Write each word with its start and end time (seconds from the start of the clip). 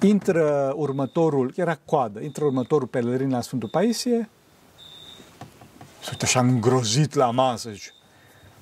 intră 0.00 0.72
următorul, 0.76 1.52
era 1.56 1.78
coadă, 1.84 2.20
intră 2.20 2.44
următorul 2.44 2.86
pelerin 2.86 3.30
la 3.30 3.40
Sfântul 3.40 3.68
Paisie, 3.68 4.28
și 6.02 6.08
uite 6.10 6.24
așa 6.24 6.40
îngrozit 6.40 7.14
la 7.14 7.30
masă, 7.30 7.70
zice, 7.70 7.90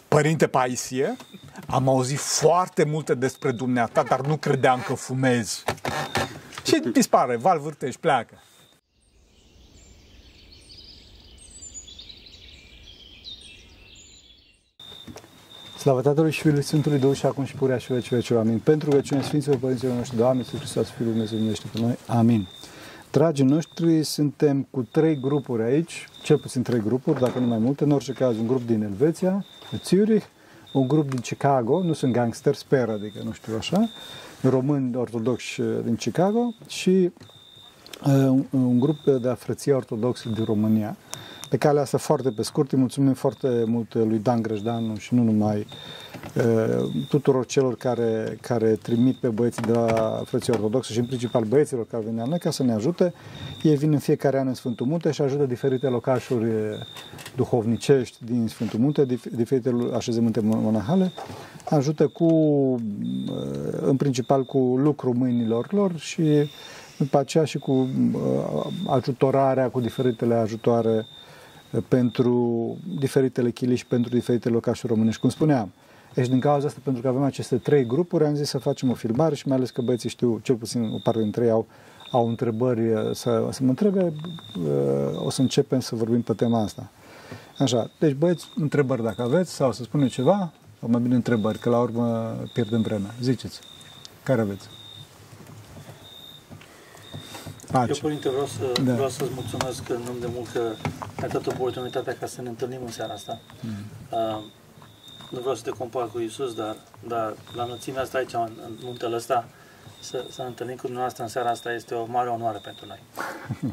Părinte 0.08 0.46
Paisie, 0.46 1.16
am 1.66 1.88
auzit 1.88 2.18
foarte 2.18 2.84
multe 2.84 3.14
despre 3.14 3.50
dumneata, 3.50 4.02
dar 4.02 4.20
nu 4.20 4.36
credeam 4.36 4.82
că 4.86 4.94
fumezi. 4.94 5.64
Și 6.64 6.82
dispare, 6.92 7.36
val 7.36 7.58
vârtești, 7.58 8.00
pleacă. 8.00 8.34
Slavă 15.86 16.00
Tatălui 16.00 16.30
și 16.30 16.40
Fiului 16.40 16.62
Sfântului 16.62 16.98
Duh 16.98 17.16
și 17.16 17.26
acum 17.26 17.44
și 17.44 17.54
purea 17.54 17.78
și 17.78 17.92
vecii 17.92 18.16
vecii. 18.16 18.36
Amin. 18.36 18.58
Pentru 18.58 18.90
rugăciunea 18.90 19.22
Sfinților 19.22 19.56
Părinților 19.56 19.94
noștri, 19.94 20.16
Doamne, 20.16 20.38
Iisus 20.38 20.58
Hristos, 20.58 20.88
Fiul 20.88 21.08
Dumnezeu, 21.08 21.38
numește 21.38 21.66
pe 21.72 21.80
noi. 21.80 21.98
Amin. 22.06 22.46
Dragii 23.10 23.44
noștri, 23.44 24.02
suntem 24.02 24.66
cu 24.70 24.82
trei 24.82 25.20
grupuri 25.20 25.62
aici, 25.62 26.08
cel 26.22 26.38
puțin 26.38 26.62
trei 26.62 26.80
grupuri, 26.80 27.20
dacă 27.20 27.38
nu 27.38 27.46
mai 27.46 27.58
multe, 27.58 27.84
în 27.84 27.90
orice 27.90 28.12
caz 28.12 28.38
un 28.38 28.46
grup 28.46 28.66
din 28.66 28.82
Elveția, 28.82 29.44
Zurich, 29.84 30.24
un 30.72 30.88
grup 30.88 31.10
din 31.10 31.20
Chicago, 31.20 31.82
nu 31.82 31.92
sunt 31.92 32.12
gangster, 32.12 32.54
sper, 32.54 32.88
adică 32.88 33.18
nu 33.24 33.32
știu 33.32 33.56
așa, 33.56 33.88
români 34.42 34.96
ortodoxi 34.96 35.62
din 35.84 35.94
Chicago 35.94 36.54
și 36.66 37.12
uh, 38.06 38.12
un, 38.14 38.44
un 38.50 38.78
grup 38.78 39.04
de 39.04 39.28
frăție 39.28 39.72
ortodoxă 39.72 40.28
din 40.34 40.44
România. 40.44 40.96
Pe 41.48 41.56
calea 41.56 41.82
asta 41.82 41.98
foarte 41.98 42.30
pe 42.30 42.42
scurt, 42.42 42.72
îi 42.72 42.78
mulțumim 42.78 43.12
foarte 43.12 43.64
mult 43.66 43.94
lui 43.94 44.18
Dan 44.18 44.42
Grăjdanu 44.42 44.96
și 44.96 45.14
nu 45.14 45.22
numai 45.22 45.66
uh, 46.36 46.88
tuturor 47.08 47.46
celor 47.46 47.76
care, 47.76 48.38
care 48.40 48.70
trimit 48.82 49.16
pe 49.16 49.28
băieții 49.28 49.62
de 49.62 49.72
la 49.72 50.22
frății 50.24 50.52
ortodoxe 50.52 50.92
și 50.92 50.98
în 50.98 51.04
principal 51.04 51.44
băieților 51.44 51.86
care 51.86 52.02
vin 52.06 52.16
la 52.16 52.24
noi 52.24 52.38
ca 52.38 52.50
să 52.50 52.62
ne 52.62 52.72
ajute. 52.72 53.12
Ei 53.62 53.76
vin 53.76 53.92
în 53.92 53.98
fiecare 53.98 54.38
an 54.38 54.46
în 54.46 54.54
Sfântul 54.54 54.86
Munte 54.86 55.10
și 55.10 55.22
ajută 55.22 55.44
diferite 55.44 55.86
locașuri 55.86 56.46
duhovnicești 57.36 58.16
din 58.24 58.46
Sfântul 58.48 58.78
Munte, 58.78 59.04
diferite 59.32 59.74
așezământe 59.94 60.40
monahale, 60.40 61.12
ajută 61.70 62.06
cu, 62.06 62.24
uh, 62.24 62.78
în 63.80 63.96
principal 63.96 64.44
cu 64.44 64.58
lucru 64.58 65.14
mâinilor 65.16 65.72
lor 65.72 65.96
și 65.96 66.22
după 66.98 67.18
aceea 67.18 67.44
și 67.44 67.58
cu 67.58 67.72
uh, 67.72 68.66
ajutorarea, 68.86 69.68
cu 69.68 69.80
diferitele 69.80 70.34
ajutoare 70.34 71.06
pentru 71.80 72.76
diferitele 72.98 73.50
chili 73.50 73.76
și 73.76 73.86
pentru 73.86 74.10
diferite 74.10 74.48
locașuri 74.48 74.92
românești, 74.92 75.20
cum 75.20 75.30
spuneam. 75.30 75.72
Deci 76.14 76.28
din 76.28 76.40
cauza 76.40 76.66
asta, 76.66 76.80
pentru 76.84 77.02
că 77.02 77.08
avem 77.08 77.22
aceste 77.22 77.56
trei 77.56 77.86
grupuri, 77.86 78.24
am 78.24 78.34
zis 78.34 78.48
să 78.48 78.58
facem 78.58 78.90
o 78.90 78.94
filmare 78.94 79.34
și 79.34 79.48
mai 79.48 79.56
ales 79.56 79.70
că 79.70 79.82
băieții 79.82 80.08
știu, 80.08 80.40
cel 80.42 80.54
puțin 80.54 80.90
o 80.94 80.98
parte 81.02 81.22
dintre 81.22 81.44
ei 81.44 81.50
au, 81.50 81.66
au 82.10 82.28
întrebări 82.28 82.80
să, 83.12 83.48
să 83.50 83.62
mă 83.62 83.68
întrebe, 83.68 84.12
o 85.14 85.30
să 85.30 85.40
începem 85.40 85.80
să 85.80 85.94
vorbim 85.94 86.22
pe 86.22 86.32
tema 86.32 86.62
asta. 86.62 86.90
Așa, 87.58 87.90
deci 87.98 88.14
băieți, 88.14 88.48
întrebări 88.56 89.02
dacă 89.02 89.22
aveți 89.22 89.54
sau 89.54 89.72
să 89.72 89.82
spunem 89.82 90.08
ceva, 90.08 90.52
sau 90.80 90.88
mai 90.88 91.00
bine 91.00 91.14
întrebări, 91.14 91.58
că 91.58 91.68
la 91.68 91.80
urmă 91.80 92.36
pierdem 92.52 92.80
vremea. 92.80 93.10
Ziceți, 93.20 93.60
care 94.22 94.40
aveți? 94.40 94.75
Pace. 97.72 97.92
Eu, 97.92 97.98
Părinte, 98.00 98.28
vreau, 98.28 98.46
să, 98.46 98.80
da. 98.82 98.92
vreau 98.92 99.08
să-ți 99.08 99.30
mulțumesc 99.34 99.88
în 99.88 100.00
nume 100.04 100.18
de 100.20 100.28
mult 100.34 100.48
că 100.48 100.72
ai 101.22 101.28
dat 101.28 101.46
oportunitatea 101.46 102.16
ca 102.20 102.26
să 102.26 102.42
ne 102.42 102.48
întâlnim 102.48 102.80
în 102.84 102.90
seara 102.90 103.12
asta. 103.12 103.40
Mm. 103.60 103.70
Uh, 104.10 104.42
nu 105.30 105.40
vreau 105.40 105.54
să 105.54 105.62
te 105.62 105.70
compar 105.70 106.08
cu 106.12 106.18
Isus, 106.18 106.54
dar, 106.54 106.76
dar 107.06 107.34
la 107.54 107.62
înălțimea 107.62 108.02
asta 108.02 108.18
aici, 108.18 108.32
în, 108.32 108.50
în 108.66 108.72
muntele 108.82 109.16
ăsta, 109.16 109.48
să, 110.00 110.24
să 110.30 110.42
ne 110.42 110.48
întâlnim 110.48 110.76
cu 110.76 110.82
dumneavoastră 110.82 111.22
în 111.22 111.28
seara 111.28 111.50
asta 111.50 111.72
este 111.72 111.94
o 111.94 112.04
mare 112.04 112.28
onoare 112.28 112.60
pentru 112.62 112.86
noi. 112.86 113.02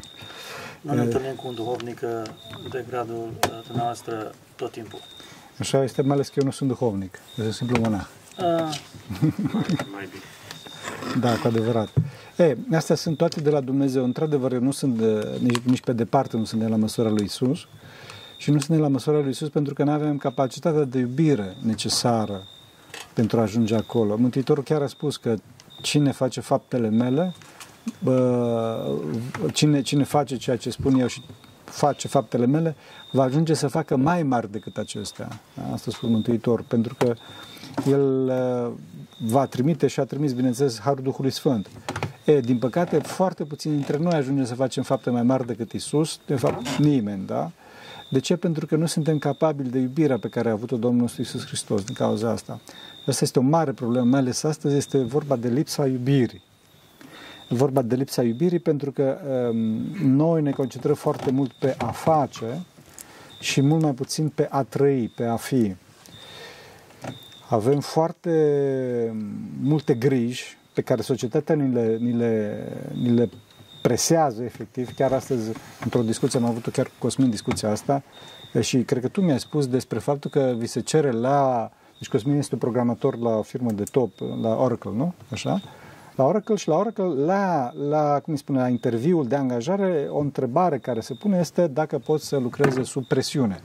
nu 0.80 0.94
ne 0.94 1.00
întâlnim 1.00 1.34
cu 1.34 1.46
un 1.46 1.54
duhovnic 1.54 2.00
uh, 2.02 2.22
de 2.70 2.84
gradul 2.88 3.14
uh, 3.14 3.60
dumneavoastră 3.66 4.34
tot 4.56 4.70
timpul. 4.70 4.98
Așa 5.58 5.82
este, 5.82 6.02
mai 6.02 6.14
ales 6.14 6.28
că 6.28 6.34
eu 6.36 6.44
nu 6.44 6.50
sunt 6.50 6.68
duhovnic, 6.68 7.18
sunt 7.34 7.54
simplu 7.54 7.80
monah. 7.80 8.06
Uh, 8.38 8.44
mai 9.94 10.08
bine. 10.10 10.22
Da, 11.20 11.36
cu 11.36 11.46
adevărat. 11.46 11.88
E, 12.36 12.56
astea 12.72 12.96
sunt 12.96 13.16
toate 13.16 13.40
de 13.40 13.50
la 13.50 13.60
Dumnezeu. 13.60 14.04
Într-adevăr, 14.04 14.52
eu 14.52 14.60
nu 14.60 14.70
sunt 14.70 14.98
de, 14.98 15.38
nici, 15.42 15.58
nici 15.58 15.80
pe 15.80 15.92
departe 15.92 16.36
nu 16.36 16.44
sunt 16.44 16.60
de 16.60 16.66
la 16.66 16.76
măsura 16.76 17.08
lui 17.08 17.24
Isus 17.24 17.58
și 18.36 18.50
nu 18.50 18.58
sunt 18.58 18.76
de 18.76 18.82
la 18.82 18.88
măsura 18.88 19.18
lui 19.18 19.30
Isus 19.30 19.48
pentru 19.48 19.74
că 19.74 19.84
nu 19.84 19.90
avem 19.90 20.16
capacitatea 20.16 20.84
de 20.84 20.98
iubire 20.98 21.56
necesară 21.62 22.42
pentru 23.12 23.38
a 23.38 23.42
ajunge 23.42 23.74
acolo. 23.74 24.16
Mântuitorul 24.16 24.62
chiar 24.62 24.82
a 24.82 24.86
spus 24.86 25.16
că 25.16 25.34
cine 25.82 26.12
face 26.12 26.40
faptele 26.40 26.88
mele, 26.88 27.34
bă, 28.02 28.88
cine, 29.52 29.82
cine 29.82 30.04
face 30.04 30.36
ceea 30.36 30.56
ce 30.56 30.70
spun 30.70 30.94
eu 30.94 31.06
și 31.06 31.22
face 31.64 32.08
faptele 32.08 32.46
mele, 32.46 32.76
va 33.12 33.22
ajunge 33.22 33.54
să 33.54 33.66
facă 33.66 33.96
mai 33.96 34.22
mari 34.22 34.52
decât 34.52 34.76
acestea. 34.76 35.28
Asta 35.72 35.90
spune 35.90 36.12
Mântuitor, 36.12 36.62
pentru 36.62 36.94
că 36.98 37.14
el 37.88 38.32
va 39.18 39.46
trimite 39.46 39.86
și 39.86 40.00
a 40.00 40.04
trimis, 40.04 40.32
bineînțeles, 40.32 40.80
Harul 40.80 41.02
Duhului 41.02 41.30
Sfânt. 41.30 41.68
E, 42.24 42.40
din 42.40 42.58
păcate, 42.58 42.98
foarte 42.98 43.44
puțin 43.44 43.70
dintre 43.70 43.96
noi 43.96 44.12
ajungem 44.12 44.44
să 44.44 44.54
facem 44.54 44.82
fapte 44.82 45.10
mai 45.10 45.22
mari 45.22 45.46
decât 45.46 45.72
Isus, 45.72 46.20
de 46.26 46.36
fapt 46.36 46.76
nimeni, 46.76 47.26
da? 47.26 47.50
De 48.10 48.20
ce? 48.20 48.36
Pentru 48.36 48.66
că 48.66 48.76
nu 48.76 48.86
suntem 48.86 49.18
capabili 49.18 49.68
de 49.68 49.78
iubirea 49.78 50.18
pe 50.18 50.28
care 50.28 50.48
a 50.48 50.52
avut-o 50.52 50.76
Domnul 50.76 51.00
nostru 51.00 51.22
Isus 51.22 51.46
Hristos 51.46 51.84
din 51.84 51.94
cauza 51.94 52.30
asta. 52.30 52.60
Asta 53.06 53.24
este 53.24 53.38
o 53.38 53.42
mare 53.42 53.72
problemă, 53.72 54.04
mai 54.04 54.20
ales 54.20 54.42
astăzi 54.42 54.76
este 54.76 54.98
vorba 54.98 55.36
de 55.36 55.48
lipsa 55.48 55.86
iubirii. 55.86 56.42
Vorba 57.48 57.82
de 57.82 57.94
lipsa 57.94 58.22
iubirii 58.22 58.58
pentru 58.58 58.92
că 58.92 59.18
um, 59.50 59.56
noi 60.16 60.42
ne 60.42 60.50
concentrăm 60.50 60.94
foarte 60.94 61.30
mult 61.30 61.52
pe 61.52 61.74
a 61.78 61.90
face 61.90 62.64
și 63.40 63.60
mult 63.60 63.82
mai 63.82 63.92
puțin 63.92 64.28
pe 64.28 64.46
a 64.50 64.62
trăi, 64.62 65.12
pe 65.16 65.24
a 65.24 65.36
fi. 65.36 65.74
Avem 67.48 67.80
foarte 67.80 68.30
multe 69.62 69.94
griji 69.94 70.58
pe 70.74 70.82
care 70.82 71.02
societatea 71.02 71.54
ni 71.54 71.72
le, 71.72 71.96
ni 72.00 72.12
le, 72.12 72.66
ni 73.02 73.10
le 73.10 73.28
presează 73.82 74.42
efectiv. 74.42 74.94
Chiar 74.94 75.12
astăzi, 75.12 75.52
într-o 75.84 76.02
discuție, 76.02 76.38
am 76.38 76.44
avut-o 76.44 76.70
chiar 76.70 76.86
cu 76.86 76.92
Cosmin 76.98 77.30
discuția 77.30 77.70
asta 77.70 78.02
și 78.60 78.82
cred 78.82 79.02
că 79.02 79.08
tu 79.08 79.20
mi-ai 79.20 79.40
spus 79.40 79.66
despre 79.66 79.98
faptul 79.98 80.30
că 80.30 80.54
vi 80.58 80.66
se 80.66 80.80
cere 80.80 81.10
la... 81.10 81.70
Deci 81.98 82.08
Cosmin 82.08 82.38
este 82.38 82.54
un 82.54 82.60
programator 82.60 83.18
la 83.18 83.36
o 83.36 83.42
firmă 83.42 83.72
de 83.72 83.82
top, 83.82 84.10
la 84.42 84.56
Oracle, 84.56 84.90
nu? 84.94 85.14
Așa? 85.30 85.60
La 86.16 86.24
Oracle 86.24 86.54
și 86.54 86.68
la 86.68 86.76
Oracle, 86.76 87.04
la, 87.04 87.72
la, 87.88 88.20
cum 88.20 88.32
îi 88.32 88.38
spune, 88.38 88.58
la 88.58 88.68
interviul 88.68 89.26
de 89.26 89.36
angajare, 89.36 90.06
o 90.10 90.18
întrebare 90.18 90.78
care 90.78 91.00
se 91.00 91.14
pune 91.14 91.38
este 91.38 91.66
dacă 91.66 91.98
poți 91.98 92.26
să 92.26 92.38
lucreze 92.38 92.82
sub 92.82 93.06
presiune. 93.06 93.60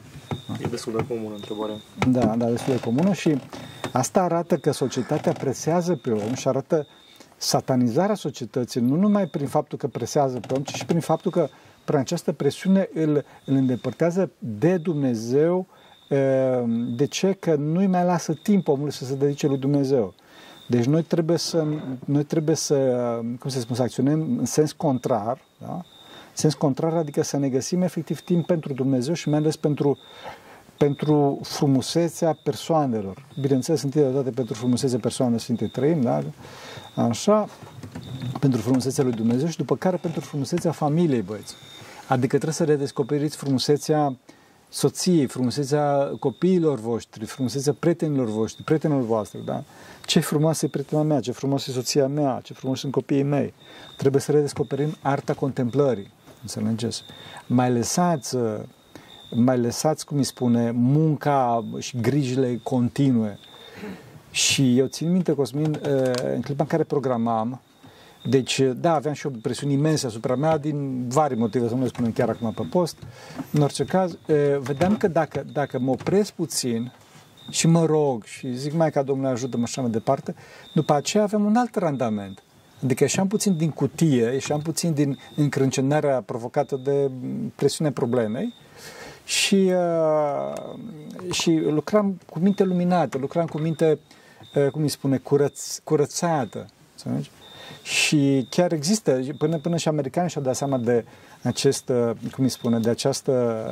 E 0.64 0.68
destul 0.68 0.94
de 0.96 1.06
comună 1.08 1.36
întrebarea. 1.36 1.76
Da, 2.08 2.36
da, 2.36 2.46
destul 2.46 2.74
de 2.74 2.80
comună 2.80 3.14
și 3.14 3.42
asta 3.92 4.22
arată 4.22 4.58
că 4.58 4.72
societatea 4.72 5.32
presează 5.32 5.96
pe 5.96 6.12
om 6.12 6.34
și 6.34 6.48
arată 6.48 6.88
satanizarea 7.40 8.16
societății, 8.16 8.82
nu 8.82 8.96
numai 8.96 9.26
prin 9.26 9.48
faptul 9.48 9.78
că 9.78 9.88
presează 9.88 10.40
pe 10.48 10.54
om, 10.54 10.64
ci 10.64 10.74
și 10.74 10.86
prin 10.86 11.00
faptul 11.00 11.32
că 11.32 11.48
prin 11.86 11.98
această 12.00 12.32
presiune 12.32 12.90
îl, 12.94 13.26
îl 13.46 13.56
îndepărtează 13.56 14.32
de 14.40 14.78
Dumnezeu. 14.78 15.68
De 16.96 17.06
ce? 17.06 17.34
Că 17.34 17.56
nu-i 17.56 17.88
mai 17.88 18.04
lasă 18.04 18.34
timp 18.34 18.68
omului 18.68 18.92
să 18.92 19.06
se 19.06 19.16
dedice 19.16 19.48
lui 19.48 19.58
Dumnezeu. 19.58 20.14
Deci 20.68 20.86
noi 20.86 21.04
trebuie 21.04 21.38
să, 21.38 21.66
noi 22.06 22.24
trebuie 22.24 22.56
să 22.56 22.76
cum 23.40 23.50
să 23.50 23.60
spun, 23.60 23.76
să 23.76 23.82
acționăm 23.82 24.38
în 24.40 24.46
sens 24.46 24.72
contrar, 24.72 25.42
da? 25.60 25.82
sens 26.34 26.54
contrar, 26.54 26.94
adică 26.94 27.24
să 27.24 27.38
ne 27.38 27.50
găsim 27.50 27.82
efectiv 27.82 28.20
timp 28.22 28.46
pentru 28.46 28.74
Dumnezeu 28.74 29.14
și 29.14 29.30
mai 29.30 29.40
ales 29.40 29.56
pentru, 29.56 29.98
pentru 30.80 31.40
frumusețea 31.44 32.40
persoanelor. 32.44 33.26
Bineînțeles, 33.42 33.82
întâi 33.82 34.02
de 34.02 34.08
toate 34.08 34.30
pentru 34.30 34.54
frumusețea 34.54 35.00
persoanelor 35.00 35.42
Sfinte 35.42 35.68
Trăim, 35.68 36.02
da? 36.02 36.24
Așa, 36.96 37.48
pentru 38.40 38.62
frumusețea 38.62 39.04
lui 39.04 39.14
Dumnezeu 39.14 39.48
și 39.48 39.58
după 39.58 39.76
care 39.76 39.98
pentru 39.98 40.20
frumusețea 40.20 40.72
familiei, 40.72 41.22
băieți. 41.22 41.56
Adică 42.08 42.28
trebuie 42.28 42.54
să 42.54 42.64
redescoperiți 42.64 43.38
frumusețea 43.38 44.18
soției, 44.70 45.26
frumusețea 45.26 46.12
copiilor 46.20 46.80
voștri, 46.80 47.26
frumusețea 47.26 47.76
prietenilor 47.80 48.28
voștri, 48.28 48.64
prietenilor 48.64 49.04
voastre, 49.04 49.40
da? 49.46 49.64
Ce 50.06 50.20
frumoasă 50.20 50.66
e 50.66 50.70
prietena 50.70 51.02
mea, 51.02 51.20
ce 51.20 51.32
frumoasă 51.32 51.72
e 51.72 51.74
soția 51.74 52.08
mea, 52.08 52.40
ce 52.44 52.54
frumos 52.54 52.80
sunt 52.80 52.92
copiii 52.92 53.24
mei. 53.24 53.54
Trebuie 53.98 54.22
să 54.22 54.32
redescoperim 54.32 54.96
arta 55.02 55.34
contemplării, 55.34 56.12
înțelegeți? 56.42 57.04
Mai 57.48 57.72
lăsați, 57.72 58.38
mai 59.32 59.60
lăsați, 59.60 60.06
cum 60.06 60.18
îi 60.18 60.24
spune, 60.24 60.72
munca 60.72 61.66
și 61.80 61.98
grijile 62.02 62.60
continue. 62.64 63.40
Și 64.32 64.78
eu 64.78 64.86
țin 64.86 65.12
minte, 65.12 65.34
Cosmin, 65.34 65.80
în 66.34 66.42
clipa 66.42 66.64
în 66.64 66.70
care 66.70 66.84
programam, 66.84 67.62
deci, 68.26 68.62
da, 68.76 68.94
aveam 68.94 69.14
și 69.14 69.26
o 69.26 69.30
presiune 69.42 69.74
imensă 69.74 70.08
asupra 70.08 70.36
mea 70.36 70.58
din 70.58 71.08
vari 71.08 71.36
motive, 71.36 71.68
să 71.68 71.74
nu 71.74 71.82
le 71.82 71.88
spunem 71.88 72.12
chiar 72.12 72.30
acum 72.30 72.52
pe 72.52 72.68
post. 72.70 72.98
În 73.52 73.62
orice 73.62 73.84
caz, 73.84 74.18
vedeam 74.60 74.98
că 74.98 75.08
dacă, 75.08 75.46
dacă 75.54 75.80
mă 75.80 75.92
opresc 75.92 76.32
puțin 76.32 76.92
și 77.50 77.68
mă 77.68 77.86
rog 77.86 78.24
și 78.24 78.54
zic 78.54 78.74
mai 78.74 78.92
ca 78.92 79.02
Domnule 79.02 79.30
ajută-mă 79.30 79.64
așa 79.64 79.82
mai 79.82 79.90
departe, 79.90 80.36
după 80.74 80.94
aceea 80.94 81.24
avem 81.24 81.46
un 81.46 81.56
alt 81.56 81.76
randament. 81.76 82.44
Adică 82.84 83.04
ieșeam 83.04 83.28
puțin 83.28 83.58
din 83.58 83.70
cutie, 83.70 84.24
ieșeam 84.24 84.60
puțin 84.60 84.94
din 84.94 85.18
încrâncenarea 85.36 86.22
provocată 86.22 86.80
de 86.84 87.12
presiunea 87.56 87.94
problemei 87.94 88.54
și, 89.30 89.56
uh, 89.56 91.32
și 91.32 91.52
lucram 91.52 92.20
cu 92.30 92.40
minte 92.40 92.64
luminată, 92.64 93.18
lucram 93.18 93.46
cu 93.46 93.58
minte, 93.58 94.00
uh, 94.56 94.68
cum 94.72 94.82
îi 94.82 94.90
spune, 94.90 95.18
curăț, 95.18 95.78
curățată. 95.78 96.66
Înțelegi? 96.92 97.32
Și 97.84 98.48
chiar 98.50 98.72
există, 98.72 99.20
până, 99.38 99.58
până 99.58 99.78
și 99.78 99.88
americanii 99.88 100.30
și-au 100.30 100.44
dat 100.44 100.56
seama 100.56 100.78
de 100.78 101.06
acest, 101.44 101.90
uh, 101.90 102.12
cum 102.32 102.44
îi 102.44 102.50
spune, 102.50 102.80
de 102.80 102.90
această 102.90 103.66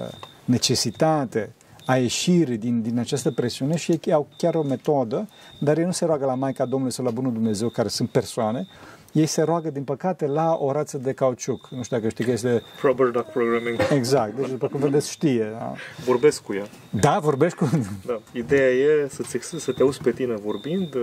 necesitate 0.45 1.53
a 1.85 1.95
ieșirii 1.95 2.57
din, 2.57 2.81
din 2.81 2.99
această 2.99 3.31
presiune 3.31 3.75
și 3.75 3.91
ei 3.91 4.13
au 4.13 4.27
chiar 4.37 4.55
o 4.55 4.63
metodă, 4.63 5.29
dar 5.59 5.77
ei 5.77 5.85
nu 5.85 5.91
se 5.91 6.05
roagă 6.05 6.25
la 6.25 6.35
Maica 6.35 6.65
Domnului 6.65 6.93
sau 6.93 7.05
la 7.05 7.11
Bunul 7.11 7.33
Dumnezeu, 7.33 7.69
care 7.69 7.87
sunt 7.87 8.09
persoane, 8.09 8.67
ei 9.17 9.25
se 9.25 9.41
roagă, 9.41 9.69
din 9.69 9.83
păcate, 9.83 10.25
la 10.25 10.57
o 10.59 10.71
rață 10.71 10.97
de 10.97 11.13
cauciuc. 11.13 11.67
Nu 11.69 11.83
știu 11.83 11.97
dacă 11.97 12.09
știi 12.09 12.25
că 12.25 12.31
este... 12.31 12.63
Proper 12.81 13.07
duck 13.07 13.31
programming. 13.31 13.79
Exact, 13.91 14.35
deci 14.35 14.49
după 14.49 14.67
cum 14.67 14.79
vedeți 14.79 15.11
știe. 15.11 15.49
Da? 15.51 15.73
Vorbesc 16.05 16.41
cu 16.41 16.53
ea. 16.53 16.65
Da, 16.89 17.19
vorbești 17.19 17.57
cu... 17.57 17.69
Da. 18.05 18.19
Ideea 18.31 18.69
e 18.69 19.07
să, 19.09 19.57
să 19.57 19.71
te 19.71 19.81
auzi 19.81 20.01
pe 20.01 20.11
tine 20.11 20.33
vorbind, 20.33 20.95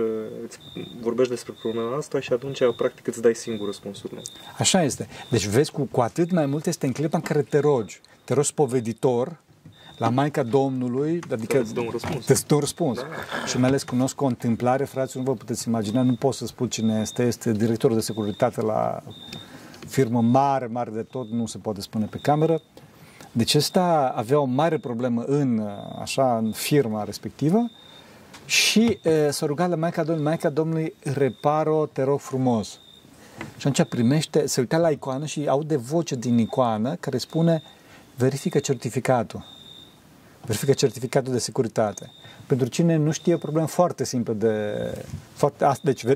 îți 0.43 0.57
vorbești 1.01 1.31
despre 1.31 1.53
problema 1.61 1.95
asta 1.97 2.19
și 2.19 2.33
atunci, 2.33 2.59
practic, 2.77 3.07
îți 3.07 3.21
dai 3.21 3.35
singur 3.35 3.65
răspunsurile. 3.65 4.21
Așa 4.57 4.83
este. 4.83 5.07
Deci 5.29 5.45
vezi, 5.45 5.71
cu, 5.71 5.87
cu 5.91 6.01
atât 6.01 6.31
mai 6.31 6.45
mult 6.45 6.65
este 6.65 6.85
în 6.85 6.91
clipa 6.91 7.17
în 7.17 7.23
care 7.23 7.41
te 7.41 7.59
rogi. 7.59 8.01
Te 8.23 8.33
rogi 8.33 8.47
spoveditor, 8.47 9.37
la 9.97 10.09
Maica 10.09 10.43
Domnului, 10.43 11.19
adică 11.31 11.59
îți 11.59 11.73
dă 11.73 11.79
un 11.79 11.89
răspuns. 11.91 12.27
Îți 12.27 12.47
dă 12.47 12.53
un 12.53 12.59
răspuns. 12.59 12.97
Da. 12.97 13.05
Și 13.45 13.59
mai 13.59 13.69
ales 13.69 13.83
cunosc 13.83 14.21
o 14.21 14.25
întâmplare, 14.25 14.83
frați, 14.83 15.17
nu 15.17 15.23
vă 15.23 15.33
puteți 15.33 15.67
imagina, 15.67 16.01
nu 16.01 16.15
pot 16.15 16.33
să 16.33 16.45
spun 16.45 16.69
cine 16.69 16.99
este, 17.01 17.23
este 17.23 17.51
directorul 17.51 17.95
de 17.95 18.01
securitate 18.01 18.61
la 18.61 19.03
firmă 19.87 20.21
mare, 20.21 20.65
mare 20.65 20.91
de 20.91 21.01
tot, 21.01 21.29
nu 21.29 21.45
se 21.45 21.57
poate 21.57 21.81
spune 21.81 22.05
pe 22.05 22.17
cameră. 22.17 22.61
Deci 23.31 23.55
ăsta 23.55 24.13
avea 24.15 24.39
o 24.39 24.45
mare 24.45 24.77
problemă 24.77 25.23
în, 25.23 25.67
așa, 25.99 26.37
în 26.37 26.51
firma 26.51 27.03
respectivă 27.03 27.71
și 28.45 28.99
e, 29.03 29.31
s-a 29.31 29.45
rugat 29.45 29.69
la 29.69 29.75
Maica 29.75 30.03
Domnului, 30.03 30.27
Maica 30.27 30.49
Domnului, 30.49 30.93
reparo, 31.03 31.85
te 31.85 32.03
rog 32.03 32.19
frumos. 32.19 32.79
Și 33.57 33.67
atunci 33.67 33.89
primește, 33.89 34.47
se 34.47 34.59
uita 34.59 34.77
la 34.77 34.89
icoană 34.89 35.25
și 35.25 35.45
aude 35.47 35.77
voce 35.77 36.15
din 36.15 36.37
icoană 36.37 36.95
care 36.95 37.17
spune 37.17 37.63
verifică 38.15 38.59
certificatul 38.59 39.54
verifică 40.45 40.73
certificatul 40.73 41.31
de 41.31 41.39
securitate. 41.39 42.11
Pentru 42.47 42.67
cine 42.67 42.95
nu 42.95 43.11
știe, 43.11 43.33
o 43.33 43.37
problemă 43.37 43.67
foarte 43.67 44.03
simplă 44.03 44.33
de... 44.33 44.73
Foarte, 45.33 45.71
deci, 45.81 46.03
uh, 46.03 46.15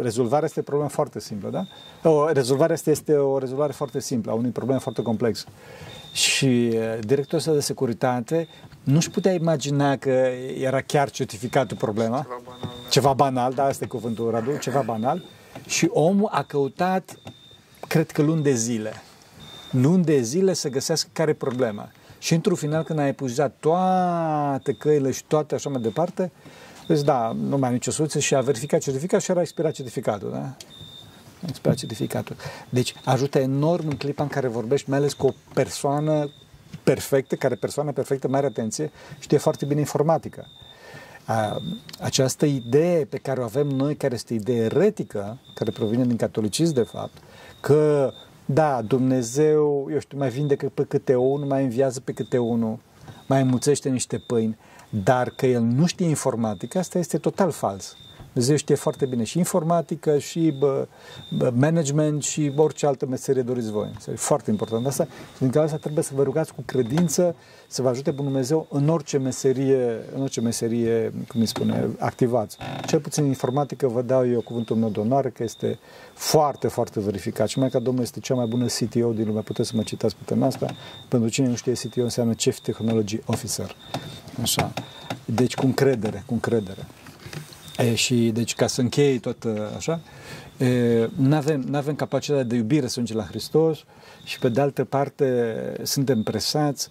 rezolvarea 0.00 0.44
este 0.44 0.60
o 0.60 0.62
problemă 0.62 0.88
foarte 0.88 1.20
simplă, 1.20 1.50
da? 1.50 1.66
O, 2.10 2.30
rezolvarea 2.30 2.74
este, 2.74 2.90
este 2.90 3.14
o 3.14 3.38
rezolvare 3.38 3.72
foarte 3.72 4.00
simplă 4.00 4.30
a 4.30 4.34
unui 4.34 4.50
problem 4.50 4.78
foarte 4.78 5.02
complex. 5.02 5.46
Și 6.12 6.70
uh, 6.72 6.98
directorul 7.00 7.54
de 7.54 7.60
securitate 7.60 8.48
nu-și 8.82 9.10
putea 9.10 9.32
imagina 9.32 9.96
că 9.96 10.30
era 10.60 10.80
chiar 10.80 11.10
certificatul 11.10 11.76
problema. 11.76 12.26
Ceva 12.26 12.40
banal. 12.44 12.60
Da. 12.82 12.88
Ceva 12.88 13.12
banal, 13.12 13.52
da, 13.52 13.64
asta 13.64 13.84
e 13.84 13.86
cuvântul 13.86 14.30
Radu, 14.30 14.56
ceva 14.56 14.80
banal. 14.80 15.22
Și 15.66 15.88
omul 15.92 16.28
a 16.32 16.42
căutat, 16.42 17.16
cred 17.88 18.10
că 18.10 18.22
luni 18.22 18.42
de 18.42 18.54
zile, 18.54 18.92
luni 19.70 20.04
de 20.04 20.20
zile 20.20 20.52
să 20.52 20.68
găsească 20.68 21.08
care 21.12 21.30
e 21.30 21.34
problema. 21.34 21.90
Și 22.22 22.34
într-un 22.34 22.54
final, 22.54 22.82
când 22.82 22.98
ai 22.98 23.08
epuizat 23.08 23.56
toate 23.60 24.72
căile 24.72 25.10
și 25.10 25.24
toate 25.24 25.54
așa 25.54 25.68
mai 25.68 25.80
departe, 25.80 26.32
vezi, 26.86 27.04
da, 27.04 27.32
nu 27.32 27.58
mai 27.58 27.68
am 27.68 27.74
nicio 27.74 27.90
soluție 27.90 28.20
și 28.20 28.34
a 28.34 28.40
verificat 28.40 28.80
certificatul 28.80 29.24
și 29.24 29.30
era 29.30 29.40
expirat 29.40 29.72
certificatul, 29.72 30.30
da? 30.30 30.56
Expirat 31.48 31.76
certificatul. 31.76 32.36
Deci 32.68 32.94
ajută 33.04 33.38
enorm 33.38 33.88
în 33.88 33.96
clipa 33.96 34.22
în 34.22 34.28
care 34.28 34.48
vorbești, 34.48 34.90
mai 34.90 34.98
ales 34.98 35.12
cu 35.12 35.26
o 35.26 35.32
persoană 35.54 36.30
perfectă, 36.82 37.34
care 37.34 37.54
persoană 37.54 37.92
perfectă, 37.92 38.28
mare 38.28 38.46
atenție, 38.46 38.90
știe 39.18 39.38
foarte 39.38 39.64
bine 39.64 39.80
informatică. 39.80 40.46
A, 41.24 41.60
această 42.00 42.46
idee 42.46 43.04
pe 43.04 43.16
care 43.16 43.40
o 43.40 43.44
avem 43.44 43.66
noi, 43.66 43.96
care 43.96 44.14
este 44.14 44.34
idee 44.34 44.64
eretică, 44.64 45.38
care 45.54 45.70
provine 45.70 46.04
din 46.04 46.16
catolicism 46.16 46.74
de 46.74 46.82
fapt, 46.82 47.16
că 47.60 48.12
da, 48.44 48.82
Dumnezeu, 48.82 49.88
eu 49.90 49.98
știu, 49.98 50.18
mai 50.18 50.28
vindecă 50.28 50.70
pe 50.74 50.84
câte 50.84 51.14
unul, 51.14 51.46
mai 51.46 51.62
înviază 51.62 52.00
pe 52.00 52.12
câte 52.12 52.38
unul, 52.38 52.78
mai 53.28 53.40
înmulțește 53.40 53.88
niște 53.88 54.18
pâini, 54.26 54.58
dar 54.90 55.28
că 55.28 55.46
el 55.46 55.62
nu 55.62 55.86
știe 55.86 56.06
informatică, 56.06 56.78
asta 56.78 56.98
este 56.98 57.18
total 57.18 57.50
fals. 57.50 57.96
Dumnezeu 58.32 58.56
știe 58.56 58.74
foarte 58.74 59.06
bine 59.06 59.24
și 59.24 59.38
informatică, 59.38 60.18
și 60.18 60.54
bă, 60.58 60.86
bă, 61.36 61.52
management, 61.54 62.22
și 62.22 62.52
orice 62.56 62.86
altă 62.86 63.06
meserie 63.06 63.42
doriți 63.42 63.70
voi. 63.70 63.90
Este 63.96 64.10
foarte 64.10 64.50
important 64.50 64.86
asta. 64.86 65.04
Și 65.04 65.38
din 65.38 65.50
cauza 65.50 65.64
asta 65.64 65.76
trebuie 65.76 66.04
să 66.04 66.12
vă 66.14 66.22
rugați 66.22 66.54
cu 66.54 66.62
credință 66.66 67.34
să 67.68 67.82
vă 67.82 67.88
ajute 67.88 68.10
Bunul 68.10 68.30
Dumnezeu 68.30 68.66
în 68.70 68.88
orice 68.88 69.18
meserie, 69.18 70.00
în 70.14 70.22
orice 70.22 70.40
meserie, 70.40 71.12
cum 71.28 71.40
îi 71.40 71.46
spune, 71.46 71.88
activați. 71.98 72.56
Cel 72.86 73.00
puțin 73.00 73.24
informatică 73.24 73.88
vă 73.88 74.02
dau 74.02 74.28
eu 74.28 74.40
cuvântul 74.40 74.76
meu 74.76 74.88
de 74.88 75.00
onoare 75.00 75.30
că 75.30 75.42
este 75.42 75.78
foarte, 76.14 76.68
foarte 76.68 77.00
verificat. 77.00 77.48
Și 77.48 77.58
mai 77.58 77.70
ca 77.70 77.78
Domnul 77.78 78.02
este 78.02 78.20
cea 78.20 78.34
mai 78.34 78.46
bună 78.46 78.66
CTO 78.66 79.12
din 79.12 79.26
lume. 79.26 79.40
Puteți 79.40 79.68
să 79.68 79.76
mă 79.76 79.82
citați 79.82 80.16
pe 80.16 80.22
tema 80.24 80.46
asta. 80.46 80.74
Pentru 81.08 81.28
cine 81.28 81.48
nu 81.48 81.54
știe, 81.54 81.72
CTO 81.72 82.02
înseamnă 82.02 82.32
Chief 82.32 82.58
Technology 82.58 83.20
Officer. 83.26 83.76
Așa. 84.42 84.72
Deci 85.24 85.54
cu 85.54 85.66
încredere, 85.66 86.22
cu 86.26 86.32
încredere. 86.32 86.86
E, 87.78 87.94
și 87.94 88.14
deci 88.14 88.54
ca 88.54 88.66
să 88.66 88.80
închei 88.80 89.18
tot 89.18 89.46
așa, 89.76 90.00
nu 91.16 91.36
avem, 91.36 91.68
avem 91.72 91.94
capacitatea 91.94 92.44
de 92.44 92.56
iubire 92.56 92.86
să 92.86 92.86
ajungem 92.88 93.16
la 93.16 93.24
Hristos 93.24 93.78
și 94.24 94.38
pe 94.38 94.48
de 94.48 94.60
altă 94.60 94.84
parte 94.84 95.56
suntem 95.82 96.22
presați 96.22 96.88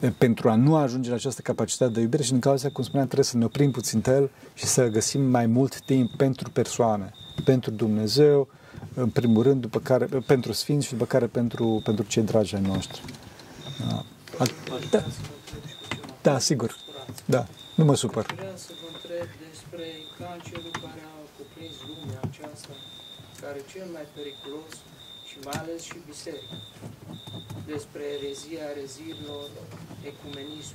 e, 0.00 0.08
pentru 0.08 0.50
a 0.50 0.54
nu 0.54 0.76
ajunge 0.76 1.08
la 1.08 1.14
această 1.14 1.40
capacitate 1.40 1.92
de 1.92 2.00
iubire 2.00 2.22
și 2.22 2.30
din 2.30 2.40
cauza, 2.40 2.68
cum 2.70 2.84
spuneam, 2.84 3.06
trebuie 3.06 3.26
să 3.26 3.36
ne 3.36 3.44
oprim 3.44 3.70
puțin 3.70 4.02
el 4.06 4.30
și 4.54 4.64
să 4.64 4.88
găsim 4.88 5.22
mai 5.22 5.46
mult 5.46 5.80
timp 5.80 6.10
pentru 6.16 6.50
persoane, 6.50 7.12
pentru 7.44 7.70
Dumnezeu, 7.70 8.48
în 8.94 9.08
primul 9.08 9.42
rând, 9.42 9.60
după 9.60 9.78
care, 9.78 10.08
pentru 10.26 10.52
Sfinți 10.52 10.86
și 10.86 10.92
după 10.92 11.04
care 11.04 11.26
pentru, 11.26 11.80
pentru 11.84 12.04
cei 12.04 12.22
dragi 12.22 12.54
ai 12.54 12.60
noștri. 12.60 13.02
Da. 13.88 14.04
Da. 14.90 15.04
da, 16.22 16.38
sigur. 16.38 16.76
Da, 17.24 17.46
nu 17.74 17.84
mă 17.84 17.94
supăr. 17.94 18.24
Vreau 18.36 18.56
să 18.66 18.70
vă 18.80 18.88
întreb 18.94 19.28
despre 19.48 19.86
cancerul 20.18 20.74
care 20.82 21.02
a 21.12 21.16
cuprins 21.36 21.76
lumea 21.88 22.20
aceasta, 22.28 22.74
care 23.40 23.58
e 23.58 23.70
cel 23.72 23.86
mai 23.92 24.06
periculos 24.16 24.72
și 25.28 25.36
mai 25.44 25.56
ales 25.62 25.80
și 25.82 25.96
biserica. 26.06 26.56
Despre 27.66 28.02
erezia 28.18 28.62
ereziilor, 28.74 29.46
ecumenism. 30.10 30.74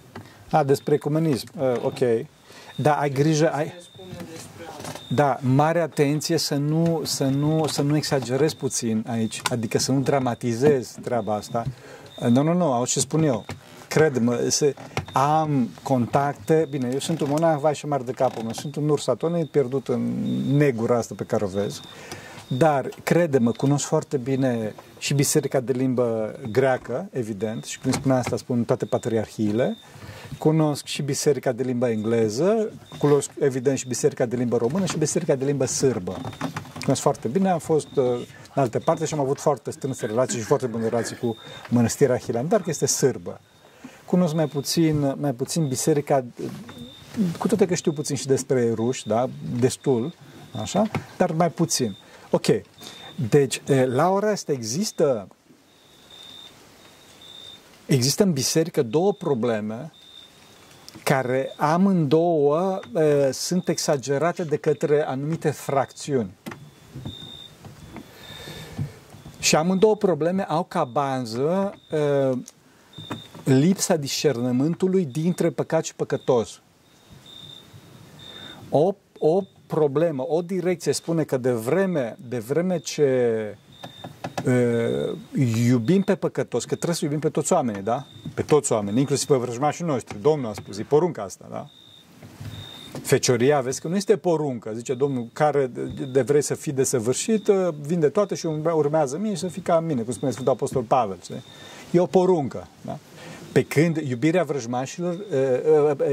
A, 0.51 0.63
despre 0.63 0.93
ecumenism, 0.93 1.47
uh, 1.57 1.75
ok. 1.81 2.01
Da, 2.75 2.93
ai 2.99 3.09
grijă, 3.09 3.51
ai... 3.51 3.73
Da, 5.09 5.39
mare 5.41 5.79
atenție 5.79 6.37
să 6.37 6.55
nu, 6.55 7.01
să, 7.05 7.25
nu, 7.25 7.67
să 7.67 7.81
nu 7.81 7.95
exagerezi 7.95 8.55
puțin 8.55 9.05
aici, 9.07 9.41
adică 9.51 9.77
să 9.77 9.91
nu 9.91 9.99
dramatizezi 9.99 10.99
treaba 10.99 11.33
asta. 11.35 11.63
Nu, 12.19 12.41
nu, 12.41 12.53
nu, 12.53 12.71
au 12.71 12.85
ce 12.85 12.99
spun 12.99 13.23
eu 13.23 13.45
cred-mă, 13.89 14.45
se, 14.47 14.75
am 15.13 15.69
contacte, 15.83 16.67
bine, 16.69 16.89
eu 16.91 16.99
sunt 16.99 17.21
un 17.21 17.27
monah, 17.29 17.59
vai 17.59 17.75
și 17.75 17.87
mare 17.87 18.03
de 18.03 18.11
capul 18.11 18.43
meu, 18.43 18.53
sunt 18.53 18.75
un 18.75 18.89
urs 18.89 19.07
atonit 19.07 19.49
pierdut 19.49 19.87
în 19.87 20.01
negura 20.57 20.97
asta 20.97 21.13
pe 21.17 21.23
care 21.23 21.43
o 21.43 21.47
vezi, 21.47 21.81
dar, 22.47 22.89
crede-mă, 23.03 23.51
cunosc 23.51 23.85
foarte 23.85 24.17
bine 24.17 24.73
și 24.97 25.13
biserica 25.13 25.59
de 25.59 25.71
limbă 25.71 26.35
greacă, 26.51 27.07
evident, 27.11 27.63
și 27.63 27.79
când 27.79 27.93
spun 27.93 28.11
asta, 28.11 28.37
spun 28.37 28.63
toate 28.63 28.85
patriarhiile, 28.85 29.77
cunosc 30.37 30.85
și 30.85 31.01
biserica 31.01 31.51
de 31.51 31.63
limbă 31.63 31.89
engleză, 31.89 32.71
cunosc 32.97 33.31
evident 33.39 33.77
și 33.77 33.87
biserica 33.87 34.25
de 34.25 34.35
limbă 34.35 34.57
română 34.57 34.85
și 34.85 34.97
biserica 34.97 35.35
de 35.35 35.45
limbă 35.45 35.65
sârbă. 35.65 36.17
Cunosc 36.81 37.01
foarte 37.01 37.27
bine, 37.27 37.49
am 37.49 37.59
fost 37.59 37.95
uh, 37.95 38.03
în 38.55 38.61
alte 38.61 38.79
parte 38.79 39.05
și 39.05 39.13
am 39.13 39.19
avut 39.19 39.39
foarte 39.39 39.71
strânse 39.71 40.05
relații 40.05 40.39
și 40.39 40.45
foarte 40.45 40.67
bune 40.67 40.87
relații 40.87 41.15
cu 41.15 41.37
mănăstirea 41.69 42.17
Hilandar, 42.17 42.61
că 42.61 42.69
este 42.69 42.85
sârbă 42.85 43.39
cunosc 44.09 44.33
mai 44.33 44.47
puțin, 44.47 45.15
mai 45.19 45.33
puțin 45.33 45.67
biserica, 45.67 46.25
cu 47.37 47.47
toate 47.47 47.65
că 47.65 47.75
știu 47.75 47.91
puțin 47.91 48.15
și 48.15 48.25
despre 48.25 48.73
ruși, 48.73 49.07
da, 49.07 49.29
destul, 49.59 50.13
așa, 50.61 50.89
dar 51.17 51.31
mai 51.31 51.51
puțin. 51.51 51.97
Ok, 52.31 52.45
deci 53.29 53.61
la 53.85 54.09
ora 54.09 54.29
asta 54.29 54.51
există 54.51 55.27
există 57.85 58.23
în 58.23 58.33
biserică 58.33 58.81
două 58.83 59.13
probleme 59.13 59.91
care 61.03 61.53
amândouă 61.57 62.79
e, 62.95 63.31
sunt 63.31 63.67
exagerate 63.67 64.43
de 64.43 64.57
către 64.57 65.05
anumite 65.05 65.49
fracțiuni. 65.49 66.33
Și 69.39 69.55
amândouă 69.55 69.95
probleme 69.95 70.43
au 70.43 70.63
ca 70.63 70.83
bază 70.83 71.73
e, 71.91 71.97
lipsa 73.43 73.95
discernământului 73.95 75.05
dintre 75.05 75.49
păcat 75.49 75.85
și 75.85 75.95
păcătos. 75.95 76.61
O, 78.69 78.95
o 79.17 79.41
problemă, 79.67 80.25
o 80.27 80.41
direcție 80.41 80.91
spune 80.91 81.23
că 81.23 81.37
de 81.37 81.51
vreme, 81.51 82.17
de 82.29 82.39
vreme 82.39 82.77
ce 82.77 83.57
uh, 84.45 85.17
iubim 85.67 86.01
pe 86.01 86.15
păcătos, 86.15 86.63
că 86.63 86.75
trebuie 86.75 86.95
să 86.95 87.05
iubim 87.05 87.19
pe 87.19 87.29
toți 87.29 87.53
oamenii, 87.53 87.81
da? 87.81 88.05
Pe 88.33 88.41
toți 88.41 88.71
oamenii, 88.71 88.99
inclusiv 88.99 89.27
pe 89.27 89.35
vrăjmașii 89.35 89.85
noștri. 89.85 90.21
Domnul 90.21 90.49
a 90.49 90.53
spus, 90.53 90.77
e 90.77 90.83
porunca 90.83 91.23
asta, 91.23 91.47
da? 91.51 91.69
Fecioria, 93.01 93.61
vezi 93.61 93.81
că 93.81 93.87
nu 93.87 93.95
este 93.95 94.17
poruncă, 94.17 94.71
zice 94.75 94.93
Domnul, 94.93 95.29
care 95.33 95.71
de 96.11 96.21
vrei 96.21 96.41
să 96.41 96.55
fii 96.55 96.71
desăvârșit, 96.71 97.45
vinde 97.81 98.09
toate 98.09 98.35
și 98.35 98.45
urmează 98.45 99.17
mie 99.17 99.33
și 99.33 99.39
să 99.39 99.47
fii 99.47 99.61
ca 99.61 99.79
mine, 99.79 100.01
cum 100.01 100.13
spune 100.13 100.31
Sfântul 100.31 100.53
Apostol 100.53 100.81
Pavel. 100.83 101.17
Știi? 101.21 101.43
E 101.91 101.99
o 101.99 102.05
poruncă. 102.05 102.67
Da? 102.81 102.97
Pe 103.51 103.63
când 103.63 103.97
iubirea 103.97 104.43
vrăjmașilor 104.43 105.25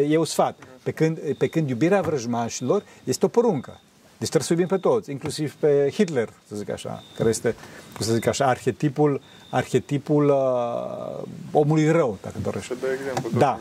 e 0.08 0.18
un 0.18 0.24
sfat. 0.24 0.58
Pe 0.82 0.90
când, 0.90 1.18
pe 1.38 1.46
când 1.46 1.68
iubirea 1.68 2.00
vrăjmașilor 2.00 2.82
este 3.04 3.24
o 3.24 3.28
poruncă. 3.28 3.80
Deci 4.18 4.28
trebuie 4.28 4.42
să 4.48 4.52
iubim 4.52 4.66
pe 4.66 4.88
toți, 4.88 5.10
inclusiv 5.10 5.54
pe 5.54 5.90
Hitler, 5.92 6.28
să 6.48 6.56
zic 6.56 6.70
așa, 6.70 7.02
care 7.16 7.28
este, 7.28 7.54
cum 7.96 8.06
să 8.06 8.12
zic 8.12 8.26
așa, 8.26 8.46
arhetipul, 8.46 9.20
arhetipul 9.50 10.28
uh, 10.28 11.24
omului 11.52 11.90
rău, 11.90 12.18
dacă 12.22 12.34
dorești. 12.42 12.74
De 12.80 12.86
exemplu, 13.00 13.38
da, 13.38 13.58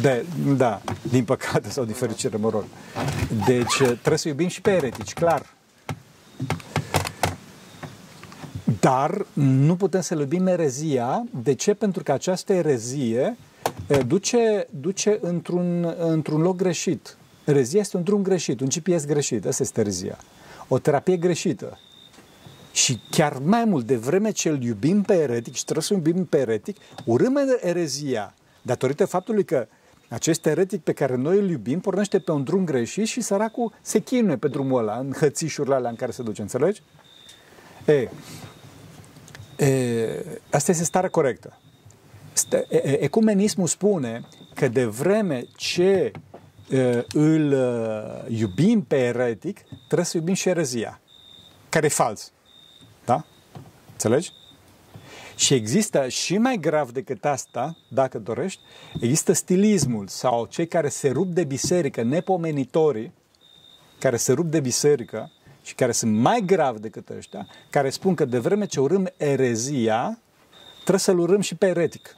de, 0.00 0.24
da, 0.56 0.80
din 1.02 1.24
păcate 1.24 1.70
sau 1.70 1.84
din 1.84 1.94
fericire, 1.94 2.36
mă 2.36 2.50
rog. 2.50 2.64
Deci 3.46 3.76
trebuie 3.76 4.18
să 4.18 4.28
iubim 4.28 4.48
și 4.48 4.60
pe 4.60 4.70
eretici, 4.70 5.12
clar. 5.12 5.46
Dar 8.84 9.26
nu 9.32 9.76
putem 9.76 10.00
să 10.00 10.14
iubim 10.14 10.46
erezia. 10.46 11.24
De 11.42 11.54
ce? 11.54 11.74
Pentru 11.74 12.02
că 12.02 12.12
această 12.12 12.52
erezie 12.52 13.36
duce, 14.06 14.66
duce 14.70 15.18
într-un, 15.20 15.94
într-un 15.98 16.40
loc 16.40 16.56
greșit. 16.56 17.16
Erezia 17.44 17.80
este 17.80 17.96
un 17.96 18.02
drum 18.02 18.22
greșit, 18.22 18.60
un 18.60 18.68
GPS 18.68 19.06
greșit. 19.06 19.46
Asta 19.46 19.62
este 19.62 19.80
erezia. 19.80 20.18
O 20.68 20.78
terapie 20.78 21.16
greșită. 21.16 21.78
Și 22.72 23.00
chiar 23.10 23.38
mai 23.38 23.64
mult, 23.64 23.86
de 23.86 23.96
vreme 23.96 24.30
ce 24.30 24.48
îl 24.48 24.62
iubim 24.62 25.02
pe 25.02 25.14
eretic 25.14 25.54
și 25.54 25.64
trebuie 25.64 25.84
să 25.84 25.94
iubim 25.94 26.24
pe 26.24 26.38
eretic, 26.38 26.76
urâm 27.04 27.38
erezia 27.60 28.34
datorită 28.62 29.04
faptului 29.04 29.44
că 29.44 29.66
acest 30.08 30.46
eretic 30.46 30.82
pe 30.82 30.92
care 30.92 31.16
noi 31.16 31.38
îl 31.38 31.50
iubim 31.50 31.80
pornește 31.80 32.18
pe 32.18 32.32
un 32.32 32.44
drum 32.44 32.64
greșit 32.64 33.06
și 33.06 33.20
săracul 33.20 33.72
se 33.82 33.98
chinuie 33.98 34.36
pe 34.36 34.48
drumul 34.48 34.78
ăla, 34.78 34.98
în 34.98 35.12
hățișurile 35.12 35.74
alea 35.74 35.90
în 35.90 35.96
care 35.96 36.10
se 36.10 36.22
duce, 36.22 36.42
înțelegi? 36.42 36.82
E, 37.84 37.92
e, 37.92 38.08
asta 40.50 40.70
este 40.70 40.84
starea 40.84 41.10
corectă. 41.10 41.58
Ecumenismul 42.82 43.66
spune 43.66 44.24
că 44.54 44.68
de 44.68 44.84
vreme 44.84 45.44
ce 45.56 46.12
îl 47.12 47.56
iubim 48.28 48.82
pe 48.82 48.96
eretic, 48.96 49.60
trebuie 49.86 50.06
să 50.06 50.16
iubim 50.16 50.34
și 50.34 50.48
erezia, 50.48 51.00
care 51.68 51.86
e 51.86 51.88
fals. 51.88 52.32
Da? 53.04 53.24
Înțelegi? 53.92 54.30
Și 55.36 55.54
există 55.54 56.08
și 56.08 56.38
mai 56.38 56.56
grav 56.56 56.90
decât 56.90 57.24
asta, 57.24 57.76
dacă 57.90 58.18
dorești, 58.18 58.60
există 59.00 59.32
stilismul 59.32 60.06
sau 60.06 60.46
cei 60.46 60.66
care 60.66 60.88
se 60.88 61.08
rup 61.08 61.26
de 61.26 61.44
biserică, 61.44 62.02
nepomenitorii, 62.02 63.12
care 63.98 64.16
se 64.16 64.32
rup 64.32 64.46
de 64.46 64.60
biserică 64.60 65.30
și 65.64 65.74
care 65.74 65.92
sunt 65.92 66.12
mai 66.12 66.42
grav 66.46 66.76
decât 66.76 67.08
ăștia, 67.08 67.46
care 67.70 67.90
spun 67.90 68.14
că 68.14 68.24
de 68.24 68.38
vreme 68.38 68.66
ce 68.66 68.80
urâm 68.80 69.08
erezia, 69.16 70.18
trebuie 70.78 70.98
să-l 70.98 71.18
urâm 71.18 71.40
și 71.40 71.54
pe 71.54 71.66
eretic. 71.66 72.16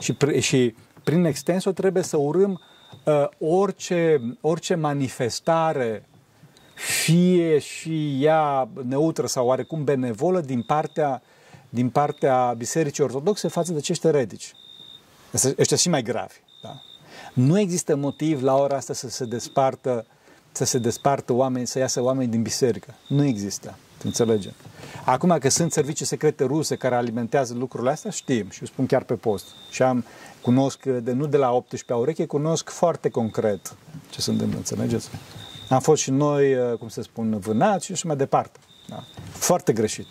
Și, 0.00 0.16
și 0.40 0.74
prin 1.04 1.24
extenso 1.24 1.72
trebuie 1.72 2.02
să 2.02 2.16
urâm 2.16 2.60
uh, 3.04 3.28
orice, 3.38 4.20
orice 4.40 4.74
manifestare, 4.74 6.08
fie 6.74 7.58
și 7.58 8.24
ea 8.24 8.68
neutră 8.84 9.26
sau 9.26 9.46
oarecum 9.46 9.84
benevolă 9.84 10.40
din 10.40 10.62
partea, 10.62 11.22
din 11.68 11.90
partea 11.90 12.54
Bisericii 12.56 13.04
Ortodoxe 13.04 13.48
față 13.48 13.72
de 13.72 13.78
acești 13.78 14.06
eretici. 14.06 14.52
Ăștia 15.58 15.76
și 15.76 15.88
mai 15.88 16.02
gravi. 16.02 16.34
Da? 16.62 16.80
Nu 17.34 17.58
există 17.58 17.96
motiv 17.96 18.42
la 18.42 18.54
ora 18.54 18.76
asta 18.76 18.92
să 18.92 19.08
se 19.08 19.24
despartă 19.24 20.06
să 20.52 20.64
se 20.64 20.78
despartă 20.78 21.32
oameni, 21.32 21.66
să 21.66 21.78
iasă 21.78 22.02
oameni 22.02 22.30
din 22.30 22.42
biserică. 22.42 22.94
Nu 23.08 23.24
există. 23.24 23.76
Înțelegem. 24.04 24.52
Acum 25.04 25.38
că 25.38 25.48
sunt 25.48 25.72
servicii 25.72 26.06
secrete 26.06 26.44
ruse 26.44 26.76
care 26.76 26.94
alimentează 26.94 27.54
lucrurile 27.54 27.90
astea, 27.90 28.10
știm 28.10 28.50
și 28.50 28.62
o 28.62 28.66
spun 28.66 28.86
chiar 28.86 29.02
pe 29.02 29.14
post. 29.14 29.46
Și 29.70 29.82
am, 29.82 30.04
cunosc, 30.42 30.82
de, 30.82 31.12
nu 31.12 31.26
de 31.26 31.36
la 31.36 31.52
18 31.52 31.92
ureche, 31.92 32.26
cunosc 32.26 32.70
foarte 32.70 33.08
concret 33.08 33.76
ce 34.10 34.20
se 34.20 34.30
întâmplă, 34.30 34.56
înțelegeți? 34.56 35.08
Am 35.68 35.80
fost 35.80 36.02
și 36.02 36.10
noi, 36.10 36.54
uh, 36.54 36.78
cum 36.78 36.88
se 36.88 37.02
spun, 37.02 37.38
vânați 37.38 37.84
și 37.86 37.92
așa 37.92 38.02
mai 38.06 38.16
departe. 38.16 38.58
Da? 38.88 39.04
Foarte 39.30 39.72
greșit. 39.72 40.06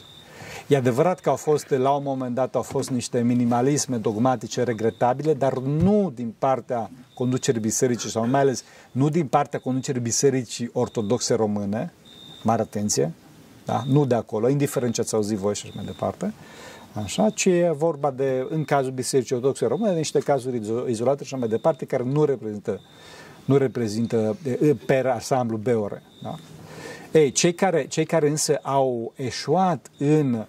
E 0.68 0.76
adevărat 0.78 1.20
că 1.20 1.30
au 1.30 1.36
fost, 1.36 1.70
la 1.70 1.92
un 1.92 2.04
moment 2.04 2.36
dat, 2.36 2.56
au 2.56 2.62
fost 2.62 2.90
niște 2.90 3.22
minimalisme 3.22 3.98
dogmatice 3.98 4.64
regretabile, 4.64 5.34
dar 5.34 5.58
nu 5.58 6.12
din 6.16 6.34
partea 6.40 6.90
conducerii 7.14 7.62
bisericii 7.62 8.10
sau 8.10 8.28
mai 8.28 8.42
ales 8.42 8.64
nu 8.92 9.10
din 9.10 9.28
partea 9.28 9.60
conducerii 9.60 10.02
bisericii 10.02 10.70
ortodoxe 10.74 11.34
române, 11.34 11.94
mare 12.44 12.62
atenție, 12.62 13.14
da? 13.66 13.84
nu 13.88 14.06
de 14.06 14.16
acolo, 14.16 14.50
indiferent 14.50 14.94
ce 14.94 15.02
ați 15.02 15.16
auzit 15.16 15.38
voi 15.38 15.56
și 15.56 15.66
așa 15.66 15.74
mai 15.76 15.86
departe, 15.86 16.34
așa, 16.94 17.30
ci 17.30 17.46
e 17.46 17.74
vorba 17.78 18.12
de, 18.12 18.48
în 18.50 18.64
cazul 18.64 18.92
bisericii 18.92 19.36
ortodoxe 19.36 19.66
române, 19.66 19.96
niște 19.96 20.20
cazuri 20.20 20.62
izolate 20.88 21.24
și 21.24 21.34
așa 21.34 21.38
mai 21.38 21.48
departe, 21.48 21.86
care 21.86 22.04
nu 22.04 22.26
reprezintă, 22.26 22.82
nu 23.46 23.58
reprezintă 23.58 24.38
per 24.86 25.06
ansamblu 25.06 25.58
Beore. 25.58 26.04
Da? 26.24 26.36
Ei, 27.12 27.32
cei 27.32 27.54
care, 27.54 27.88
cei 27.88 28.06
care 28.06 28.30
însă 28.30 28.60
au 28.62 29.14
eșuat 29.16 29.92
în 29.98 30.46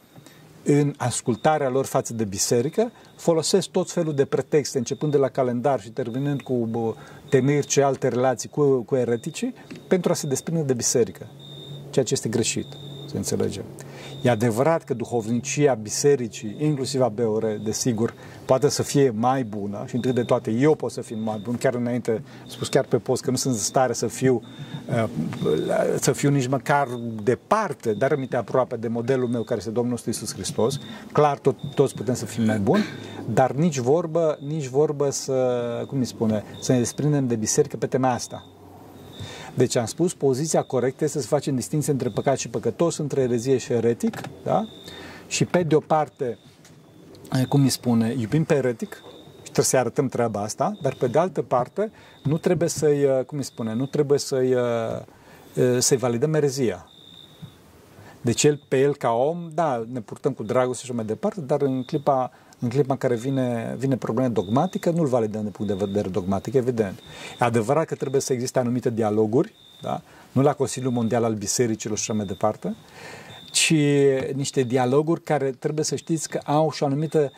în 0.64 0.94
ascultarea 0.96 1.68
lor 1.68 1.84
față 1.84 2.14
de 2.14 2.24
biserică, 2.24 2.92
folosesc 3.16 3.68
tot 3.68 3.90
felul 3.90 4.14
de 4.14 4.24
pretexte, 4.24 4.78
începând 4.78 5.12
de 5.12 5.18
la 5.18 5.28
calendar 5.28 5.80
și 5.80 5.90
terminând 5.90 6.40
cu 6.40 6.96
temiri 7.28 7.68
și 7.68 7.82
alte 7.82 8.08
relații 8.08 8.48
cu, 8.48 8.82
cu 8.82 8.96
ereticii, 8.96 9.54
pentru 9.88 10.12
a 10.12 10.14
se 10.14 10.26
desprinde 10.26 10.62
de 10.62 10.74
biserică, 10.74 11.26
ceea 11.90 12.04
ce 12.04 12.12
este 12.12 12.28
greșit, 12.28 12.66
să 13.12 13.18
înțelegem. 13.18 13.64
E 14.22 14.30
adevărat 14.30 14.82
că 14.84 14.94
duhovnicia 14.94 15.74
bisericii, 15.74 16.56
inclusiv 16.58 17.00
a 17.00 17.08
BOR, 17.08 17.60
desigur, 17.64 18.14
poate 18.44 18.68
să 18.68 18.82
fie 18.82 19.12
mai 19.16 19.44
bună 19.44 19.84
și 19.86 19.94
întâi 19.94 20.12
de 20.12 20.22
toate 20.22 20.50
eu 20.50 20.74
pot 20.74 20.90
să 20.90 21.00
fiu 21.00 21.16
mai 21.24 21.40
bun, 21.42 21.56
chiar 21.56 21.74
înainte, 21.74 22.22
spus 22.46 22.68
chiar 22.68 22.84
pe 22.84 22.96
post 22.96 23.22
că 23.22 23.30
nu 23.30 23.36
sunt 23.36 23.54
în 23.54 23.60
stare 23.60 23.92
să 23.92 24.06
fiu 24.06 24.42
uh, 24.88 25.08
să 26.00 26.12
fiu 26.12 26.30
nici 26.30 26.46
măcar 26.46 26.88
departe, 27.22 27.92
dar 27.92 28.10
rămite 28.10 28.36
aproape 28.36 28.76
de 28.76 28.88
modelul 28.88 29.28
meu 29.28 29.42
care 29.42 29.58
este 29.58 29.70
Domnul 29.70 29.90
nostru 29.90 30.10
Iisus 30.10 30.34
Hristos. 30.34 30.80
Clar, 31.12 31.38
tot, 31.38 31.56
toți 31.74 31.94
putem 31.94 32.14
să 32.14 32.24
fim 32.24 32.44
mai 32.44 32.58
buni, 32.58 32.84
dar 33.28 33.52
nici 33.52 33.78
vorbă, 33.78 34.38
nici 34.46 34.66
vorbă 34.66 35.10
să, 35.10 35.34
cum 35.86 35.98
îi 35.98 36.04
spune, 36.04 36.44
să 36.60 36.72
ne 36.72 36.78
desprindem 36.78 37.26
de 37.26 37.36
biserică 37.36 37.76
pe 37.76 37.86
tema 37.86 38.12
asta. 38.12 38.51
Deci 39.54 39.76
am 39.76 39.86
spus, 39.86 40.14
poziția 40.14 40.62
corectă 40.62 41.04
este 41.04 41.20
să 41.20 41.26
facem 41.26 41.54
distinție 41.54 41.92
între 41.92 42.08
păcat 42.08 42.38
și 42.38 42.48
păcătos, 42.48 42.96
între 42.96 43.20
erezie 43.20 43.56
și 43.56 43.72
eretic, 43.72 44.20
da? 44.44 44.68
Și 45.26 45.44
pe 45.44 45.62
de 45.62 45.74
o 45.74 45.80
parte, 45.80 46.38
cum 47.48 47.62
îi 47.62 47.68
spune, 47.68 48.14
iubim 48.18 48.44
pe 48.44 48.54
eretic 48.54 48.92
și 49.36 49.42
trebuie 49.42 49.64
să-i 49.64 49.78
arătăm 49.78 50.08
treaba 50.08 50.40
asta, 50.40 50.78
dar 50.82 50.94
pe 50.94 51.06
de 51.06 51.18
altă 51.18 51.42
parte, 51.42 51.90
nu 52.22 52.38
trebuie 52.38 52.68
să-i, 52.68 53.24
cum 53.26 53.38
îi 53.38 53.44
spune, 53.44 53.74
nu 53.74 53.86
trebuie 53.86 54.18
să-i, 54.18 54.54
să-i 55.78 55.96
validăm 55.96 56.34
erezia. 56.34 56.86
Deci 58.20 58.44
el, 58.44 58.62
pe 58.68 58.80
el 58.80 58.96
ca 58.96 59.10
om, 59.10 59.50
da, 59.54 59.84
ne 59.92 60.00
purtăm 60.00 60.32
cu 60.32 60.42
dragoste 60.42 60.84
și 60.84 60.92
mai 60.92 61.04
departe, 61.04 61.40
dar 61.40 61.62
în 61.62 61.82
clipa 61.82 62.30
în 62.62 62.68
clipa 62.68 62.92
în 62.92 62.98
care 62.98 63.14
vine, 63.14 63.74
vine 63.78 63.96
problema 63.96 64.28
dogmatică, 64.28 64.90
nu-l 64.90 65.06
validăm 65.06 65.42
de 65.42 65.48
punct 65.48 65.72
de 65.72 65.84
vedere 65.84 66.08
dogmatic, 66.08 66.54
evident. 66.54 66.98
E 67.40 67.44
adevărat 67.44 67.86
că 67.86 67.94
trebuie 67.94 68.20
să 68.20 68.32
existe 68.32 68.58
anumite 68.58 68.90
dialoguri, 68.90 69.54
da? 69.80 70.02
nu 70.32 70.42
la 70.42 70.52
Consiliul 70.52 70.92
Mondial 70.92 71.24
al 71.24 71.34
Bisericilor 71.34 71.96
și 71.96 72.02
așa 72.02 72.18
mai 72.18 72.26
departe, 72.26 72.74
ci 73.50 73.74
niște 74.34 74.62
dialoguri 74.62 75.22
care 75.22 75.50
trebuie 75.50 75.84
să 75.84 75.96
știți 75.96 76.28
că 76.28 76.40
au 76.44 76.70
și 76.70 76.82
o 76.82 76.86
anumită 76.86 77.32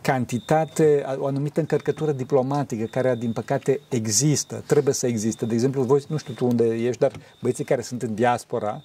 cantitate, 0.00 1.04
o 1.16 1.26
anumită 1.26 1.60
încărcătură 1.60 2.12
diplomatică 2.12 2.84
care, 2.84 3.16
din 3.18 3.32
păcate, 3.32 3.80
există, 3.88 4.62
trebuie 4.66 4.94
să 4.94 5.06
existe. 5.06 5.46
De 5.46 5.54
exemplu, 5.54 5.82
voi, 5.82 6.04
nu 6.08 6.16
știu 6.16 6.34
tu 6.34 6.46
unde 6.46 6.64
ești, 6.64 7.00
dar 7.00 7.12
băieții 7.42 7.64
care 7.64 7.80
sunt 7.80 8.02
în 8.02 8.14
diaspora, 8.14 8.82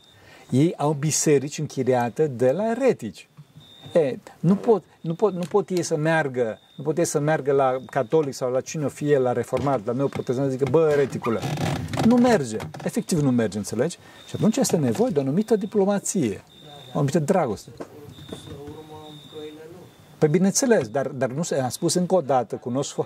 ei 0.49 0.73
au 0.77 0.93
biserici 0.93 1.57
închiriate 1.57 2.27
de 2.27 2.51
la 2.51 2.69
eretici. 2.69 3.29
E, 3.93 4.17
nu, 4.39 4.55
pot, 4.55 4.83
nu, 5.01 5.13
pot, 5.13 5.33
nu 5.33 5.43
pot 5.49 5.69
ei 5.69 5.83
să 5.83 5.97
meargă, 5.97 6.59
nu 6.75 6.83
pot 6.83 6.97
ei 6.97 7.05
să 7.05 7.19
meargă 7.19 7.51
la 7.51 7.77
catolic 7.85 8.33
sau 8.33 8.51
la 8.51 8.61
cine 8.61 8.89
fie, 8.89 9.17
la 9.17 9.31
reformat, 9.31 9.85
la 9.85 9.91
neoprotestant, 9.91 10.51
zică, 10.51 10.65
bă, 10.69 10.89
ereticule, 10.91 11.39
nu 12.05 12.15
merge, 12.15 12.57
efectiv 12.83 13.19
nu 13.19 13.31
merge, 13.31 13.57
înțelegi? 13.57 13.97
Și 14.27 14.35
atunci 14.35 14.57
este 14.57 14.77
nevoie 14.77 15.11
de 15.11 15.19
o 15.19 15.21
anumită 15.21 15.55
diplomație, 15.55 16.43
o 16.87 16.91
anumită 16.93 17.19
dragoste. 17.19 17.69
Păi 20.17 20.29
bineînțeles, 20.29 20.87
dar, 20.87 21.07
dar 21.07 21.29
nu 21.29 21.43
se, 21.43 21.59
am 21.59 21.69
spus 21.69 21.93
încă 21.93 22.15
o 22.15 22.21
dată, 22.21 22.55
cunosc... 22.55 22.95
Ca 22.95 23.03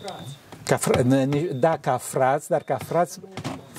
frați. 0.00 0.36
Ca 0.64 0.76
fra, 0.76 1.02
da, 1.52 1.76
ca 1.76 1.96
frați, 1.96 2.48
dar 2.48 2.62
ca 2.62 2.76
frați 2.76 3.20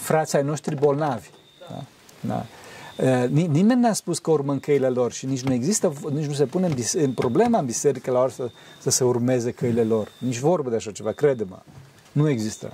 frații 0.06 0.38
ai 0.38 0.44
noștri 0.44 0.76
bolnavi. 0.76 1.30
Da? 1.70 1.84
Da. 2.20 2.46
Nimeni 3.30 3.82
n-a 3.82 3.94
spus 3.94 4.20
că 4.20 4.32
urmăm 4.32 4.60
căile 4.60 4.88
lor 4.88 5.12
și 5.12 5.26
nici 5.26 5.42
nu 5.42 5.54
există, 5.54 5.94
nici 6.14 6.26
nu 6.26 6.34
se 6.34 6.46
pune 6.46 6.66
în, 6.66 6.74
în 6.94 7.12
problema 7.12 7.60
în 7.60 7.66
biserică 7.66 8.12
la 8.12 8.28
să, 8.30 8.50
să 8.82 8.90
se 8.90 9.04
urmeze 9.04 9.52
căile 9.52 9.84
lor. 9.84 10.12
Nici 10.20 10.40
vorbă 10.40 10.70
de 10.70 10.76
așa 10.76 10.92
ceva, 10.92 11.12
crede-mă. 11.12 11.60
Nu 12.12 12.30
există. 12.30 12.72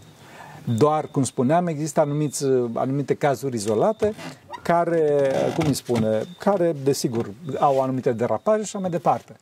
Doar, 0.78 1.08
cum 1.08 1.24
spuneam, 1.24 1.68
există 1.68 2.00
anumiți, 2.00 2.46
anumite 2.74 3.14
cazuri 3.14 3.56
izolate 3.56 4.14
care, 4.62 5.32
cum 5.56 5.68
îi 5.68 5.74
spune, 5.74 6.24
care, 6.38 6.76
desigur, 6.84 7.32
au 7.60 7.82
anumite 7.82 8.12
derapaje 8.12 8.58
și 8.58 8.64
așa 8.64 8.80
mai 8.80 8.90
departe. 8.90 9.36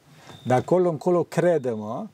De 0.46 0.54
acolo 0.54 0.90
încolo, 0.90 1.24
crede-mă, 1.24 2.06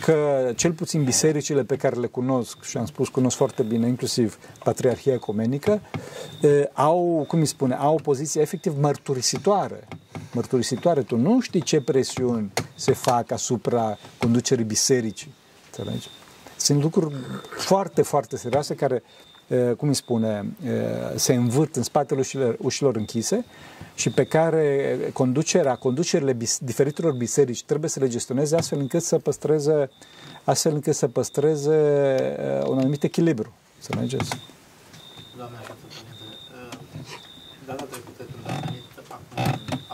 că 0.00 0.52
cel 0.56 0.72
puțin 0.72 1.04
bisericile 1.04 1.64
pe 1.64 1.76
care 1.76 1.96
le 1.96 2.06
cunosc 2.06 2.62
și 2.62 2.76
am 2.76 2.86
spus 2.86 3.08
cunosc 3.08 3.36
foarte 3.36 3.62
bine, 3.62 3.86
inclusiv 3.86 4.38
Patriarhia 4.64 5.12
Ecumenică, 5.12 5.80
au, 6.72 7.24
cum 7.28 7.38
îi 7.38 7.46
spune, 7.46 7.74
au 7.74 7.94
o 7.94 8.00
poziție 8.02 8.40
efectiv 8.40 8.74
mărturisitoare. 8.80 9.88
Mărturisitoare. 10.32 11.02
Tu 11.02 11.16
nu 11.16 11.40
știi 11.40 11.60
ce 11.60 11.80
presiuni 11.80 12.52
se 12.74 12.92
fac 12.92 13.30
asupra 13.30 13.98
conducerii 14.18 14.64
bisericii. 14.64 15.34
Înțelegi? 15.66 16.08
Sunt 16.56 16.82
lucruri 16.82 17.14
foarte, 17.56 18.02
foarte 18.02 18.36
serioase 18.36 18.74
care 18.74 19.02
cum 19.76 19.88
îi 19.88 19.94
spune, 19.94 20.56
se 21.14 21.34
învârt 21.34 21.76
în 21.76 21.82
spatele 21.82 22.20
ușilor, 22.20 22.56
ușilor 22.60 22.96
închise 22.96 23.44
și 23.94 24.10
pe 24.10 24.24
care 24.24 24.98
conducerea, 25.12 25.74
conducerile 25.74 26.32
bis, 26.32 26.58
diferitelor 26.58 27.12
biserici 27.12 27.64
trebuie 27.64 27.90
să 27.90 28.00
le 28.00 28.08
gestioneze 28.08 28.56
astfel 28.56 28.78
încât 28.78 29.02
să 29.02 29.18
păstreze, 29.18 29.90
astfel 30.44 30.72
încât 30.72 30.94
să 30.94 31.08
păstreze 31.08 31.76
un 32.66 32.78
anumit 32.78 33.02
echilibru. 33.02 33.52
Să 33.78 33.92
mergeți. 33.96 34.30
Doamne 35.36 35.56
ajută, 35.56 35.86
Data 37.66 37.84
trecută 37.92 38.22
când 38.32 38.44
am 38.52 38.60
venit, 38.64 38.90
acum 39.16 39.26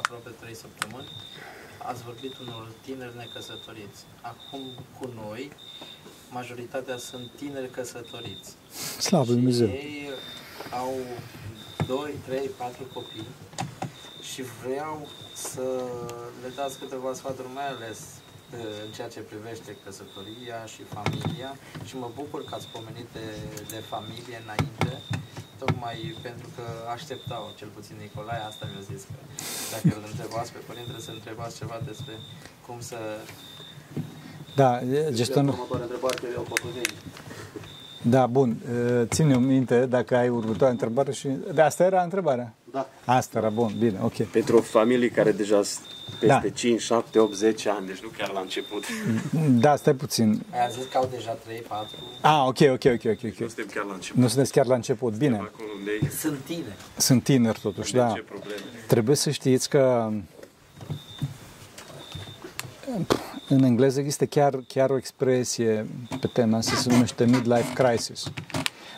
aproape 0.01 0.31
3 0.41 0.55
săptămâni, 0.65 1.09
ați 1.91 2.03
vorbit 2.09 2.35
unor 2.45 2.65
tineri 2.85 3.17
necăsătoriți. 3.23 4.01
Acum 4.33 4.63
cu 4.97 5.07
noi, 5.23 5.43
majoritatea 6.31 6.97
sunt 6.97 7.31
tineri 7.37 7.71
căsătoriți. 7.71 8.51
Slavă 8.99 9.33
Dumnezeu! 9.33 9.67
ei 9.67 10.11
au 10.71 10.95
2, 11.87 12.15
3, 12.27 12.51
4 12.57 12.85
copii 12.95 13.27
și 14.33 14.43
vreau 14.63 15.09
să 15.35 15.67
le 16.43 16.51
dați 16.55 16.79
câteva 16.79 17.15
sfaturi, 17.15 17.49
mai 17.55 17.69
ales 17.75 17.99
uh, 18.01 18.85
în 18.85 18.91
ceea 18.97 19.09
ce 19.15 19.21
privește 19.21 19.77
căsătoria 19.85 20.59
și 20.73 20.83
familia 20.97 21.51
și 21.89 21.95
mă 21.97 22.11
bucur 22.15 22.41
că 22.45 22.55
ați 22.55 22.69
pomenit 22.77 23.09
de, 23.13 23.27
de 23.73 23.81
familie 23.93 24.37
înainte, 24.45 24.93
tocmai 25.63 25.99
pentru 26.23 26.49
că 26.57 26.65
așteptau, 26.97 27.43
cel 27.59 27.71
puțin 27.77 27.97
Nicolae, 28.01 28.43
asta 28.51 28.65
mi-a 28.71 28.85
zis 28.93 29.03
că 29.11 29.19
dacă 29.75 29.89
îl 29.99 30.05
întrebați 30.11 30.53
pe 30.53 30.61
părinte, 30.69 31.01
să 31.07 31.11
întrebați 31.11 31.59
ceva 31.61 31.79
despre 31.91 32.15
cum 32.67 32.81
să 32.91 32.99
da, 34.61 34.81
gestionul... 35.11 35.67
Da, 38.03 38.27
bun. 38.27 38.57
Ține 39.05 39.37
minte 39.37 39.87
dacă 39.87 40.17
ai 40.17 40.29
următoarea 40.29 40.69
întrebare 40.69 41.13
și... 41.13 41.29
De 41.55 41.61
asta 41.63 41.85
era 41.85 42.03
întrebarea? 42.03 42.55
Da. 42.73 42.89
Asta 43.05 43.39
era, 43.39 43.49
bun, 43.49 43.75
bine, 43.79 43.99
ok. 44.03 44.23
Pentru 44.23 44.57
o 44.57 44.61
familie 44.61 45.09
care 45.09 45.33
deja 45.33 45.57
peste 45.57 46.27
da. 46.27 46.49
5, 46.55 46.81
7, 46.81 47.19
8, 47.19 47.35
10 47.35 47.69
ani, 47.69 47.87
deci 47.87 48.03
nu 48.03 48.09
chiar 48.19 48.31
la 48.31 48.41
început. 48.41 48.85
Da, 49.61 49.77
stai 49.77 49.95
puțin. 49.95 50.43
Ai 50.51 50.71
zis 50.71 50.85
că 50.91 50.99
au 50.99 51.09
deja 51.11 51.31
3, 51.31 51.65
4. 51.69 51.97
Ah, 52.21 52.45
ok, 52.47 52.59
ok, 52.61 52.85
ok, 52.85 53.25
ok. 53.25 53.39
Nu 53.39 53.47
suntem 53.47 53.67
chiar 53.75 53.85
la 53.85 53.95
început. 53.95 54.21
Nu 54.23 54.29
sunteți 54.29 54.53
chiar 54.53 54.67
la 54.67 54.75
început, 54.75 55.17
bine. 55.17 55.51
Sunt 56.19 56.39
tineri. 56.45 56.77
Sunt 56.97 57.23
tineri 57.23 57.61
totuși, 57.61 57.93
da. 57.93 58.15
Trebuie 58.87 59.17
să 59.17 59.31
știți 59.31 59.69
că 59.69 60.13
în 63.51 63.63
engleză 63.63 63.99
există 63.99 64.27
chiar, 64.27 64.61
chiar 64.67 64.91
o 64.91 64.97
expresie 64.97 65.87
pe 66.21 66.27
tema 66.27 66.57
asta, 66.57 66.75
se 66.75 66.91
numește 66.91 67.25
midlife 67.25 67.73
crisis. 67.73 68.33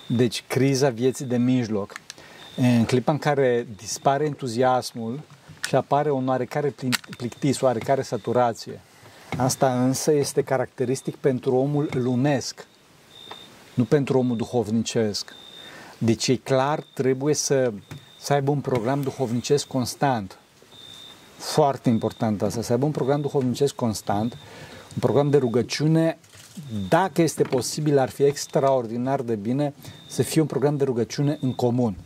Deci, 0.07 0.45
criza 0.47 0.88
vieții 0.88 1.25
de 1.25 1.37
mijloc. 1.37 1.93
În 2.57 2.85
clipa 2.85 3.12
în 3.12 3.19
care 3.19 3.67
dispare 3.77 4.25
entuziasmul 4.25 5.21
și 5.67 5.75
apare 5.75 6.11
o 6.11 6.23
oarecare 6.27 6.75
plictis, 7.17 7.61
o 7.61 7.67
oarecare 7.67 8.03
saturație. 8.03 8.81
Asta 9.37 9.85
însă 9.85 10.12
este 10.12 10.43
caracteristic 10.43 11.17
pentru 11.17 11.55
omul 11.55 11.88
lunesc, 11.93 12.67
nu 13.75 13.85
pentru 13.85 14.19
omul 14.19 14.37
duhovnicesc. 14.37 15.35
Deci 15.99 16.29
e 16.29 16.37
clar, 16.37 16.85
trebuie 16.95 17.35
să, 17.35 17.73
să 18.19 18.33
aibă 18.33 18.51
un 18.51 18.61
program 18.61 19.03
duhovnicesc 19.03 19.67
constant 19.67 20.38
foarte 21.43 21.89
important 21.89 22.43
asta, 22.43 22.63
să 22.63 22.73
aibă 22.73 22.85
un 22.85 22.91
program 22.91 23.21
duhovnicesc 23.21 23.75
constant, 23.75 24.33
un 24.95 25.01
program 25.01 25.31
de 25.31 25.37
rugăciune, 25.37 26.19
dacă 26.89 27.23
este 27.23 27.43
posibil, 27.43 27.99
ar 27.99 28.09
fi 28.09 28.23
extraordinar 28.23 29.21
de 29.21 29.35
bine 29.35 29.75
să 30.09 30.23
fie 30.23 30.41
un 30.41 30.47
program 30.47 30.77
de 30.77 30.85
rugăciune 30.85 31.39
în 31.41 31.53
comun. 31.53 31.97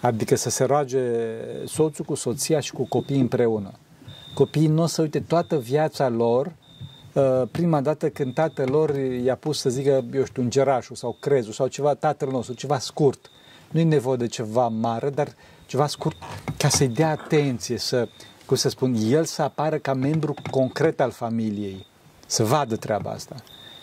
Adică 0.00 0.34
să 0.34 0.50
se 0.50 0.64
roage 0.64 1.00
soțul 1.66 2.04
cu 2.04 2.14
soția 2.14 2.60
și 2.60 2.72
cu 2.72 2.84
copiii 2.84 3.20
împreună. 3.20 3.72
Copiii 4.34 4.66
nu 4.66 4.82
o 4.82 4.86
să 4.86 5.02
uite 5.02 5.20
toată 5.20 5.58
viața 5.58 6.08
lor 6.08 6.52
uh, 7.12 7.42
prima 7.50 7.80
dată 7.80 8.08
când 8.08 8.34
tatăl 8.34 8.68
lor 8.70 8.94
i-a 9.24 9.36
pus 9.36 9.58
să 9.58 9.70
zică, 9.70 10.04
eu 10.14 10.24
știu, 10.24 10.44
gerașul 10.48 10.96
sau 10.96 11.16
crezul 11.20 11.52
sau 11.52 11.66
ceva, 11.66 11.94
tatăl 11.94 12.28
nostru, 12.30 12.54
ceva 12.54 12.78
scurt. 12.78 13.30
Nu 13.70 13.80
e 13.80 13.84
nevoie 13.84 14.16
de 14.16 14.26
ceva 14.26 14.68
mare, 14.68 15.10
dar 15.10 15.34
ceva 15.66 15.86
scurt, 15.86 16.16
ca 16.56 16.68
să-i 16.68 16.88
dea 16.88 17.10
atenție, 17.10 17.78
să, 17.78 18.08
cum 18.46 18.56
să 18.56 18.68
spun, 18.68 18.96
el 19.08 19.24
să 19.24 19.42
apară 19.42 19.76
ca 19.76 19.94
membru 19.94 20.34
concret 20.50 21.00
al 21.00 21.10
familiei, 21.10 21.86
să 22.26 22.44
vadă 22.44 22.76
treaba 22.76 23.10
asta. 23.10 23.34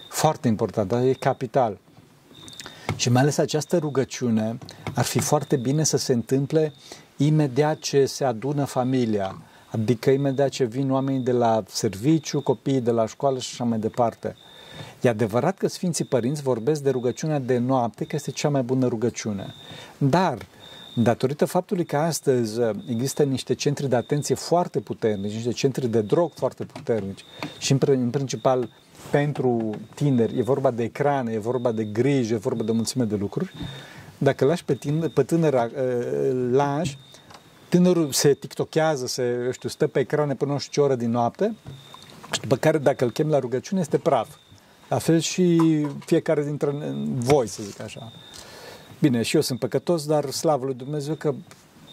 Foarte 0.10 0.48
important, 0.48 0.88
dar 0.88 1.02
e 1.02 1.14
capital. 1.14 1.78
Și 2.96 3.10
mai 3.10 3.22
ales 3.22 3.38
această 3.38 3.78
rugăciune 3.78 4.58
ar 4.96 5.04
fi 5.04 5.20
foarte 5.20 5.56
bine 5.56 5.84
să 5.84 5.98
se 5.98 6.14
întâmple 6.14 6.74
imediat 7.18 7.80
ce 7.80 8.06
se 8.06 8.24
adună 8.24 8.66
familia, 8.66 9.42
adică 9.72 10.10
imediat 10.10 10.50
ce 10.50 10.64
vin 10.64 10.92
oamenii 10.92 11.24
de 11.24 11.32
la 11.32 11.64
serviciu, 11.68 12.42
copiii 12.42 12.82
de 12.82 12.92
la 12.92 13.06
școală 13.06 13.40
și 13.40 13.50
așa 13.52 13.64
mai 13.64 13.80
departe. 13.80 14.36
E 15.02 15.10
adevărat 15.10 15.58
că 15.58 15.68
Sfinții 15.68 16.06
Părinți 16.06 16.42
vorbesc 16.42 16.82
de 16.82 16.90
rugăciunea 16.90 17.40
de 17.40 17.58
noapte, 17.58 18.06
că 18.06 18.16
este 18.16 18.32
cea 18.32 18.50
mai 18.50 18.62
bună 18.62 18.88
rugăciune. 18.88 19.54
Dar 19.98 20.38
Datorită 20.94 21.46
faptului 21.46 21.86
că 21.86 21.98
astăzi 21.98 22.60
uh, 22.60 22.70
există 22.88 23.24
niște 23.24 23.54
centri 23.54 23.90
de 23.90 23.96
atenție 23.96 24.36
foarte 24.36 24.80
puternici, 24.80 25.34
niște 25.34 25.52
centri 25.52 25.88
de 25.88 26.02
drog 26.02 26.32
foarte 26.36 26.64
puternici 26.64 27.26
și 27.58 27.78
în 27.86 28.10
principal 28.10 28.70
pentru 29.12 29.76
tineri, 29.96 30.38
e 30.38 30.42
vorba 30.42 30.72
de 30.72 30.84
ecrane, 30.84 31.32
e 31.32 31.40
vorba 31.40 31.72
de 31.72 31.84
grijă, 31.84 32.34
e 32.34 32.38
vorba 32.38 32.64
de 32.64 32.72
mulțime 32.72 33.04
de 33.04 33.16
lucruri, 33.16 33.54
dacă 34.18 34.46
lași 34.46 34.66
pe, 34.66 34.76
tiner, 34.76 35.10
pe 35.10 35.24
tânăr, 35.24 35.54
uh, 35.54 36.50
lași, 36.52 36.98
tânărul 37.70 38.12
se 38.12 38.34
tiktokează, 38.34 39.08
se, 39.08 39.42
eu 39.46 39.52
știu, 39.52 39.70
stă 39.70 39.88
pe 39.88 40.00
ecrane 40.00 40.36
până 40.36 40.52
nu 40.52 40.58
știu 40.58 40.72
ce 40.72 40.88
oră 40.88 40.96
din 40.96 41.12
noapte 41.12 41.56
și 42.32 42.40
după 42.40 42.56
care 42.56 42.78
dacă 42.78 43.04
îl 43.04 43.12
chem 43.12 43.30
la 43.30 43.40
rugăciune 43.40 43.82
este 43.82 43.98
praf. 43.98 44.28
La 44.90 44.98
fel 44.98 45.20
și 45.20 45.62
fiecare 46.06 46.44
dintre 46.44 46.74
voi, 47.18 47.48
să 47.48 47.64
zic 47.64 47.82
așa. 47.82 48.12
Bine, 49.02 49.22
și 49.22 49.36
eu 49.36 49.42
sunt 49.42 49.60
păcătos, 49.60 50.06
dar 50.06 50.30
slavă 50.30 50.66
lui 50.66 50.74
Dumnezeu 50.74 51.16
că 51.16 51.34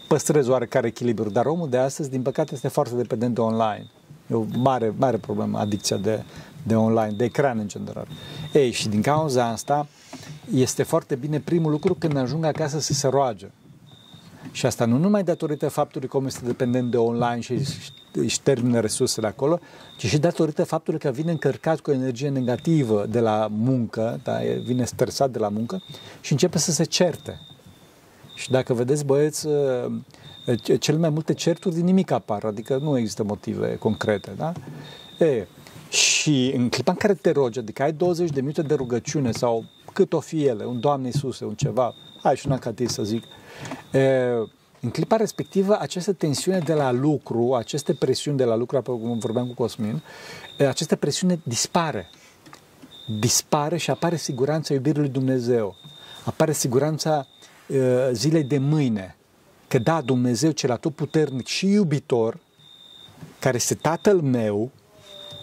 păstrez 0.07 0.47
oarecare 0.47 0.87
echilibru. 0.87 1.29
Dar 1.29 1.45
omul 1.45 1.69
de 1.69 1.77
astăzi, 1.77 2.09
din 2.09 2.21
păcate, 2.21 2.53
este 2.53 2.67
foarte 2.67 2.95
dependent 2.95 3.35
de 3.35 3.41
online. 3.41 3.87
E 4.31 4.33
o 4.33 4.45
mare, 4.53 4.93
mare 4.97 5.17
problemă, 5.17 5.59
adicția 5.59 5.97
de, 5.97 6.23
de 6.63 6.75
online, 6.75 7.11
de 7.11 7.23
ecran 7.23 7.57
în 7.59 7.67
general. 7.67 8.07
Ei, 8.53 8.71
și 8.71 8.87
din 8.89 9.01
cauza 9.01 9.45
asta, 9.47 9.87
este 10.53 10.83
foarte 10.83 11.15
bine 11.15 11.39
primul 11.39 11.71
lucru 11.71 11.93
când 11.93 12.17
ajung 12.17 12.45
acasă 12.45 12.79
să 12.79 12.93
se 12.93 13.07
roage. 13.07 13.51
Și 14.51 14.65
asta 14.65 14.85
nu 14.85 14.97
numai 14.97 15.23
datorită 15.23 15.69
faptului 15.69 16.07
că 16.07 16.17
omul 16.17 16.29
este 16.29 16.45
dependent 16.45 16.91
de 16.91 16.97
online 16.97 17.39
și 17.39 17.59
își 18.13 18.41
termină 18.41 18.79
resursele 18.79 19.27
acolo, 19.27 19.59
ci 19.97 20.05
și 20.05 20.17
datorită 20.17 20.63
faptului 20.63 20.99
că 20.99 21.09
vine 21.09 21.31
încărcat 21.31 21.79
cu 21.79 21.89
o 21.89 21.93
energie 21.93 22.29
negativă 22.29 23.05
de 23.09 23.19
la 23.19 23.47
muncă, 23.51 24.19
da, 24.23 24.37
vine 24.63 24.85
stresat 24.85 25.29
de 25.29 25.39
la 25.39 25.49
muncă 25.49 25.81
și 26.21 26.31
începe 26.31 26.57
să 26.57 26.71
se 26.71 26.83
certe. 26.83 27.39
Și 28.35 28.51
dacă 28.51 28.73
vedeți, 28.73 29.05
băieți, 29.05 29.47
ă, 29.47 30.55
cel 30.79 30.97
mai 30.97 31.09
multe 31.09 31.33
certuri 31.33 31.75
din 31.75 31.85
nimic 31.85 32.11
apar, 32.11 32.43
adică 32.43 32.79
nu 32.81 32.97
există 32.97 33.23
motive 33.23 33.75
concrete, 33.75 34.31
da? 34.37 34.51
E, 35.25 35.47
și 35.89 36.53
în 36.55 36.69
clipa 36.69 36.91
în 36.91 36.97
care 36.97 37.13
te 37.13 37.31
rogi, 37.31 37.59
adică 37.59 37.83
ai 37.83 37.91
20 37.91 38.29
de 38.29 38.41
minute 38.41 38.61
de 38.61 38.73
rugăciune 38.73 39.31
sau 39.31 39.65
cât 39.93 40.13
o 40.13 40.19
fi 40.19 40.45
ele, 40.45 40.65
un 40.65 40.79
Doamne 40.79 41.07
Iisuse, 41.07 41.45
un 41.45 41.53
ceva, 41.53 41.95
hai 42.21 42.35
și 42.35 42.47
una 42.47 42.57
ca 42.57 42.71
tine 42.71 42.87
să 42.87 43.03
zic, 43.03 43.23
în 44.79 44.89
clipa 44.89 45.15
respectivă, 45.15 45.77
această 45.79 46.13
tensiune 46.13 46.59
de 46.59 46.73
la 46.73 46.91
lucru, 46.91 47.53
aceste 47.53 47.93
presiuni 47.93 48.37
de 48.37 48.43
la 48.43 48.55
lucru, 48.55 48.81
cum 48.81 49.17
vorbeam 49.17 49.47
cu 49.47 49.53
Cosmin, 49.53 50.01
această 50.59 50.95
presiune 50.95 51.39
dispare. 51.43 52.09
Dispare 53.19 53.77
și 53.77 53.89
apare 53.89 54.15
siguranța 54.15 54.73
iubirii 54.73 54.99
lui 54.99 55.09
Dumnezeu. 55.09 55.75
apare 56.25 56.51
siguranța 56.51 57.27
uh, 57.67 57.77
zilei 58.11 58.43
de 58.43 58.57
mâine. 58.57 59.15
Că 59.67 59.79
da, 59.79 60.01
Dumnezeu 60.01 60.51
cel 60.51 60.71
atotputernic 60.71 61.47
și 61.47 61.71
iubitor, 61.71 62.39
care 63.39 63.55
este 63.55 63.75
Tatăl 63.75 64.21
meu, 64.21 64.71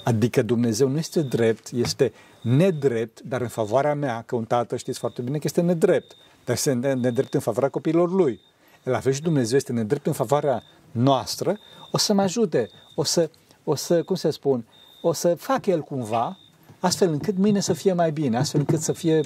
adică 0.05 0.43
Dumnezeu 0.43 0.89
nu 0.89 0.99
este 0.99 1.23
drept, 1.23 1.71
este 1.73 2.13
nedrept, 2.43 3.21
dar 3.21 3.41
în 3.41 3.49
favoarea 3.49 3.95
mea, 3.95 4.23
că 4.27 4.37
un 4.37 4.45
tată 4.45 4.77
știți 4.77 4.99
foarte 4.99 5.23
bine 5.23 5.37
că 5.37 5.43
este 5.45 5.61
nedrept, 5.61 6.17
dar 6.45 6.57
este 6.57 6.73
nedrept 6.73 7.35
în 7.35 7.41
favoarea 7.41 7.69
copiilor 7.69 8.11
lui. 8.11 8.41
La 8.83 9.01
fel 9.01 9.13
și 9.13 9.23
Dumnezeu 9.23 9.57
este 9.57 9.73
nedrept 9.73 10.07
în 10.07 10.13
favoarea 10.13 10.63
noastră, 10.91 11.59
o 11.91 11.99
să 11.99 12.13
mă 12.13 12.23
ajute, 12.23 12.71
o 12.95 13.05
să, 13.05 13.31
o 13.65 13.75
să, 13.75 14.03
cum 14.03 14.15
să 14.15 14.31
spun, 14.31 14.67
o 15.03 15.13
să 15.13 15.35
fac 15.35 15.67
el 15.67 15.81
cumva, 15.81 16.39
astfel 16.81 17.13
încât 17.13 17.37
mâine 17.37 17.61
să 17.61 17.73
fie 17.73 17.93
mai 17.93 18.13
bine, 18.13 18.37
astfel 18.37 18.61
încât 18.61 18.81
să, 18.81 18.93
fie, 18.93 19.21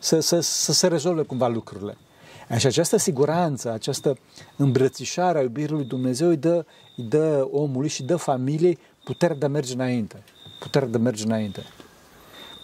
să, 0.00 0.20
să, 0.20 0.40
să 0.40 0.72
se 0.72 0.86
rezolve 0.86 1.22
cumva 1.22 1.48
lucrurile. 1.48 1.96
Și 2.56 2.66
această 2.66 2.96
siguranță, 2.96 3.72
această 3.72 4.18
îmbrățișare 4.56 5.38
a 5.38 5.42
iubirii 5.42 5.74
lui 5.74 5.84
Dumnezeu 5.84 6.28
îi 6.28 6.36
dă, 6.36 6.66
îi 6.96 7.04
dă 7.04 7.48
omului 7.50 7.88
și 7.88 8.02
dă 8.02 8.16
familiei 8.16 8.78
puterea 9.04 9.36
de 9.36 9.44
a 9.44 9.48
merge 9.48 9.72
înainte. 9.72 10.22
Puterea 10.60 10.88
de 10.88 10.96
a 10.96 11.00
merge 11.00 11.24
înainte. 11.24 11.62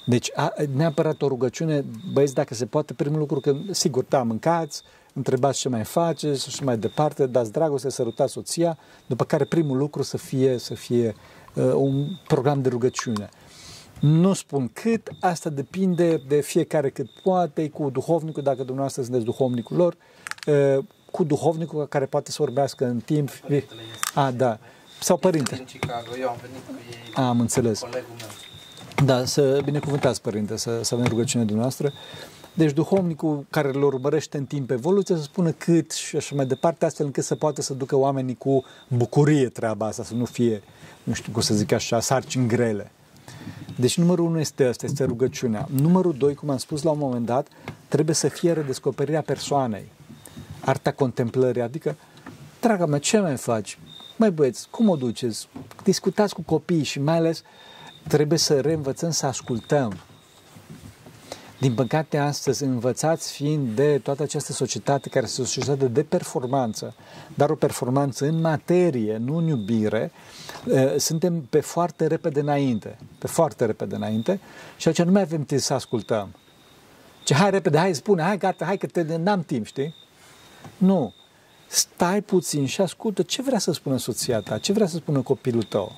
Deci, 0.06 0.30
a, 0.34 0.52
neapărat 0.74 1.22
o 1.22 1.28
rugăciune, 1.28 1.84
băieți, 2.12 2.34
dacă 2.34 2.54
se 2.54 2.66
poate, 2.66 2.94
primul 2.94 3.18
lucru, 3.18 3.40
că, 3.40 3.56
sigur, 3.70 4.04
da, 4.08 4.22
mâncați, 4.22 4.82
întrebați 5.12 5.58
ce 5.58 5.68
mai 5.68 5.84
faceți 5.84 6.50
și 6.50 6.64
mai 6.64 6.78
departe, 6.78 7.26
dați 7.26 7.52
dragoste, 7.52 7.90
sărutați 7.90 8.32
soția, 8.32 8.78
după 9.06 9.24
care 9.24 9.44
primul 9.44 9.76
lucru 9.76 10.02
să 10.02 10.16
fie, 10.16 10.58
să 10.58 10.74
fie 10.74 11.14
uh, 11.54 11.72
un 11.74 12.06
program 12.26 12.62
de 12.62 12.68
rugăciune. 12.68 13.28
Nu 14.00 14.32
spun 14.32 14.70
cât, 14.72 15.08
asta 15.20 15.50
depinde 15.50 16.22
de 16.28 16.40
fiecare 16.40 16.90
cât 16.90 17.10
poate, 17.22 17.68
cu 17.68 17.90
duhovnicul, 17.90 18.42
dacă 18.42 18.58
dumneavoastră 18.58 19.02
sunteți 19.02 19.24
duhovnicul 19.24 19.76
lor, 19.76 19.96
uh, 20.46 20.84
cu 21.10 21.24
duhovnicul 21.24 21.86
care 21.86 22.06
poate 22.06 22.30
să 22.30 22.36
vorbească 22.40 22.84
în 22.84 23.00
timp. 23.00 23.30
A, 24.14 24.30
da. 24.30 24.58
Sau 25.00 25.16
părinte. 25.16 25.54
Din 25.54 25.64
Chicago, 25.64 26.16
eu 26.20 26.28
am 26.28 26.36
venit 26.40 26.66
cu 26.66 26.72
ei. 26.90 27.24
Am 27.24 27.40
înțeles. 27.40 27.80
Colegul 27.80 28.14
meu. 28.18 28.49
Da, 29.04 29.24
să 29.24 29.60
binecuvântați, 29.64 30.22
Părinte, 30.22 30.56
să, 30.56 30.80
să 30.82 30.94
avem 30.94 31.06
rugăciune 31.06 31.44
dumneavoastră. 31.44 31.92
Deci 32.54 32.72
duhovnicul 32.72 33.46
care 33.50 33.70
îl 33.74 33.82
urmărește 33.82 34.36
în 34.36 34.44
timp 34.44 34.70
evoluția 34.70 35.16
să 35.16 35.22
spună 35.22 35.50
cât 35.50 35.90
și 35.90 36.16
așa 36.16 36.34
mai 36.34 36.46
departe, 36.46 36.84
astfel 36.84 37.06
încât 37.06 37.24
să 37.24 37.34
poată 37.34 37.62
să 37.62 37.74
ducă 37.74 37.96
oamenii 37.96 38.36
cu 38.36 38.64
bucurie 38.88 39.48
treaba 39.48 39.86
asta, 39.86 40.04
să 40.04 40.14
nu 40.14 40.24
fie, 40.24 40.62
nu 41.02 41.12
știu 41.12 41.32
cum 41.32 41.40
să 41.40 41.54
zic 41.54 41.72
așa, 41.72 42.00
sarcini 42.00 42.48
grele. 42.48 42.90
Deci 43.76 43.98
numărul 43.98 44.24
unu 44.24 44.40
este 44.40 44.68
ăsta, 44.68 44.86
este 44.86 45.04
rugăciunea. 45.04 45.68
Numărul 45.80 46.14
doi, 46.18 46.34
cum 46.34 46.50
am 46.50 46.58
spus 46.58 46.82
la 46.82 46.90
un 46.90 46.98
moment 46.98 47.26
dat, 47.26 47.48
trebuie 47.88 48.14
să 48.14 48.28
fie 48.28 48.52
redescoperirea 48.52 49.22
persoanei. 49.22 49.84
Arta 50.60 50.92
contemplării, 50.92 51.62
adică, 51.62 51.96
draga 52.60 52.86
mea, 52.86 52.98
ce 52.98 53.18
mai 53.18 53.36
faci? 53.36 53.78
Mai 54.16 54.30
băieți, 54.30 54.68
cum 54.70 54.88
o 54.88 54.96
duceți? 54.96 55.48
Discutați 55.84 56.34
cu 56.34 56.42
copiii 56.42 56.82
și 56.82 57.00
mai 57.00 57.16
ales 57.16 57.42
trebuie 58.10 58.38
să 58.38 58.60
reînvățăm 58.60 59.10
să 59.10 59.26
ascultăm. 59.26 59.98
Din 61.58 61.74
păcate, 61.74 62.18
astăzi, 62.18 62.64
învățați 62.64 63.32
fiind 63.32 63.74
de 63.74 63.98
toată 63.98 64.22
această 64.22 64.52
societate 64.52 65.08
care 65.08 65.24
este 65.24 65.40
o 65.40 65.44
societate 65.44 65.88
de 65.88 66.02
performanță, 66.02 66.94
dar 67.34 67.50
o 67.50 67.54
performanță 67.54 68.26
în 68.26 68.40
materie, 68.40 69.16
nu 69.16 69.36
în 69.36 69.46
iubire, 69.46 70.12
suntem 70.96 71.40
pe 71.50 71.60
foarte 71.60 72.06
repede 72.06 72.40
înainte, 72.40 72.98
pe 73.18 73.26
foarte 73.26 73.64
repede 73.64 73.94
înainte 73.94 74.40
și 74.76 74.88
atunci 74.88 75.06
nu 75.06 75.12
mai 75.12 75.22
avem 75.22 75.44
timp 75.44 75.60
să 75.60 75.74
ascultăm. 75.74 76.34
Ce 77.24 77.34
hai 77.34 77.50
repede, 77.50 77.78
hai 77.78 77.94
spune, 77.94 78.22
hai 78.22 78.38
gata, 78.38 78.64
hai 78.64 78.76
că 78.76 78.86
te, 78.86 79.16
n-am 79.16 79.42
timp, 79.42 79.66
știi? 79.66 79.94
Nu. 80.76 81.12
Stai 81.66 82.20
puțin 82.20 82.66
și 82.66 82.80
ascultă 82.80 83.22
ce 83.22 83.42
vrea 83.42 83.58
să 83.58 83.72
spună 83.72 83.96
soția 83.96 84.40
ta, 84.40 84.58
ce 84.58 84.72
vrea 84.72 84.86
să 84.86 84.96
spună 84.96 85.20
copilul 85.20 85.62
tău. 85.62 85.92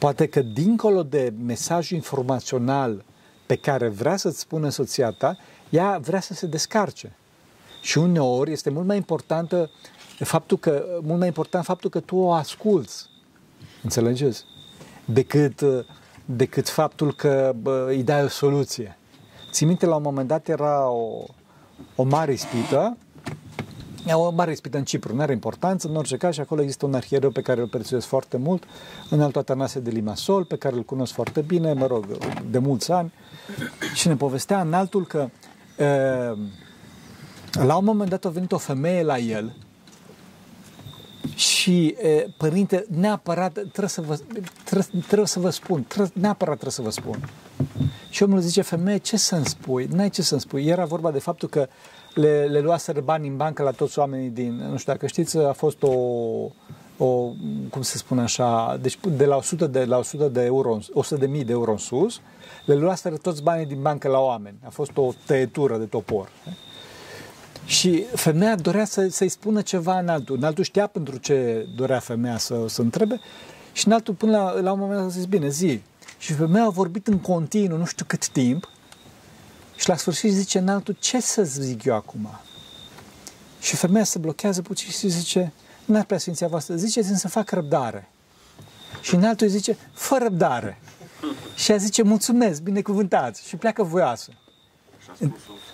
Poate 0.00 0.26
că 0.26 0.42
dincolo 0.42 1.02
de 1.02 1.32
mesajul 1.44 1.96
informațional 1.96 3.04
pe 3.46 3.56
care 3.56 3.88
vrea 3.88 4.16
să-ți 4.16 4.38
spună 4.38 4.68
soția 4.68 5.10
ta, 5.10 5.36
ea 5.70 5.98
vrea 6.02 6.20
să 6.20 6.34
se 6.34 6.46
descarce. 6.46 7.16
Și 7.80 7.98
uneori 7.98 8.52
este 8.52 8.70
mult 8.70 8.86
mai 8.86 8.96
importantă 8.96 9.70
faptul 10.18 10.58
că, 10.58 10.84
mult 11.02 11.18
mai 11.18 11.26
important 11.26 11.64
faptul 11.64 11.90
că 11.90 12.00
tu 12.00 12.16
o 12.16 12.32
asculți. 12.32 13.06
Înțelegeți? 13.82 14.44
Decât, 15.04 15.62
decât 16.24 16.68
faptul 16.68 17.14
că 17.14 17.52
bă, 17.62 17.84
îi 17.88 18.02
dai 18.02 18.24
o 18.24 18.28
soluție. 18.28 18.98
Ți 19.50 19.64
minte, 19.64 19.86
la 19.86 19.96
un 19.96 20.02
moment 20.02 20.28
dat 20.28 20.48
era 20.48 20.88
o, 20.88 21.24
o 21.96 22.02
mare 22.02 22.32
ispită 22.32 22.96
E 23.09 23.09
o 24.12 24.30
mare 24.30 24.50
ispită 24.52 24.76
în 24.76 24.84
Cipru, 24.84 25.14
nu 25.14 25.20
are 25.22 25.32
importanță, 25.32 25.88
în 25.88 25.96
orice 25.96 26.16
caz 26.16 26.34
și 26.34 26.40
acolo 26.40 26.60
există 26.60 26.86
un 26.86 26.94
arhiereu 26.94 27.30
pe 27.30 27.40
care 27.40 27.60
îl 27.60 27.66
prețuiesc 27.68 28.06
foarte 28.06 28.36
mult, 28.36 28.64
în 29.10 29.20
altul 29.20 29.40
Atanase 29.40 29.80
de 29.80 29.90
Limasol, 29.90 30.44
pe 30.44 30.56
care 30.56 30.74
îl 30.76 30.82
cunosc 30.82 31.12
foarte 31.12 31.40
bine, 31.40 31.72
mă 31.72 31.86
rog, 31.86 32.06
de 32.50 32.58
mulți 32.58 32.92
ani, 32.92 33.12
și 33.94 34.08
ne 34.08 34.16
povestea 34.16 34.60
în 34.60 34.72
altul 34.72 35.06
că 35.06 35.28
e, 35.78 35.84
la 37.64 37.76
un 37.76 37.84
moment 37.84 38.10
dat 38.10 38.24
a 38.24 38.28
venit 38.28 38.52
o 38.52 38.58
femeie 38.58 39.02
la 39.02 39.18
el 39.18 39.56
și 41.34 41.86
e, 41.86 42.26
părinte, 42.36 42.86
neapărat 42.88 43.52
trebuie 43.52 43.88
să 43.88 44.00
vă, 44.00 44.18
trebuie, 44.64 45.02
trebuie 45.06 45.26
să 45.26 45.40
vă 45.40 45.50
spun, 45.50 45.84
trebuie, 45.88 46.12
neapărat 46.14 46.58
trebuie 46.58 46.72
să 46.72 46.82
vă 46.82 46.90
spun. 46.90 47.28
Și 48.10 48.22
omul 48.22 48.40
zice, 48.40 48.62
femeie, 48.62 48.98
ce 48.98 49.16
să-mi 49.16 49.46
spui? 49.46 49.88
N-ai 49.92 50.10
ce 50.10 50.22
să-mi 50.22 50.40
spui. 50.40 50.66
Era 50.66 50.84
vorba 50.84 51.10
de 51.10 51.18
faptul 51.18 51.48
că 51.48 51.68
le, 52.14 52.44
le 52.44 52.60
luaseră 52.60 53.00
bani 53.00 53.28
în 53.28 53.36
bancă 53.36 53.62
la 53.62 53.70
toți 53.70 53.98
oamenii 53.98 54.28
din, 54.28 54.54
nu 54.70 54.76
știu 54.76 54.92
dacă 54.92 55.06
știți, 55.06 55.38
a 55.38 55.52
fost 55.52 55.82
o, 55.82 55.90
o 56.96 57.32
cum 57.70 57.82
se 57.82 57.96
spune 57.96 58.20
așa, 58.20 58.78
deci 58.80 58.98
de 59.16 59.24
la 59.24 59.36
100 59.36 59.66
de, 59.66 59.84
la 59.84 59.98
100 59.98 60.28
de 60.28 60.44
euro, 60.44 60.78
100 60.92 61.20
de 61.20 61.26
mii 61.26 61.44
de 61.44 61.52
euro 61.52 61.70
în 61.70 61.76
sus, 61.76 62.20
le 62.64 62.74
luaseră 62.74 63.16
toți 63.16 63.42
banii 63.42 63.66
din 63.66 63.82
bancă 63.82 64.08
la 64.08 64.18
oameni. 64.18 64.56
A 64.64 64.68
fost 64.68 64.90
o 64.94 65.12
tăietură 65.26 65.78
de 65.78 65.84
topor. 65.84 66.28
Și 67.64 68.02
femeia 68.02 68.54
dorea 68.56 68.84
să, 68.84 69.08
să-i 69.08 69.28
spună 69.28 69.60
ceva 69.60 69.98
în 69.98 70.08
altul. 70.08 70.36
În 70.36 70.42
altul 70.42 70.64
știa 70.64 70.86
pentru 70.86 71.16
ce 71.16 71.66
dorea 71.76 71.98
femeia 71.98 72.38
să, 72.38 72.64
să 72.66 72.80
întrebe 72.80 73.20
și 73.72 73.86
în 73.86 73.92
altul 73.92 74.14
până 74.14 74.32
la, 74.32 74.60
la 74.60 74.72
un 74.72 74.78
moment 74.78 75.00
a 75.00 75.08
zis, 75.08 75.24
bine, 75.24 75.48
zi. 75.48 75.80
Și 76.18 76.32
femeia 76.32 76.64
a 76.64 76.68
vorbit 76.68 77.06
în 77.06 77.18
continuu, 77.18 77.78
nu 77.78 77.84
știu 77.84 78.04
cât 78.08 78.28
timp, 78.28 78.68
și 79.76 79.88
la 79.88 79.96
sfârșit 79.96 80.32
zice 80.32 80.58
în 80.58 80.68
altul, 80.68 80.96
ce 80.98 81.20
să 81.20 81.42
zic 81.42 81.84
eu 81.84 81.94
acum? 81.94 82.28
Și 83.60 83.76
femeia 83.76 84.04
se 84.04 84.18
blochează 84.18 84.62
puțin 84.62 84.90
și 84.90 85.08
zice, 85.08 85.52
n-ar 85.84 86.04
prea 86.04 86.18
sfinția 86.18 86.48
voastră, 86.48 86.74
ziceți 86.74 87.18
să 87.18 87.28
fac 87.28 87.50
răbdare. 87.50 88.08
Și 89.00 89.14
în 89.14 89.24
altul 89.24 89.48
zice, 89.48 89.76
fă 89.92 90.18
răbdare. 90.22 90.78
Și 91.54 91.70
ea 91.70 91.76
zice, 91.76 92.02
mulțumesc, 92.02 92.62
binecuvântați. 92.62 93.48
Și 93.48 93.56
pleacă 93.56 93.82
voioasă. 93.82 94.32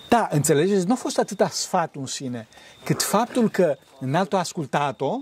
Da, 0.09 0.27
înțelegeți? 0.31 0.85
Nu 0.85 0.93
a 0.93 0.95
fost 0.95 1.17
atâta 1.17 1.49
sfat 1.49 1.95
în 1.95 2.05
sine, 2.05 2.47
cât 2.83 3.03
faptul 3.03 3.49
că 3.49 3.77
în 3.99 4.15
altul 4.15 4.37
a 4.37 4.41
ascultat-o 4.41 5.19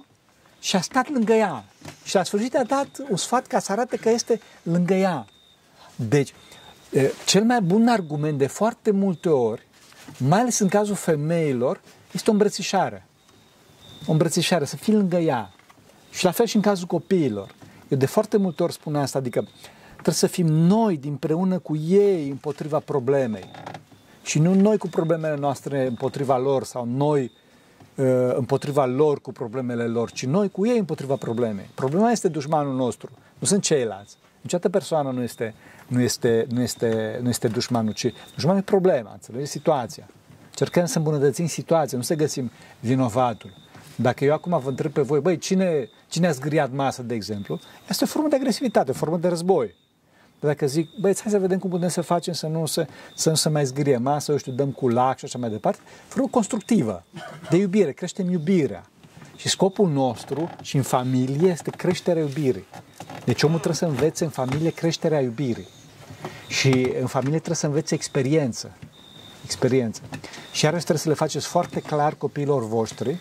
și 0.66 0.76
a 0.76 0.82
stat 0.82 1.10
lângă 1.10 1.34
ea. 1.34 1.66
Și 2.04 2.16
la 2.16 2.24
sfârșit 2.24 2.56
a 2.56 2.64
dat 2.64 2.88
un 3.10 3.16
sfat 3.16 3.48
ca 3.48 3.60
să 3.60 3.72
arate 3.72 3.98
că 3.98 4.10
este 4.10 4.42
lângă 4.64 4.94
ea. 4.94 5.26
Deci, 5.96 6.34
cel 7.26 7.44
mai 7.44 7.62
bun 7.62 7.88
argument 7.88 8.38
de 8.38 8.48
foarte 8.48 8.92
multe 8.92 9.30
ori, 9.30 9.68
mai 10.18 10.40
ales 10.40 10.60
în 10.60 10.68
cazul 10.68 10.96
femeilor, 10.96 11.82
este 12.12 12.30
o 12.30 12.32
îmbrățișare. 12.32 13.06
O 14.08 14.12
îmbrățișare, 14.12 14.66
să 14.66 14.76
fii 14.76 14.94
lângă 14.94 15.18
ea. 15.18 15.54
Și 16.12 16.24
la 16.24 16.32
fel 16.32 16.46
și 16.46 16.56
în 16.56 16.62
cazul 16.62 16.88
copiilor. 16.88 17.56
Eu 17.88 17.98
de 17.98 18.06
foarte 18.06 18.38
multe 18.38 18.64
ori 18.64 18.74
spun 18.74 18.96
asta, 18.96 19.18
adică 19.18 19.48
trebuie 19.92 20.16
să 20.16 20.28
fim 20.28 20.48
noi 20.48 21.00
împreună 21.04 21.60
cu 21.60 21.76
ei 21.76 22.30
împotriva 22.30 22.80
problemei. 22.80 23.52
Și 24.24 24.40
nu 24.40 24.54
noi 24.54 24.78
cu 24.78 24.88
problemele 24.88 25.36
noastre 25.36 25.86
împotriva 25.86 26.38
lor 26.38 26.64
sau 26.64 26.86
noi 26.86 27.32
împotriva 28.36 28.86
lor 28.86 29.22
cu 29.22 29.32
problemele 29.32 29.86
lor, 29.86 30.12
ci 30.12 30.26
noi 30.26 30.50
cu 30.50 30.68
ei 30.68 30.78
împotriva 30.78 31.16
problemei. 31.16 31.70
Problema 31.76 32.12
este 32.12 32.28
dușmanul 32.28 32.76
nostru, 32.76 33.10
nu 33.40 33.48
sunt 33.48 33.64
ceilalți. 33.64 34.18
Niciodată 34.42 34.70
persoană 34.70 35.12
nu 35.12 35.22
este 35.22 35.54
nu 35.88 36.02
este, 36.02 36.46
nu 36.50 36.62
este, 36.62 37.20
nu 37.22 37.30
este 37.30 37.48
dușmanul, 37.48 37.94
ci 37.94 38.14
dușmanul 38.34 38.60
e 38.60 38.64
problema, 38.64 39.12
înțelegi? 39.12 39.46
Situația. 39.46 40.08
Cercăm 40.54 40.86
să 40.86 40.98
îmbunătățim 40.98 41.48
situația, 41.48 41.98
nu 41.98 42.04
să 42.04 42.16
găsim 42.16 42.52
vinovatul. 42.80 43.54
Dacă 43.96 44.26
eu 44.26 44.34
acum 44.34 44.60
vă 44.60 44.70
întreb 44.70 44.92
pe 44.92 45.02
voi, 45.02 45.20
băi, 45.20 45.38
cine, 45.38 45.90
cine 46.08 46.28
a 46.28 46.32
zgriat 46.32 46.72
masa, 46.72 47.04
de 47.04 47.14
exemplu, 47.14 47.60
este 47.90 48.04
o 48.04 48.08
formă 48.08 48.28
de 48.28 48.36
agresivitate, 48.36 48.92
o 48.92 48.94
formă 48.94 49.18
de 49.18 49.28
război. 49.28 49.76
Dacă 50.46 50.68
zic, 50.68 50.90
băi, 51.00 51.16
hai 51.22 51.32
să 51.32 51.40
vedem 51.40 51.60
cum 51.60 51.70
putem 51.70 51.90
să 51.90 52.02
facem 52.02 52.34
să 52.34 52.48
nu 52.48 52.66
se, 52.66 52.88
să 53.16 53.30
nu 53.30 53.36
se 53.36 53.50
mai 53.50 53.66
zgrie 53.66 53.98
masa, 53.98 54.32
eu 54.32 54.38
știu, 54.38 54.52
dăm 54.52 54.72
cu 54.72 54.88
lac 54.88 55.18
și 55.18 55.26
așa 55.26 55.38
mai 55.38 55.50
departe, 55.50 55.80
formă 56.08 56.28
constructivă, 56.28 57.04
de 57.50 57.58
iubire, 57.58 57.92
creștem 57.92 58.30
iubirea. 58.30 58.86
Și 59.36 59.50
scopul 59.50 59.90
nostru 59.90 60.50
și 60.62 60.76
în 60.76 60.82
familie 60.82 61.50
este 61.50 61.70
creșterea 61.70 62.22
iubirii. 62.22 62.66
Deci 63.26 63.44
omul 63.44 63.60
trebuie 63.60 63.76
să 63.76 63.86
învețe 63.86 64.24
în 64.24 64.30
familie 64.30 64.70
creșterea 64.70 65.22
iubirii. 65.22 65.68
Și 66.48 66.94
în 67.00 67.08
familie 67.08 67.38
trebuie 67.38 67.56
să 67.56 67.66
învețe 67.66 67.94
experiență. 67.94 68.72
experiență. 69.44 70.02
Și 70.52 70.64
iarăși 70.64 70.84
trebuie 70.84 71.04
să 71.04 71.10
le 71.10 71.16
faceți 71.16 71.48
foarte 71.48 71.80
clar 71.80 72.14
copiilor 72.14 72.68
voștri, 72.68 73.20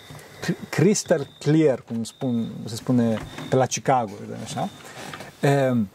crystal 0.69 1.29
clear, 1.39 1.81
cum 1.81 2.05
spun, 2.05 2.53
se 2.65 2.75
spune 2.75 3.19
pe 3.49 3.57
la 3.57 3.67
Chicago, 3.67 4.13
așa, 4.45 4.69
ehm, 5.41 5.89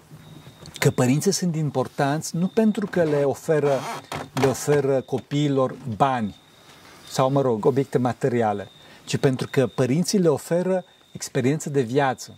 că 0.79 0.91
părinții 0.91 1.31
sunt 1.31 1.55
importanți 1.55 2.35
nu 2.35 2.47
pentru 2.47 2.85
că 2.85 3.03
le 3.03 3.23
oferă, 3.23 3.79
le 4.33 4.47
oferă 4.47 5.01
copiilor 5.01 5.75
bani 5.97 6.35
sau, 7.09 7.31
mă 7.31 7.41
rog, 7.41 7.65
obiecte 7.65 7.97
materiale, 7.97 8.67
ci 9.05 9.17
pentru 9.17 9.47
că 9.51 9.67
părinții 9.67 10.19
le 10.19 10.27
oferă 10.27 10.83
experiență 11.11 11.69
de 11.69 11.81
viață. 11.81 12.35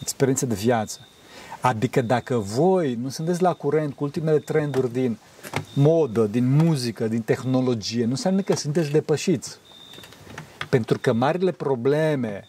Experiență 0.00 0.46
de 0.46 0.54
viață. 0.54 1.00
Adică 1.60 2.00
dacă 2.00 2.36
voi 2.36 2.94
nu 2.94 3.08
sunteți 3.08 3.42
la 3.42 3.52
curent 3.52 3.94
cu 3.94 4.04
ultimele 4.04 4.38
trenduri 4.38 4.92
din 4.92 5.18
modă, 5.72 6.26
din 6.26 6.56
muzică, 6.56 7.08
din 7.08 7.22
tehnologie, 7.22 8.04
nu 8.04 8.10
înseamnă 8.10 8.40
că 8.40 8.56
sunteți 8.56 8.90
depășiți. 8.90 9.58
Pentru 10.68 10.98
că 10.98 11.12
marile 11.12 11.52
probleme 11.52 12.48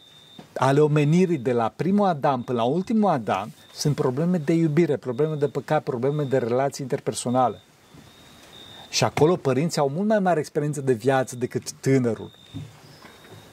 ale 0.57 0.79
omenirii 0.79 1.37
de 1.37 1.51
la 1.51 1.73
primul 1.75 2.07
Adam 2.07 2.43
până 2.43 2.57
la 2.57 2.63
ultimul 2.63 3.09
Adam 3.09 3.51
sunt 3.73 3.95
probleme 3.95 4.37
de 4.37 4.53
iubire, 4.53 4.97
probleme 4.97 5.35
de 5.35 5.47
păcat, 5.47 5.83
probleme 5.83 6.23
de 6.23 6.37
relații 6.37 6.83
interpersonale. 6.83 7.61
Și 8.89 9.03
acolo 9.03 9.35
părinții 9.35 9.81
au 9.81 9.89
mult 9.89 10.07
mai 10.07 10.19
mare 10.19 10.39
experiență 10.39 10.81
de 10.81 10.93
viață 10.93 11.35
decât 11.35 11.71
tânărul. 11.71 12.31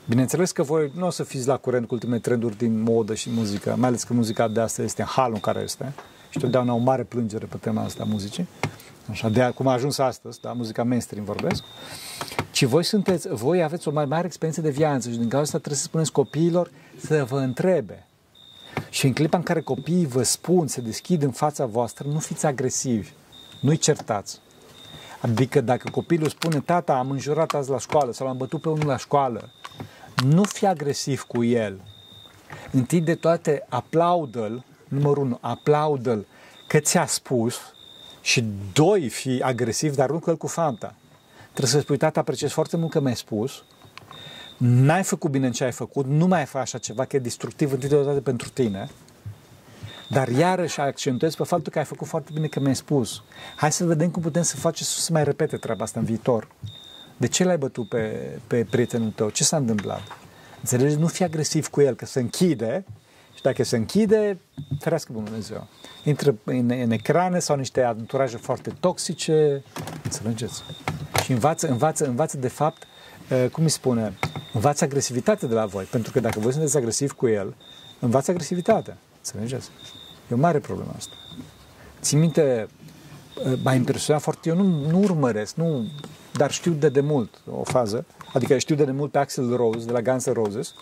Bineînțeles 0.08 0.52
că 0.52 0.62
voi 0.62 0.92
nu 0.96 1.06
o 1.06 1.10
să 1.10 1.22
fiți 1.22 1.46
la 1.46 1.56
curent 1.56 1.86
cu 1.86 1.94
ultimele 1.94 2.20
trenduri 2.20 2.56
din 2.56 2.82
modă 2.82 3.14
și 3.14 3.30
muzică, 3.30 3.74
mai 3.78 3.88
ales 3.88 4.02
că 4.02 4.12
muzica 4.12 4.48
de 4.48 4.60
asta 4.60 4.82
este 4.82 5.02
în 5.02 5.08
halul 5.08 5.34
în 5.34 5.40
care 5.40 5.60
este. 5.60 5.92
Și 6.30 6.38
totdeauna 6.38 6.72
o 6.72 6.76
mare 6.76 7.02
plângere 7.02 7.46
pe 7.46 7.56
tema 7.56 7.82
asta 7.82 8.02
a 8.02 8.06
muzicii. 8.10 8.48
Așa, 9.10 9.28
de 9.28 9.52
cum 9.54 9.66
a 9.66 9.72
ajuns 9.72 9.98
astăzi, 9.98 10.40
da, 10.40 10.52
muzica 10.52 10.84
mainstream 10.84 11.24
vorbesc. 11.24 11.62
Ci 12.50 12.64
voi 12.64 12.84
sunteți, 12.84 13.28
voi 13.28 13.62
aveți 13.62 13.88
o 13.88 13.90
mai 13.90 14.04
mare 14.04 14.26
experiență 14.26 14.60
de 14.60 14.70
viață 14.70 15.10
și 15.10 15.16
din 15.16 15.28
cauza 15.28 15.44
asta 15.44 15.58
trebuie 15.58 15.78
să 15.78 15.84
spuneți 15.84 16.12
copiilor 16.12 16.70
să 16.96 17.24
vă 17.24 17.38
întrebe. 17.38 18.06
Și 18.90 19.06
în 19.06 19.12
clipa 19.12 19.36
în 19.36 19.42
care 19.42 19.60
copiii 19.60 20.06
vă 20.06 20.22
spun, 20.22 20.66
se 20.66 20.80
deschid 20.80 21.22
în 21.22 21.30
fața 21.30 21.66
voastră, 21.66 22.08
nu 22.08 22.18
fiți 22.18 22.46
agresivi, 22.46 23.12
nu-i 23.60 23.76
certați. 23.76 24.40
Adică 25.20 25.60
dacă 25.60 25.90
copilul 25.90 26.28
spune, 26.28 26.60
tata, 26.60 26.94
am 26.94 27.10
înjurat 27.10 27.54
azi 27.54 27.70
la 27.70 27.78
școală 27.78 28.12
sau 28.12 28.26
l-am 28.26 28.36
bătut 28.36 28.60
pe 28.60 28.68
unul 28.68 28.86
la 28.86 28.96
școală, 28.96 29.50
nu 30.24 30.42
fi 30.42 30.66
agresiv 30.66 31.22
cu 31.22 31.44
el. 31.44 31.80
Întâi 32.72 33.00
de 33.00 33.14
toate, 33.14 33.66
aplaudă-l, 33.68 34.64
numărul 34.88 35.24
unu, 35.24 35.38
aplaudă-l 35.40 36.26
că 36.66 36.78
ți-a 36.78 37.06
spus 37.06 37.73
și 38.24 38.44
doi, 38.72 39.08
fi 39.08 39.40
agresiv, 39.42 39.94
dar 39.94 40.10
nu 40.10 40.18
cu 40.18 40.30
el 40.30 40.36
cu 40.36 40.46
fanta. 40.46 40.94
Trebuie 41.50 41.72
să 41.72 41.80
spui, 41.80 41.96
tata, 41.96 42.20
apreciez 42.20 42.50
foarte 42.50 42.76
mult 42.76 42.90
că 42.90 43.00
mi-ai 43.00 43.16
spus, 43.16 43.64
n-ai 44.56 45.02
făcut 45.02 45.30
bine 45.30 45.46
în 45.46 45.52
ce 45.52 45.64
ai 45.64 45.72
făcut, 45.72 46.06
nu 46.06 46.26
mai 46.26 46.44
faci 46.44 46.62
așa 46.62 46.78
ceva, 46.78 47.04
că 47.04 47.16
e 47.16 47.18
destructiv 47.18 47.72
întâi 47.72 47.88
de 47.88 47.94
toate 47.94 48.20
pentru 48.20 48.48
tine, 48.48 48.88
dar 50.08 50.28
iarăși 50.28 50.80
accentuez 50.80 51.34
pe 51.34 51.44
faptul 51.44 51.72
că 51.72 51.78
ai 51.78 51.84
făcut 51.84 52.06
foarte 52.06 52.30
bine 52.34 52.46
că 52.46 52.60
mi-ai 52.60 52.76
spus. 52.76 53.22
Hai 53.56 53.72
să 53.72 53.84
vedem 53.84 54.10
cum 54.10 54.22
putem 54.22 54.42
să 54.42 54.56
facem 54.56 54.86
să 54.86 55.12
mai 55.12 55.24
repete 55.24 55.56
treaba 55.56 55.84
asta 55.84 55.98
în 56.00 56.06
viitor. 56.06 56.48
De 57.16 57.26
ce 57.26 57.44
l-ai 57.44 57.58
bătut 57.58 57.88
pe, 57.88 58.38
pe 58.46 58.66
prietenul 58.70 59.10
tău? 59.10 59.30
Ce 59.30 59.44
s-a 59.44 59.56
întâmplat? 59.56 60.02
Înțelegi? 60.60 60.96
Nu 60.96 61.06
fi 61.06 61.22
agresiv 61.22 61.68
cu 61.68 61.80
el, 61.80 61.94
că 61.94 62.06
se 62.06 62.20
închide 62.20 62.84
și 63.34 63.42
dacă 63.42 63.64
se 63.64 63.76
închide, 63.76 64.38
ferească 64.78 65.12
Bunul 65.12 65.28
Dumnezeu. 65.28 65.68
Intră 66.04 66.34
în, 66.44 66.70
în 66.70 66.90
ecrane 66.90 67.38
sau 67.38 67.56
niște 67.56 67.82
anturaje 67.82 68.36
foarte 68.36 68.72
toxice, 68.80 69.62
înțelegeți? 70.02 70.62
Și 71.22 71.32
învață, 71.32 71.68
învață, 71.68 72.06
învață 72.06 72.36
de 72.36 72.48
fapt, 72.48 72.82
uh, 73.30 73.50
cum 73.50 73.62
îi 73.62 73.70
spune, 73.70 74.12
învață 74.52 74.84
agresivitate 74.84 75.46
de 75.46 75.54
la 75.54 75.66
voi. 75.66 75.84
Pentru 75.84 76.12
că 76.12 76.20
dacă 76.20 76.40
voi 76.40 76.52
sunteți 76.52 76.76
agresiv 76.76 77.12
cu 77.12 77.28
el, 77.28 77.54
învață 78.00 78.30
agresivitate. 78.30 78.96
Înțelegeți? 79.16 79.70
E 80.30 80.34
o 80.34 80.38
mare 80.38 80.58
problemă 80.58 80.92
asta. 80.96 81.14
Țin 82.00 82.18
minte, 82.18 82.66
uh, 83.44 83.58
m-a 83.62 83.74
impresionat 83.74 84.22
foarte, 84.22 84.48
eu 84.48 84.56
nu, 84.56 84.90
nu 84.90 84.98
urmăresc, 84.98 85.54
nu 85.54 85.86
dar 86.36 86.50
știu 86.50 86.72
de 86.72 86.88
demult 86.88 87.40
o 87.50 87.62
fază, 87.62 88.06
adică 88.32 88.58
știu 88.58 88.74
de 88.74 88.84
demult 88.84 89.10
pe 89.10 89.18
Axel 89.18 89.56
Rose 89.56 89.86
de 89.86 89.92
la 89.92 90.02
Guns 90.02 90.28
N' 90.28 90.32
Roses. 90.32 90.74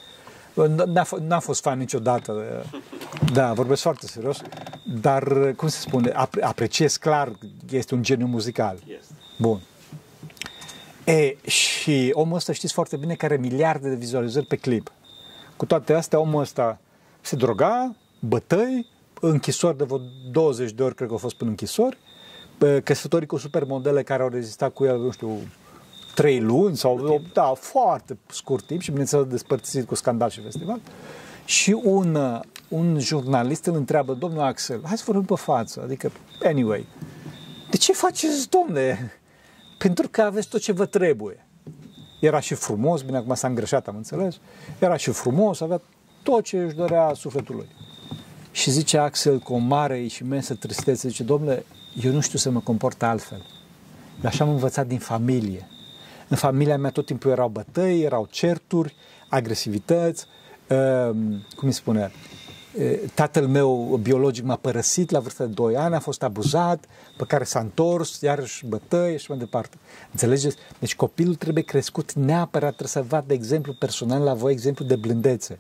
N-a, 0.87 1.05
f- 1.05 1.21
n-a 1.27 1.39
fost 1.39 1.61
fan 1.61 1.79
niciodată, 1.79 2.65
da, 3.33 3.53
vorbesc 3.53 3.83
foarte 3.83 4.07
serios, 4.07 4.41
dar, 5.01 5.53
cum 5.57 5.69
se 5.69 5.79
spune, 5.79 6.11
apre- 6.11 6.43
apreciez 6.43 6.97
clar 6.97 7.29
că 7.29 7.47
este 7.71 7.95
un 7.95 8.03
geniu 8.03 8.27
muzical. 8.27 8.79
Bun. 9.39 9.61
E, 11.05 11.37
și 11.51 12.11
omul 12.15 12.37
ăsta 12.37 12.53
știți 12.53 12.73
foarte 12.73 12.97
bine 12.97 13.15
că 13.15 13.25
are 13.25 13.37
miliarde 13.37 13.89
de 13.89 13.95
vizualizări 13.95 14.47
pe 14.47 14.57
clip. 14.57 14.93
Cu 15.57 15.67
toate 15.67 15.93
astea, 15.93 16.19
omul 16.19 16.41
ăsta 16.41 16.79
se 17.21 17.37
droga, 17.37 17.95
bătăi, 18.19 18.87
închisori 19.21 19.77
de 19.77 19.85
vreo 19.85 20.01
20 20.31 20.71
de 20.71 20.83
ori, 20.83 20.95
cred 20.95 21.07
că 21.07 21.13
au 21.13 21.21
fost 21.21 21.35
până 21.35 21.51
închisori, 21.51 21.99
căsătorii 22.85 23.27
cu 23.27 23.37
supermodele 23.37 24.03
care 24.03 24.23
au 24.23 24.29
rezistat 24.29 24.73
cu 24.73 24.85
el, 24.85 24.99
nu 24.99 25.11
știu, 25.11 25.39
trei 26.15 26.41
luni 26.41 26.77
sau, 26.77 27.23
da, 27.33 27.53
foarte 27.57 28.19
scurt 28.31 28.67
timp 28.67 28.81
și 28.81 28.91
bineînțeles 28.91 29.27
despărțit 29.27 29.87
cu 29.87 29.95
scandal 29.95 30.31
și 30.31 30.41
festival. 30.41 30.81
Și 31.45 31.81
un, 31.83 32.41
un 32.69 32.99
jurnalist 32.99 33.67
îl 33.67 33.75
întreabă, 33.75 34.15
domnul 34.15 34.41
Axel, 34.41 34.81
hai 34.85 34.97
să 34.97 35.03
vorbim 35.07 35.25
pe 35.25 35.35
față, 35.35 35.81
adică, 35.85 36.11
anyway, 36.45 36.87
de 37.71 37.77
ce 37.77 37.93
faceți, 37.93 38.49
domne? 38.49 39.13
Pentru 39.79 40.09
că 40.09 40.23
aveți 40.23 40.49
tot 40.49 40.61
ce 40.61 40.73
vă 40.73 40.87
trebuie. 40.87 41.47
Era 42.21 42.41
și 42.41 42.55
frumos, 42.55 43.03
bine, 43.03 43.17
acum 43.17 43.35
s-a 43.35 43.49
îngreșat, 43.49 43.89
am 43.89 43.97
înțeles, 43.97 44.39
era 44.79 44.97
și 44.97 45.11
frumos, 45.11 45.61
avea 45.61 45.81
tot 46.23 46.45
ce 46.45 46.59
își 46.59 46.75
dorea 46.75 47.13
sufletul 47.15 47.55
lui. 47.55 47.69
Și 48.51 48.71
zice 48.71 48.99
Axel 48.99 49.39
cu 49.39 49.53
o 49.53 49.57
mare 49.57 50.07
și 50.07 50.23
imensă 50.23 50.55
tristețe, 50.55 51.09
zice, 51.09 51.23
domnule, 51.23 51.65
eu 52.03 52.13
nu 52.13 52.21
știu 52.21 52.39
să 52.39 52.51
mă 52.51 52.61
comport 52.61 53.03
altfel. 53.03 53.47
Eu 54.23 54.29
așa 54.29 54.45
am 54.45 54.51
învățat 54.51 54.87
din 54.87 54.99
familie. 54.99 55.69
În 56.29 56.37
familia 56.37 56.79
mea 56.79 56.91
tot 56.91 57.07
timpul 57.07 57.31
erau 57.31 57.49
bătăi, 57.49 58.01
erau 58.01 58.27
certuri, 58.31 58.95
agresivități, 59.29 60.27
uh, 60.69 61.11
cum 61.57 61.69
îi 61.69 61.73
spune, 61.73 62.13
uh, 62.75 62.99
tatăl 63.15 63.47
meu 63.47 63.99
biologic 64.03 64.45
m-a 64.45 64.57
părăsit 64.57 65.11
la 65.11 65.19
vârsta 65.19 65.45
de 65.45 65.53
2 65.53 65.77
ani, 65.77 65.95
a 65.95 66.01
fost 66.01 66.23
abuzat, 66.23 66.85
pe 67.17 67.25
care 67.25 67.45
s-a 67.45 67.61
întors, 67.61 68.21
iarăși 68.21 68.67
bătăi 68.67 69.19
și 69.19 69.27
mai 69.29 69.39
departe. 69.39 69.77
Înțelegeți? 70.11 70.57
Deci 70.79 70.97
copilul 70.97 71.35
trebuie 71.35 71.65
crescut 71.65 72.13
neapărat, 72.13 72.69
trebuie 72.69 72.89
să 72.89 73.03
vadă 73.03 73.33
exemplu 73.33 73.73
personal 73.73 74.23
la 74.23 74.35
voi, 74.35 74.53
exemplu 74.53 74.85
de 74.85 74.97
blândețe. 74.97 75.59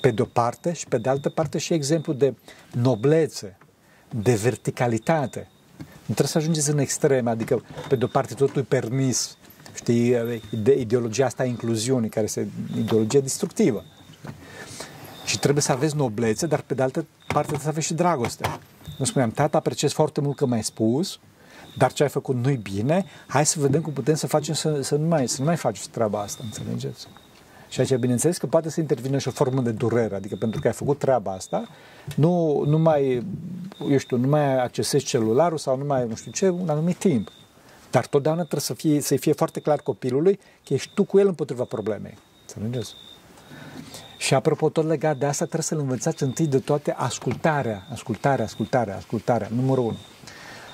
Pe 0.00 0.10
de-o 0.10 0.24
parte 0.24 0.72
și 0.72 0.86
pe 0.86 0.98
de 0.98 1.08
altă 1.08 1.28
parte 1.28 1.58
și 1.58 1.72
exemplu 1.72 2.12
de 2.12 2.34
noblețe, 2.72 3.58
de 4.10 4.34
verticalitate. 4.34 5.48
Nu 5.78 6.16
trebuie 6.16 6.26
să 6.26 6.38
ajungeți 6.38 6.70
în 6.70 6.78
extreme, 6.78 7.30
adică 7.30 7.62
pe 7.88 7.96
de-o 7.96 8.08
parte 8.08 8.34
totul 8.34 8.60
e 8.60 8.64
permis, 8.64 9.36
știi, 9.74 10.16
de 10.62 10.78
ideologia 10.78 11.26
asta 11.26 11.42
a 11.42 11.46
incluziunii, 11.46 12.08
care 12.08 12.24
este 12.24 12.48
ideologia 12.78 13.20
destructivă. 13.20 13.84
Și 15.24 15.38
trebuie 15.38 15.62
să 15.62 15.72
aveți 15.72 15.96
noblețe, 15.96 16.46
dar 16.46 16.60
pe 16.60 16.74
de 16.74 16.82
altă 16.82 17.06
parte 17.26 17.46
trebuie 17.46 17.60
să 17.60 17.68
aveți 17.68 17.86
și 17.86 17.94
dragoste. 17.94 18.58
Nu 18.98 19.04
spuneam, 19.04 19.30
tata, 19.30 19.58
apreciez 19.58 19.92
foarte 19.92 20.20
mult 20.20 20.36
că 20.36 20.46
m-ai 20.46 20.62
spus, 20.62 21.18
dar 21.76 21.92
ce 21.92 22.02
ai 22.02 22.08
făcut 22.08 22.36
nu-i 22.36 22.56
bine, 22.56 23.04
hai 23.26 23.46
să 23.46 23.60
vedem 23.60 23.80
cum 23.80 23.92
putem 23.92 24.14
să 24.14 24.26
facem 24.26 24.54
să, 24.54 24.80
să, 24.82 24.96
nu, 24.96 25.06
mai, 25.06 25.28
să 25.28 25.36
nu 25.38 25.44
mai 25.44 25.56
faci 25.56 25.86
treaba 25.86 26.20
asta, 26.20 26.42
înțelegeți? 26.44 27.06
Și 27.68 27.80
aici, 27.80 27.94
bineînțeles 27.94 28.38
că 28.38 28.46
poate 28.46 28.70
să 28.70 28.80
intervină 28.80 29.18
și 29.18 29.28
o 29.28 29.30
formă 29.30 29.60
de 29.60 29.70
durere, 29.70 30.14
adică 30.14 30.36
pentru 30.36 30.60
că 30.60 30.66
ai 30.66 30.72
făcut 30.72 30.98
treaba 30.98 31.32
asta, 31.32 31.68
nu, 32.16 32.64
nu 32.66 32.78
mai, 32.78 33.26
eu 33.90 33.96
știu, 33.96 34.16
nu 34.16 34.28
mai 34.28 34.62
accesezi 34.62 35.04
celularul 35.04 35.58
sau 35.58 35.76
nu 35.76 35.84
mai, 35.84 36.06
nu 36.06 36.14
știu 36.14 36.30
ce, 36.32 36.48
un 36.48 36.68
anumit 36.68 36.96
timp. 36.96 37.30
Dar 37.90 38.06
totdeauna 38.06 38.40
trebuie 38.40 38.60
să 38.60 38.74
fie, 38.74 39.00
să 39.00 39.16
fie 39.16 39.32
foarte 39.32 39.60
clar 39.60 39.80
copilului 39.80 40.38
că 40.64 40.74
ești 40.74 40.90
tu 40.94 41.04
cu 41.04 41.18
el 41.18 41.26
împotriva 41.26 41.64
problemei. 41.64 42.18
Înțelegeți? 42.46 42.94
Și 44.18 44.34
apropo, 44.34 44.68
tot 44.68 44.86
legat 44.86 45.16
de 45.16 45.26
asta, 45.26 45.44
trebuie 45.44 45.62
să-l 45.62 45.78
învățați 45.78 46.22
întâi 46.22 46.46
de 46.46 46.58
toate 46.58 46.92
ascultarea, 46.92 47.86
ascultarea, 47.92 48.44
ascultarea, 48.44 48.96
ascultarea, 48.96 49.48
numărul 49.50 49.84
unu. 49.84 49.98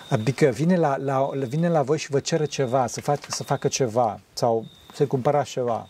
Adică 0.09 0.47
vine 0.47 0.77
la, 0.77 0.97
la, 0.97 1.31
vine 1.49 1.69
la 1.69 1.83
voi 1.83 1.99
și 1.99 2.11
vă 2.11 2.21
cere 2.21 2.45
ceva, 2.45 2.87
să, 2.87 3.01
fac, 3.01 3.19
să 3.29 3.43
facă 3.43 3.69
ceva 3.69 4.21
sau 4.33 4.67
să 4.95 5.07
cumpărați 5.07 5.51
ceva 5.51 5.89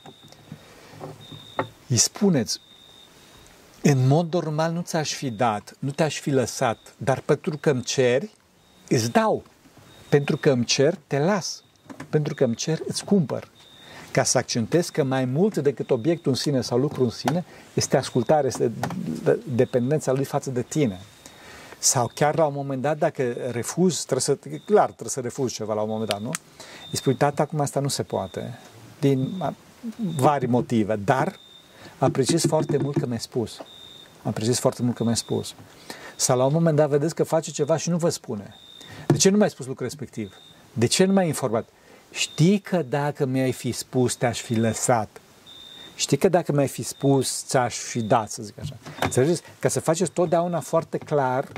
îi 1.89 1.97
spuneți, 1.97 2.61
în 3.83 4.07
mod 4.07 4.33
normal 4.33 4.73
nu 4.73 4.81
ți-aș 4.81 5.13
fi 5.13 5.31
dat, 5.31 5.77
nu 5.79 5.91
te-aș 5.91 6.21
fi 6.21 6.31
lăsat, 6.31 6.95
dar 6.97 7.21
pentru 7.21 7.57
că 7.57 7.71
îmi 7.71 7.83
ceri, 7.83 8.31
îți 8.89 9.11
dau. 9.11 9.45
Pentru 10.09 10.37
că 10.37 10.51
îmi 10.51 10.65
cer, 10.65 10.99
te 11.07 11.19
las. 11.19 11.63
Pentru 12.11 12.35
că 12.35 12.45
îmi 12.45 12.55
cer, 12.55 12.79
îți 12.87 13.05
cumpăr. 13.05 13.49
Ca 14.11 14.23
să 14.23 14.39
accentez 14.39 14.89
că 14.89 15.03
mai 15.03 15.25
mult 15.25 15.57
decât 15.57 15.91
obiectul 15.91 16.31
în 16.31 16.37
sine 16.37 16.61
sau 16.61 16.79
lucru 16.79 17.03
în 17.03 17.11
sine, 17.11 17.45
este 17.75 17.97
ascultare, 17.97 18.47
este 18.47 18.73
dependența 19.55 20.13
lui 20.13 20.25
față 20.25 20.51
de 20.51 20.63
tine. 20.63 21.01
Sau 21.79 22.11
chiar 22.15 22.37
la 22.37 22.47
un 22.47 22.55
moment 22.55 22.83
dat, 22.83 22.99
dacă 22.99 23.23
refuz, 23.51 23.95
trebuie 24.01 24.21
să, 24.21 24.39
clar, 24.65 24.85
trebuie 24.85 25.09
să 25.09 25.21
refuz 25.21 25.53
ceva 25.53 25.75
la 25.75 25.81
un 25.81 25.89
moment 25.89 26.09
dat, 26.09 26.21
nu? 26.21 26.31
Îi 26.91 26.97
spui, 26.97 27.15
tata, 27.15 27.43
acum 27.43 27.61
asta 27.61 27.81
nu 27.81 27.89
se 27.89 28.03
poate, 28.03 28.59
din 29.01 29.43
vari 30.17 30.47
motive, 30.47 30.97
dar 30.97 31.37
apreciez 31.99 32.47
foarte 32.47 32.77
mult 32.77 32.97
că 32.97 33.07
mi-ai 33.07 33.21
spus. 33.21 33.59
Apreciez 34.23 34.59
foarte 34.59 34.83
mult 34.83 34.97
că 34.97 35.03
mi-ai 35.03 35.17
spus. 35.17 35.55
Sau 36.17 36.37
la 36.37 36.45
un 36.45 36.53
moment 36.53 36.77
dat 36.77 36.89
vedeți 36.89 37.15
că 37.15 37.23
face 37.23 37.51
ceva 37.51 37.77
și 37.77 37.89
nu 37.89 37.97
vă 37.97 38.09
spune. 38.09 38.55
De 39.17 39.23
ce 39.23 39.31
nu 39.31 39.37
mi-ai 39.37 39.51
spus 39.51 39.67
lucrul 39.67 39.87
respectiv? 39.87 40.35
De 40.73 40.87
ce 40.87 41.05
nu 41.05 41.13
m-ai 41.13 41.27
informat? 41.27 41.69
Știi 42.11 42.59
că 42.59 42.83
dacă 42.83 43.25
mi-ai 43.25 43.53
fi 43.53 43.73
spus, 43.73 44.15
te-aș 44.15 44.41
fi 44.41 44.55
lăsat. 44.55 45.09
Știi 45.95 46.17
că 46.17 46.29
dacă 46.29 46.53
mi-ai 46.53 46.69
fi 46.69 46.83
spus, 46.83 47.45
ți-aș 47.47 47.77
fi 47.77 48.01
dat, 48.01 48.31
să 48.31 48.43
zic 48.43 48.59
așa. 48.59 48.77
Înțelegeți? 49.01 49.43
Ca 49.59 49.69
să 49.69 49.81
faceți 49.81 50.11
totdeauna 50.11 50.61
foarte 50.61 50.99
clar, 50.99 51.49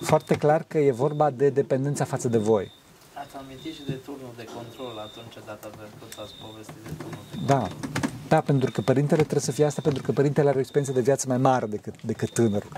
foarte 0.00 0.36
clar 0.36 0.64
că 0.68 0.78
e 0.78 0.90
vorba 0.90 1.30
de 1.30 1.48
dependența 1.48 2.04
față 2.04 2.28
de 2.28 2.38
voi. 2.38 2.72
Ați 3.14 3.36
amintit 3.36 3.74
și 3.74 3.82
de 3.86 3.92
turnul 3.92 4.32
de 4.36 4.44
control 4.44 4.98
atunci 4.98 5.46
data 5.46 5.70
tot 5.98 6.24
ați 6.24 6.32
povestit 6.42 6.82
de 6.86 6.92
turnul 6.98 7.24
de 7.30 7.36
da. 7.46 7.58
control. 7.58 7.78
Da. 8.00 8.11
Da, 8.32 8.40
pentru 8.40 8.70
că 8.70 8.80
părintele 8.80 9.20
trebuie 9.20 9.42
să 9.42 9.52
fie 9.52 9.64
asta, 9.64 9.80
pentru 9.80 10.02
că 10.02 10.12
părintele 10.12 10.48
are 10.48 10.56
o 10.56 10.60
experiență 10.60 10.94
de 10.94 11.00
viață 11.00 11.24
mai 11.28 11.36
mare 11.36 11.66
decât, 11.66 11.94
decât 12.02 12.30
tânărul. 12.30 12.70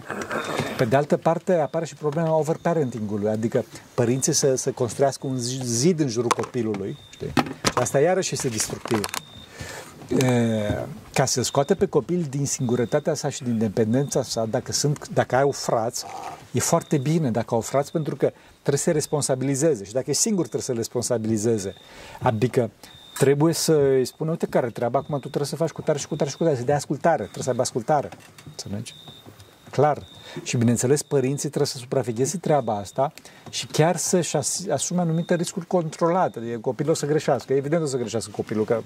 Pe 0.77 0.85
de 0.85 0.97
altă 0.97 1.17
parte, 1.17 1.55
apare 1.55 1.85
și 1.85 1.95
problema 1.95 2.37
overparenting-ului, 2.37 3.29
adică 3.29 3.64
părinții 3.95 4.33
să, 4.33 4.55
să 4.55 4.71
construiască 4.71 5.27
un 5.27 5.37
zid 5.64 6.01
în 6.01 6.09
jurul 6.09 6.31
copilului. 6.31 6.99
Știi? 7.11 7.33
Și 7.64 7.73
asta 7.75 8.01
iarăși 8.01 8.35
este 8.35 8.49
destructiv. 8.49 9.01
E, 10.19 10.87
ca 11.12 11.25
să 11.25 11.43
scoate 11.43 11.75
pe 11.75 11.87
copil 11.87 12.27
din 12.31 12.47
singurătatea 12.47 13.14
sa 13.14 13.29
și 13.29 13.43
din 13.43 13.59
dependența 13.59 14.23
sa, 14.23 14.47
dacă, 14.51 14.73
sunt, 14.73 15.09
dacă 15.09 15.37
au 15.37 15.51
frați, 15.51 16.05
e 16.53 16.61
foarte 16.61 16.99
bine 16.99 17.31
dacă 17.31 17.55
au 17.55 17.61
frați, 17.61 17.93
pentru 17.93 18.17
că 18.17 18.33
trebuie 18.53 18.79
să 18.79 18.85
se 18.85 18.90
responsabilizeze 18.90 19.85
și 19.85 19.93
dacă 19.93 20.11
e 20.11 20.12
singur 20.12 20.43
trebuie 20.43 20.62
să 20.62 20.73
le 20.73 20.79
responsabilizeze. 20.79 21.75
Adică 22.21 22.71
trebuie 23.18 23.53
să 23.53 23.72
îi 23.72 24.05
spună, 24.05 24.31
uite 24.31 24.46
care 24.46 24.70
treaba, 24.70 24.98
acum 24.98 25.14
tu 25.14 25.20
trebuie 25.20 25.46
să 25.46 25.57
faci 25.57 25.70
cu 25.70 25.83
tare 25.83 25.98
și 25.98 26.07
cu 26.07 26.16
tare 26.16 26.31
și 26.31 26.37
cu 26.37 26.44
tare, 26.44 26.57
să 26.57 26.62
dea 26.62 26.77
ascultare, 26.77 27.22
trebuie 27.22 27.42
să 27.42 27.50
aibă 27.50 27.62
ascultare. 27.62 28.09
Înțelegi? 28.46 28.94
Clar. 29.70 29.98
Și 30.42 30.57
bineînțeles, 30.57 31.03
părinții 31.03 31.48
trebuie 31.48 31.66
să 31.66 31.77
supravegheze 31.77 32.38
treaba 32.38 32.77
asta 32.77 33.12
și 33.50 33.66
chiar 33.66 33.96
să-și 33.96 34.37
asume 34.70 35.00
anumite 35.00 35.35
riscuri 35.35 35.66
controlate. 35.66 36.38
Adică 36.38 36.59
copilul 36.59 36.92
o 36.92 36.94
să 36.94 37.07
greșească. 37.07 37.53
Evident 37.53 37.83
o 37.83 37.87
să 37.87 37.96
greșească 37.96 38.31
copilul, 38.37 38.64
că, 38.64 38.83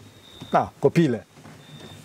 da, 0.50 0.72
copile. 0.78 1.26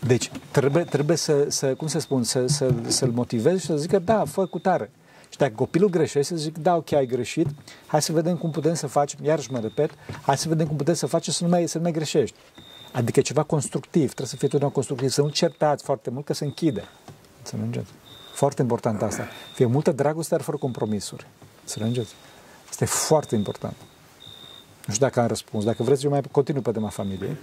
Deci, 0.08 0.32
trebuie, 0.52 0.84
trebuie 0.84 1.18
să, 1.18 1.46
să, 1.50 1.74
cum 1.74 1.88
să 1.88 2.00
spun, 2.00 2.24
să, 2.24 2.48
să, 2.48 2.74
să-l 2.88 3.12
motivezi 3.12 3.60
și 3.60 3.66
să 3.66 3.78
zică, 3.78 4.00
da, 4.00 4.26
fă 4.26 4.46
cu 4.46 4.60
tare. 4.60 4.92
Și 5.34 5.40
dacă 5.40 5.54
copilul 5.56 5.90
greșește, 5.90 6.36
zic, 6.36 6.58
da, 6.58 6.76
ok, 6.76 6.92
ai 6.92 7.06
greșit, 7.06 7.48
hai 7.88 8.02
să 8.02 8.12
vedem 8.12 8.38
cum 8.38 8.52
putem 8.52 8.74
să 8.74 8.88
facem, 8.88 9.20
iarăși 9.24 9.52
mă 9.52 9.60
repet, 9.60 9.92
hai 10.22 10.38
să 10.38 10.48
vedem 10.48 10.68
cum 10.68 10.76
putem 10.76 10.94
să 10.94 11.06
facem 11.06 11.34
să 11.34 11.44
nu 11.44 11.50
mai, 11.50 11.68
să 11.68 11.78
nu 11.78 11.84
mai 11.84 11.92
greșești. 11.92 12.36
Adică 12.92 13.22
ceva 13.22 13.44
constructiv, 13.44 14.06
trebuie 14.06 14.28
să 14.28 14.36
fie 14.36 14.48
totdeauna 14.48 14.76
constructiv, 14.76 15.10
să 15.10 15.22
nu 15.22 15.30
certați 15.30 15.84
foarte 15.84 16.10
mult, 16.10 16.26
că 16.26 16.34
se 16.34 16.44
închide. 16.44 16.84
Înțelegeți? 17.38 17.92
Foarte 18.34 18.62
important 18.62 19.02
asta. 19.02 19.28
Fie 19.54 19.66
multă 19.66 19.92
dragoste, 19.92 20.36
dar 20.36 20.44
fără 20.44 20.58
compromisuri. 20.58 21.28
Înțelegeți? 21.62 22.14
Asta 22.70 22.84
e 22.84 22.88
foarte 22.88 23.36
important. 23.36 23.76
Nu 24.86 24.94
știu 24.94 25.06
dacă 25.06 25.20
am 25.20 25.28
răspuns. 25.28 25.64
Dacă 25.64 25.84
vreți, 25.84 26.04
eu 26.06 26.12
mai 26.12 26.22
continui 26.32 26.62
pe 26.62 26.72
tema 26.72 26.90
familiei 26.90 27.38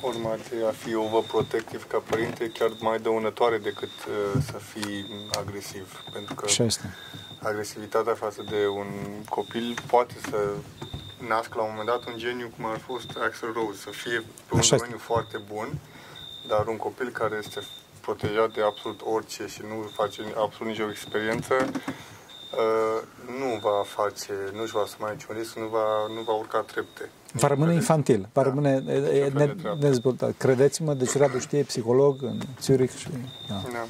forma 0.00 0.36
de 0.50 0.66
a 0.66 0.70
fi 0.70 0.94
overprotective 0.94 1.84
ca 1.88 2.02
părinte 2.08 2.50
chiar 2.50 2.70
mai 2.80 2.98
dăunătoare 2.98 3.58
decât 3.58 3.88
uh, 4.08 4.42
să 4.50 4.58
fii 4.58 5.06
agresiv. 5.38 6.02
Pentru 6.12 6.34
că 6.34 6.46
agresivitatea 7.42 8.14
față 8.14 8.44
de 8.50 8.66
un 8.66 8.88
copil 9.28 9.76
poate 9.86 10.14
să 10.30 10.38
nască 11.28 11.54
la 11.56 11.62
un 11.62 11.68
moment 11.70 11.88
dat 11.88 12.06
un 12.06 12.18
geniu 12.18 12.52
cum 12.56 12.64
a 12.64 12.76
fost 12.86 13.10
Axel 13.22 13.52
Rose, 13.52 13.78
să 13.78 13.90
fie 13.90 14.18
pe 14.18 14.52
un 14.52 14.58
Așa 14.58 14.76
domeniu 14.76 14.96
este. 14.96 15.12
foarte 15.12 15.40
bun, 15.52 15.68
dar 16.46 16.66
un 16.66 16.76
copil 16.76 17.08
care 17.10 17.36
este 17.38 17.60
protejat 18.00 18.52
de 18.52 18.62
absolut 18.62 19.00
orice 19.04 19.46
și 19.46 19.62
nu 19.68 19.90
face 19.94 20.22
absolut 20.36 20.72
nicio 20.72 20.90
experiență, 20.90 21.54
uh, 21.64 23.02
nu 23.38 23.58
va 23.60 23.82
face, 23.86 24.32
nu-și 24.52 24.72
va 24.72 24.80
asuma 24.80 25.10
niciun 25.10 25.36
risc, 25.36 25.56
nu 25.56 25.66
va, 25.66 26.06
nu 26.14 26.20
va 26.20 26.32
urca 26.32 26.60
trepte. 26.60 27.10
Va 27.32 27.48
rămâne 27.48 27.74
infantil, 27.74 28.28
va 28.32 28.42
da. 28.42 28.48
rămâne 28.48 28.78
ne, 28.78 29.54
dezvoltat. 29.78 30.34
Credeți-mă, 30.36 30.94
deci 30.94 31.16
Radu 31.16 31.38
știe 31.38 31.62
psiholog 31.62 32.22
în 32.22 32.40
Zurich 32.60 32.96
și... 32.96 33.08
Da. 33.48 33.62
da. 33.72 33.86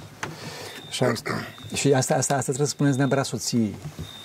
Așa 0.88 1.08
este. 1.08 1.30
Și 1.74 1.92
asta, 1.92 2.14
asta, 2.14 2.34
asta 2.34 2.42
trebuie 2.42 2.66
să 2.66 2.72
spuneți 2.72 2.98
neapărat 2.98 3.24
soției. 3.24 3.74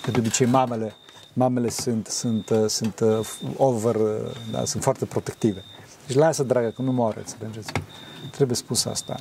Că 0.02 0.10
de 0.10 0.18
obicei 0.18 0.46
mamele, 0.46 0.94
mamele 1.32 1.68
sunt, 1.68 2.06
sunt, 2.06 2.50
sunt 2.66 3.00
uh, 3.00 3.28
over, 3.56 3.94
uh, 3.94 4.30
da, 4.50 4.64
sunt 4.64 4.82
foarte 4.82 5.04
protective. 5.04 5.64
Deci 6.06 6.16
lasă, 6.16 6.42
dragă, 6.42 6.68
că 6.68 6.82
nu 6.82 6.92
moare, 6.92 7.18
înțelegeți? 7.18 7.72
Trebuie 8.30 8.56
spus 8.56 8.84
asta. 8.84 9.16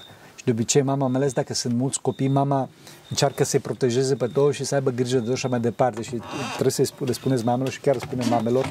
De 0.47 0.53
obicei, 0.53 0.81
mama, 0.81 1.07
mai 1.07 1.19
ales 1.19 1.33
dacă 1.33 1.53
sunt 1.53 1.73
mulți 1.73 2.01
copii, 2.01 2.27
mama 2.27 2.69
încearcă 3.09 3.43
să-i 3.43 3.59
protejeze 3.59 4.15
pe 4.15 4.27
toți 4.27 4.55
și 4.55 4.63
să 4.63 4.75
aibă 4.75 4.89
grijă 4.89 5.19
de 5.19 5.31
așa 5.31 5.47
mai 5.47 5.59
departe. 5.59 6.01
Și 6.01 6.21
trebuie 6.51 6.71
să 6.71 6.83
le 7.05 7.11
spuneți 7.11 7.45
mamelor 7.45 7.71
și 7.71 7.79
chiar 7.79 7.97
spune 7.97 8.25
mamelor, 8.29 8.65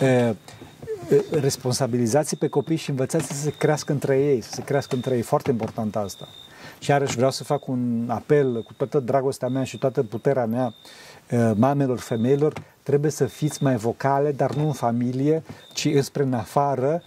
e, 0.00 0.34
responsabilizați 1.30 2.36
pe 2.36 2.48
copii 2.48 2.76
și 2.76 2.90
învățați 2.90 3.26
să 3.26 3.34
se 3.34 3.50
crească 3.50 3.92
între 3.92 4.18
ei, 4.18 4.40
să 4.40 4.50
se 4.52 4.62
crească 4.62 4.94
între 4.94 5.16
ei. 5.16 5.22
Foarte 5.22 5.50
important 5.50 5.96
asta. 5.96 6.28
Și 6.78 6.90
iarăși 6.90 7.16
vreau 7.16 7.30
să 7.30 7.44
fac 7.44 7.68
un 7.68 8.04
apel 8.08 8.62
cu 8.62 8.72
toată 8.72 9.00
dragostea 9.00 9.48
mea 9.48 9.64
și 9.64 9.78
toată 9.78 10.02
puterea 10.02 10.46
mea 10.46 10.74
mamelor, 11.54 11.98
femeilor, 11.98 12.52
trebuie 12.82 13.10
să 13.10 13.24
fiți 13.24 13.62
mai 13.62 13.76
vocale, 13.76 14.32
dar 14.32 14.54
nu 14.54 14.66
în 14.66 14.72
familie, 14.72 15.42
ci 15.72 15.84
înspre 15.84 16.22
în 16.22 16.32
afară, 16.32 17.02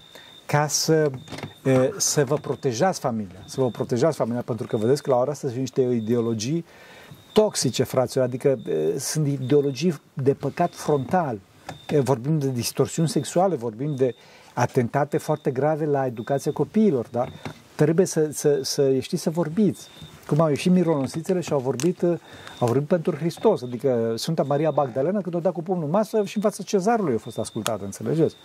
ca 0.51 0.67
să, 0.67 1.12
să 1.97 2.25
vă 2.25 2.35
protejați 2.35 2.99
familia, 2.99 3.43
să 3.45 3.62
vă 3.62 3.69
protejați 3.69 4.17
familia, 4.17 4.41
pentru 4.41 4.67
că 4.67 4.77
vedeți 4.77 5.03
că 5.03 5.09
la 5.09 5.17
ora 5.17 5.31
asta 5.31 5.47
sunt 5.47 5.59
niște 5.59 5.81
ideologii 5.81 6.65
toxice, 7.33 7.83
fraților, 7.83 8.25
adică 8.25 8.59
sunt 8.97 9.27
ideologii 9.27 10.01
de 10.13 10.33
păcat 10.33 10.73
frontal. 10.73 11.39
Vorbim 12.03 12.39
de 12.39 12.49
distorsiuni 12.49 13.09
sexuale, 13.09 13.55
vorbim 13.55 13.95
de 13.95 14.15
atentate 14.53 15.17
foarte 15.17 15.51
grave 15.51 15.85
la 15.85 16.05
educația 16.05 16.51
copiilor, 16.51 17.07
da? 17.12 17.25
Trebuie 17.75 18.05
să, 18.05 18.29
să, 18.31 18.59
să 18.62 18.99
știți 18.99 19.21
să 19.21 19.29
vorbiți. 19.29 19.88
Cum 20.27 20.39
au 20.39 20.49
ieșit 20.49 20.71
mironosițele 20.71 21.39
și 21.39 21.53
au 21.53 21.59
vorbit, 21.59 22.03
au 22.59 22.67
vorbit 22.67 22.88
pentru 22.88 23.15
Hristos, 23.15 23.62
adică 23.62 24.13
Sfânta 24.17 24.43
Maria 24.43 24.69
Magdalena 24.69 25.21
când 25.21 25.35
o 25.35 25.39
da 25.39 25.51
cu 25.51 25.63
pumnul 25.63 25.85
în 25.85 25.89
masă 25.89 26.23
și 26.23 26.38
în 26.38 26.43
fața 26.43 26.63
cezarului 26.63 27.15
a 27.15 27.17
fost 27.17 27.38
ascultată, 27.38 27.83
înțelegeți? 27.83 28.35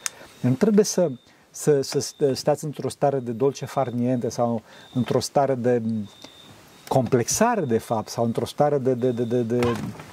Nu 0.40 0.50
trebuie 0.50 0.84
să, 0.84 1.10
să, 1.54 1.80
să 1.80 2.14
stați 2.32 2.64
într-o 2.64 2.88
stare 2.88 3.18
de 3.18 3.30
dolce 3.30 3.64
farniente 3.64 4.28
sau 4.28 4.62
într-o 4.94 5.20
stare 5.20 5.54
de 5.54 5.82
complexare, 6.88 7.60
de 7.60 7.78
fapt, 7.78 8.08
sau 8.08 8.24
într-o 8.24 8.44
stare 8.44 8.78
de, 8.78 8.94
de, 8.94 9.10
de, 9.10 9.24
de, 9.24 9.42
de 9.42 9.60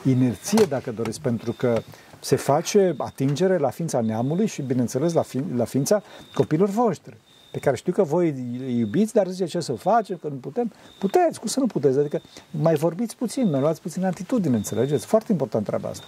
inerție, 0.05 0.65
dacă 0.65 0.91
doriți, 0.91 1.21
pentru 1.21 1.51
că 1.51 1.81
se 2.19 2.35
face 2.35 2.95
atingere 2.97 3.57
la 3.57 3.69
ființa 3.69 4.01
neamului 4.01 4.45
și, 4.45 4.61
bineînțeles, 4.61 5.13
la, 5.13 5.21
fi, 5.21 5.43
la 5.55 5.65
ființa 5.65 6.03
copilor 6.33 6.69
voștri 6.69 7.17
pe 7.51 7.59
care 7.59 7.75
știu 7.75 7.93
că 7.93 8.03
voi 8.03 8.29
îi 8.65 8.77
iubiți, 8.77 9.13
dar 9.13 9.27
zice 9.27 9.45
ce 9.45 9.59
să 9.59 9.73
facem, 9.73 10.17
că 10.21 10.27
nu 10.27 10.35
putem. 10.35 10.71
Puteți, 10.99 11.39
cum 11.39 11.47
să 11.47 11.59
nu 11.59 11.65
puteți? 11.65 11.99
Adică 11.99 12.21
mai 12.51 12.75
vorbiți 12.75 13.15
puțin, 13.15 13.49
mai 13.49 13.59
luați 13.59 13.81
puțin 13.81 14.05
atitudine, 14.05 14.55
înțelegeți? 14.55 15.05
Foarte 15.05 15.31
important 15.31 15.65
treaba 15.65 15.89
asta. 15.89 16.05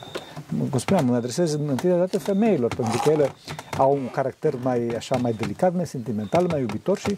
Cum 0.69 0.79
spuneam, 0.79 1.05
mă 1.05 1.15
adresez 1.15 1.53
întâi 1.53 1.89
de 1.89 1.97
dată 1.97 2.19
femeilor, 2.19 2.75
pentru 2.75 3.01
că 3.03 3.09
ele 3.09 3.31
au 3.77 3.91
un 3.91 4.09
caracter 4.11 4.53
mai, 4.63 4.87
așa, 4.87 5.15
mai 5.15 5.33
delicat, 5.33 5.73
mai 5.73 5.87
sentimental, 5.87 6.45
mai 6.49 6.59
iubitor 6.59 6.97
și 6.97 7.17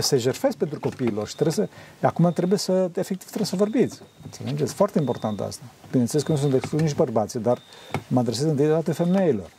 se 0.00 0.16
jertfesc 0.16 0.56
pentru 0.56 0.80
copiilor 0.80 1.28
și 1.28 1.34
trebuie 1.34 1.54
să, 1.54 1.68
acum 2.06 2.32
trebuie 2.32 2.58
să, 2.58 2.90
efectiv, 2.94 3.26
trebuie 3.26 3.46
să 3.46 3.56
vorbiți. 3.56 4.00
Înțelegeți? 4.24 4.74
Foarte 4.74 4.98
important 4.98 5.40
asta. 5.40 5.62
Bineînțeles 5.90 6.24
că 6.24 6.32
nu 6.32 6.38
sunt 6.38 6.54
exclus 6.54 6.80
nici 6.80 6.94
bărbații, 6.94 7.40
dar 7.40 7.58
mă 8.08 8.20
adresez 8.20 8.44
întâi 8.44 8.64
de 8.64 8.70
dată 8.70 8.92
femeilor. 8.92 9.50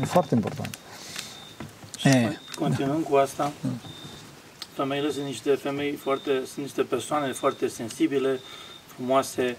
E 0.00 0.04
foarte 0.04 0.34
important. 0.34 0.78
E, 2.02 2.38
continuând 2.54 3.04
cu 3.04 3.16
asta, 3.16 3.52
femeile 4.74 5.10
sunt 5.10 5.24
niște 5.24 5.54
femei 5.54 5.92
foarte, 5.92 6.30
sunt 6.30 6.64
niște 6.64 6.82
persoane 6.82 7.32
foarte 7.32 7.68
sensibile, 7.68 8.40
frumoase, 8.86 9.56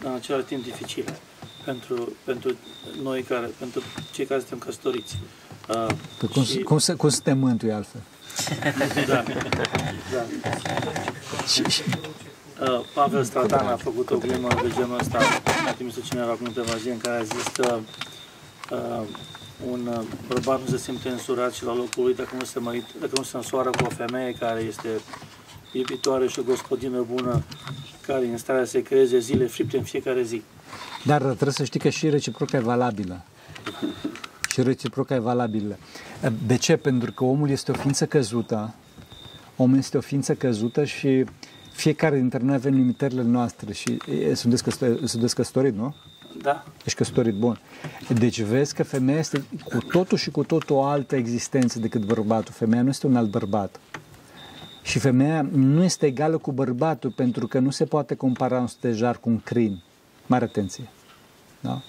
dar 0.00 0.10
în 0.10 0.16
același 0.16 0.44
timp 0.44 0.64
dificile 0.64 1.18
pentru, 1.64 2.12
pentru 2.24 2.56
noi 3.02 3.22
care, 3.22 3.50
pentru 3.58 3.82
cei 4.12 4.24
care 4.24 4.40
suntem 4.40 4.58
căsătoriți. 4.58 5.18
Uh, 5.68 5.86
cum, 6.32 6.42
și... 6.42 6.58
cum, 6.58 6.78
se, 6.78 6.94
cum 6.94 7.08
să 7.08 7.20
te 7.20 7.32
mântui 7.32 7.72
altfel? 7.72 8.02
da, 9.06 9.24
da. 10.12 10.24
Uh, 12.60 12.80
Pavel 12.94 13.24
Stratan 13.24 13.66
a 13.66 13.76
făcut 13.76 14.10
o 14.10 14.18
glimă 14.18 14.48
de 14.62 14.72
genul 14.74 14.98
ăsta, 14.98 15.18
a 15.66 15.72
trimis-o 15.72 16.00
cineva 16.00 16.30
acum 16.30 16.46
câteva 16.46 16.76
zile, 16.76 16.92
în 16.92 16.98
care 16.98 17.18
a 17.18 17.22
zis 17.22 17.46
că 17.52 17.78
uh, 18.70 19.06
un 19.70 19.86
uh, 19.86 20.00
bărbat 20.28 20.60
nu 20.60 20.66
se 20.66 20.78
simte 20.78 21.08
însurat 21.08 21.52
și 21.52 21.64
la 21.64 21.74
locul 21.74 22.02
lui 22.04 22.14
dacă 22.14 22.36
nu 22.38 22.44
se, 22.44 22.58
mărit, 22.58 22.84
dacă 23.00 23.12
nu 23.16 23.22
se 23.22 23.36
însoară 23.36 23.70
cu 23.70 23.84
o 23.84 23.88
femeie 23.88 24.32
care 24.32 24.60
este 24.60 24.88
iubitoare 25.72 26.28
și 26.28 26.38
o 26.38 26.42
gospodină 26.42 27.06
bună 27.12 27.42
care 28.06 28.26
e 28.26 28.30
în 28.30 28.38
stare 28.38 28.64
să 28.64 28.78
creeze 28.78 29.18
zile 29.18 29.46
fripte 29.46 29.76
în 29.76 29.82
fiecare 29.82 30.22
zi. 30.22 30.42
Dar 31.04 31.22
trebuie 31.22 31.52
să 31.52 31.64
știi 31.64 31.80
că 31.80 31.88
și 31.88 32.08
reciproca 32.08 32.56
e 32.56 32.60
valabilă. 32.60 33.24
Și 34.52 34.62
reciproca 34.62 35.14
e 35.14 35.18
valabilă. 35.18 35.78
De 36.46 36.56
ce? 36.56 36.76
Pentru 36.76 37.12
că 37.12 37.24
omul 37.24 37.50
este 37.50 37.70
o 37.70 37.74
ființă 37.74 38.06
căzută. 38.06 38.74
Omul 39.56 39.76
este 39.76 39.96
o 39.96 40.00
ființă 40.00 40.34
căzută 40.34 40.84
și 40.84 41.24
fiecare 41.72 42.16
dintre 42.16 42.38
noi 42.42 42.54
avem 42.54 42.74
limitările 42.74 43.22
noastre 43.22 43.72
și 43.72 43.96
sunteți, 44.34 44.62
căsătorit, 44.62 45.08
sunteți 45.08 45.34
căsătorit, 45.34 45.74
nu? 45.74 45.94
Da. 46.38 46.64
Ești 46.84 46.98
căsătorit, 46.98 47.34
bun. 47.34 47.60
Deci 48.08 48.40
vezi 48.40 48.74
că 48.74 48.82
femeia 48.82 49.18
este 49.18 49.44
cu 49.64 49.78
totul 49.78 50.18
și 50.18 50.30
cu 50.30 50.44
totul 50.44 50.76
o 50.76 50.82
altă 50.82 51.16
existență 51.16 51.78
decât 51.78 52.04
bărbatul. 52.04 52.54
Femeia 52.56 52.82
nu 52.82 52.88
este 52.88 53.06
un 53.06 53.16
alt 53.16 53.30
bărbat. 53.30 53.80
Și 54.82 54.98
femeia 54.98 55.48
nu 55.52 55.84
este 55.84 56.06
egală 56.06 56.38
cu 56.38 56.52
bărbatul 56.52 57.10
pentru 57.10 57.46
că 57.46 57.58
nu 57.58 57.70
se 57.70 57.84
poate 57.84 58.14
compara 58.14 58.58
un 58.58 58.66
stejar 58.66 59.18
cu 59.18 59.28
un 59.28 59.40
crin. 59.40 59.82
Mare 60.26 60.44
atenție. 60.44 60.88
Da? 61.60 61.82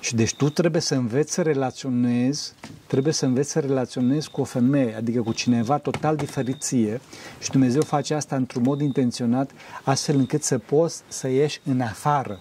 Și 0.00 0.14
deci 0.14 0.34
tu 0.34 0.50
trebuie 0.50 0.80
să 0.80 0.94
înveți 0.94 1.32
să 1.32 1.42
relaționezi, 1.42 2.54
trebuie 2.86 3.12
să 3.12 3.24
înveți 3.26 3.50
să 3.50 3.58
relaționezi 3.58 4.30
cu 4.30 4.40
o 4.40 4.44
femeie, 4.44 4.94
adică 4.96 5.22
cu 5.22 5.32
cineva 5.32 5.78
total 5.78 6.16
diferit 6.16 6.60
ție 6.60 7.00
și 7.40 7.50
Dumnezeu 7.50 7.82
face 7.82 8.14
asta 8.14 8.36
într-un 8.36 8.62
mod 8.62 8.80
intenționat 8.80 9.50
astfel 9.84 10.16
încât 10.16 10.42
să 10.42 10.58
poți 10.58 11.02
să 11.08 11.28
ieși 11.28 11.60
în 11.64 11.80
afară. 11.80 12.38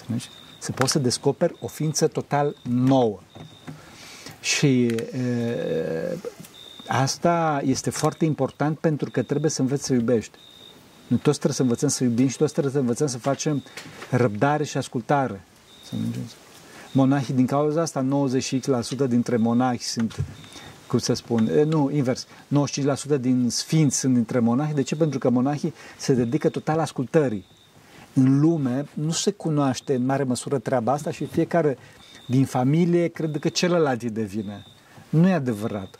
Înțelegi? 0.00 0.28
Să 0.58 0.72
poți 0.72 0.92
să 0.92 0.98
descoperi 0.98 1.56
o 1.60 1.66
ființă 1.66 2.06
total 2.06 2.56
nouă. 2.62 3.20
Și 4.40 4.86
e, 4.86 6.18
asta 6.86 7.60
este 7.64 7.90
foarte 7.90 8.24
important 8.24 8.78
pentru 8.78 9.10
că 9.10 9.22
trebuie 9.22 9.50
să 9.50 9.60
înveți 9.60 9.84
să 9.84 9.92
iubești. 9.92 10.38
Noi 11.06 11.18
toți 11.18 11.36
trebuie 11.38 11.54
să 11.56 11.62
învățăm 11.62 11.88
să 11.88 12.04
iubim 12.04 12.28
și 12.28 12.36
toți 12.36 12.52
trebuie 12.52 12.72
să 12.72 12.78
învățăm 12.78 13.06
să 13.06 13.18
facem 13.18 13.62
răbdare 14.10 14.64
și 14.64 14.76
ascultare. 14.76 15.42
Să 15.88 15.94
monahii, 16.92 17.34
din 17.34 17.46
cauza 17.46 17.80
asta, 17.80 18.06
90% 19.04 19.08
dintre 19.08 19.36
monahi 19.36 19.78
sunt, 19.82 20.24
cum 20.86 20.98
să 20.98 21.12
spun, 21.12 21.44
nu, 21.44 21.90
invers, 21.90 22.26
95% 22.26 22.28
din 23.20 23.50
sfinți 23.50 23.98
sunt 23.98 24.14
dintre 24.14 24.38
monahi. 24.38 24.74
De 24.74 24.82
ce? 24.82 24.96
Pentru 24.96 25.18
că 25.18 25.30
monahii 25.30 25.74
se 25.98 26.12
dedică 26.14 26.48
total 26.48 26.78
ascultării. 26.78 27.44
În 28.18 28.40
lume 28.40 28.86
nu 28.94 29.10
se 29.10 29.30
cunoaște 29.30 29.94
în 29.94 30.04
mare 30.04 30.22
măsură 30.22 30.58
treaba 30.58 30.92
asta 30.92 31.10
și 31.10 31.24
fiecare 31.24 31.76
din 32.26 32.44
familie 32.44 33.08
crede 33.08 33.38
că 33.38 33.48
celălalt 33.48 34.02
e 34.02 34.08
de 34.08 34.22
vină. 34.22 34.64
Nu 35.08 35.28
e 35.28 35.32
adevărat. 35.32 35.98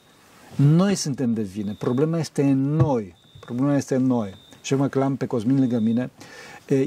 Noi 0.55 0.95
suntem 0.95 1.33
de 1.33 1.43
vină. 1.43 1.75
Problema 1.79 2.19
este 2.19 2.43
în 2.43 2.75
noi. 2.75 3.15
Problema 3.41 3.77
este 3.77 3.95
în 3.95 4.07
noi. 4.07 4.35
Și 4.63 4.75
acum 4.75 4.89
că 4.89 4.99
l-am 4.99 5.17
pe 5.17 5.27
Cosmin 5.27 5.59
lângă 5.59 5.79
mine, 5.79 6.11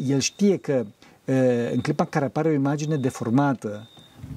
el 0.08 0.20
știe 0.20 0.58
că 0.58 0.86
în 1.72 1.80
clipa 1.82 2.04
în 2.04 2.10
care 2.10 2.26
apare 2.26 2.50
o 2.50 2.52
imagine 2.52 2.98
deformată 2.98 3.90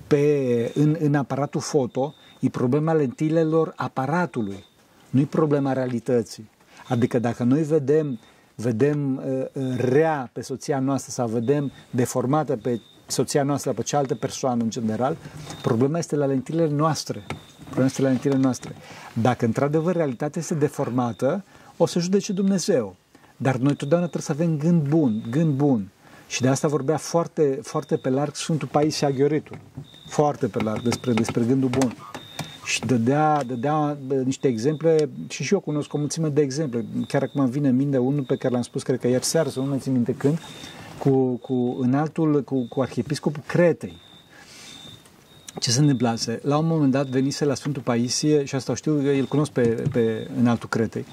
pe, 0.07 0.72
în, 0.74 0.97
în 1.01 1.14
aparatul 1.14 1.61
foto, 1.61 2.14
e 2.40 2.49
problema 2.49 2.93
lentilelor 2.93 3.72
aparatului, 3.76 4.64
nu 5.11 5.20
e 5.20 5.24
problema 5.24 5.72
realității. 5.72 6.51
Adică 6.88 7.18
dacă 7.18 7.43
noi 7.43 7.62
vedem, 7.62 8.18
vedem 8.63 9.17
uh, 9.17 9.63
rea 9.77 10.31
pe 10.33 10.41
soția 10.41 10.79
noastră 10.79 11.13
sau 11.13 11.29
vedem 11.29 11.73
deformată 11.91 12.57
pe 12.57 12.81
soția 13.07 13.43
noastră, 13.43 13.73
pe 13.73 13.83
cealaltă 13.83 14.15
persoană 14.15 14.63
în 14.63 14.71
general, 14.71 15.17
problema 15.63 15.99
este 15.99 16.17
la 16.17 16.27
lentilele 16.27 16.75
noastre. 16.75 17.27
Problema 17.65 17.87
este 17.87 18.03
la 18.03 18.09
lentilele 18.09 18.41
noastre. 18.41 18.75
Dacă 19.13 19.45
într-adevăr 19.45 19.95
realitatea 19.95 20.41
este 20.41 20.55
deformată, 20.55 21.45
o 21.77 21.87
să 21.87 21.99
judece 21.99 22.33
Dumnezeu. 22.33 22.97
Dar 23.37 23.57
noi 23.57 23.75
totdeauna 23.75 24.07
trebuie 24.09 24.37
să 24.37 24.43
avem 24.43 24.57
gând 24.57 24.89
bun, 24.89 25.23
gând 25.31 25.55
bun. 25.55 25.91
Și 26.27 26.41
de 26.41 26.49
asta 26.49 26.69
vorbea 26.69 26.97
foarte, 26.97 27.59
foarte 27.63 27.97
pe 27.97 28.09
larg 28.11 28.35
Sfântul 28.35 28.69
Paisia 28.69 29.11
Gheoritul. 29.11 29.59
Foarte 30.09 30.47
pe 30.47 30.63
larg 30.63 30.83
despre, 30.83 31.13
despre 31.13 31.43
gândul 31.45 31.69
bun. 31.69 31.95
Și 32.65 32.81
dădea, 32.81 33.43
dădea 33.47 33.99
niște 34.25 34.49
exemple 34.49 35.09
și 35.29 35.43
și 35.43 35.53
eu 35.53 35.61
cunosc 35.61 35.93
o 35.93 35.99
mulțime 35.99 36.29
de 36.29 36.41
exemple. 36.41 36.85
Chiar 37.09 37.23
acum 37.23 37.47
vine 37.47 37.69
în 37.69 37.77
minte 37.77 37.99
unul 37.99 38.23
pe 38.23 38.37
care 38.37 38.53
l-am 38.53 38.63
spus, 38.63 38.83
cred 38.83 39.01
că 39.01 39.09
ieri 39.09 39.25
seară, 39.25 39.49
să 39.49 39.61
nu 39.61 39.67
mai 39.67 39.79
țin 39.79 39.93
minte 39.93 40.15
când, 40.15 40.39
cu, 40.99 41.35
cu 41.35 41.77
înaltul, 41.81 42.43
cu, 42.43 42.67
cu 42.69 42.81
arhiepiscopul 42.81 43.43
Cretei. 43.47 44.01
Ce 45.61 45.71
se 45.71 45.81
întâmplase? 45.81 46.41
La 46.43 46.57
un 46.57 46.67
moment 46.67 46.93
dat 46.93 47.07
venise 47.07 47.45
la 47.45 47.55
Sfântul 47.55 47.83
Paisie, 47.83 48.45
și 48.45 48.55
asta 48.55 48.75
știu, 48.75 49.19
îl 49.19 49.25
cunosc 49.25 49.51
pe, 49.51 49.85
pe 49.93 50.31
înaltul 50.39 50.69
Cretei. 50.69 51.05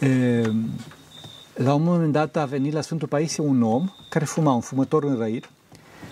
E, 0.00 0.42
la 1.54 1.74
un 1.74 1.82
moment 1.82 2.12
dat 2.12 2.36
a 2.36 2.44
venit 2.44 2.72
la 2.72 2.80
Sfântul 2.80 3.08
Paisie 3.08 3.42
un 3.42 3.62
om 3.62 3.90
care 4.08 4.24
fuma, 4.24 4.52
un 4.52 4.60
fumător 4.60 5.04
înrăit, 5.04 5.50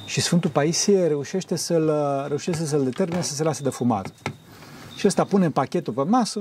și 0.05 0.21
Sfântul 0.21 0.51
Paisie 0.51 1.07
reușește 1.07 1.57
să-l, 1.57 1.91
reușește 2.29 2.65
să-l 2.65 2.85
determine 2.85 3.23
să 3.23 3.35
se 3.35 3.43
lase 3.43 3.63
de 3.63 3.71
fumat. 3.71 4.13
Și 4.97 5.07
ăsta 5.07 5.25
pune 5.25 5.51
pachetul 5.51 5.93
pe 5.93 6.03
masă 6.03 6.39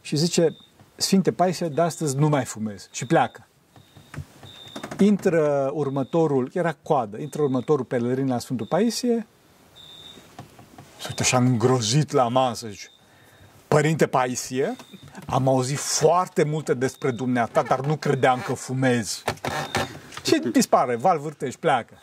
și 0.00 0.16
zice, 0.16 0.56
Sfinte 0.96 1.32
Paisie, 1.32 1.68
de 1.68 1.80
astăzi 1.80 2.16
nu 2.16 2.28
mai 2.28 2.44
fumez. 2.44 2.88
Și 2.92 3.06
pleacă. 3.06 3.46
Intră 4.98 5.70
următorul, 5.72 6.50
era 6.52 6.72
coadă, 6.72 7.18
intră 7.20 7.42
următorul 7.42 7.84
pelerin 7.84 8.28
la 8.28 8.38
Sfântul 8.38 8.66
Paisie, 8.66 9.26
se 11.00 11.06
uită 11.08 11.22
așa 11.22 11.36
îngrozit 11.36 12.10
la 12.10 12.28
masă, 12.28 12.68
zice, 12.68 12.88
Părinte 13.68 14.06
Paisie, 14.06 14.76
am 15.26 15.48
auzit 15.48 15.78
foarte 15.78 16.44
multe 16.44 16.74
despre 16.74 17.10
dumneata, 17.10 17.62
dar 17.62 17.80
nu 17.80 17.96
credeam 17.96 18.40
că 18.40 18.52
fumezi. 18.52 19.22
Și 20.24 20.42
dispare, 20.52 20.96
val 20.96 21.18
vârtești, 21.18 21.60
pleacă. 21.60 21.94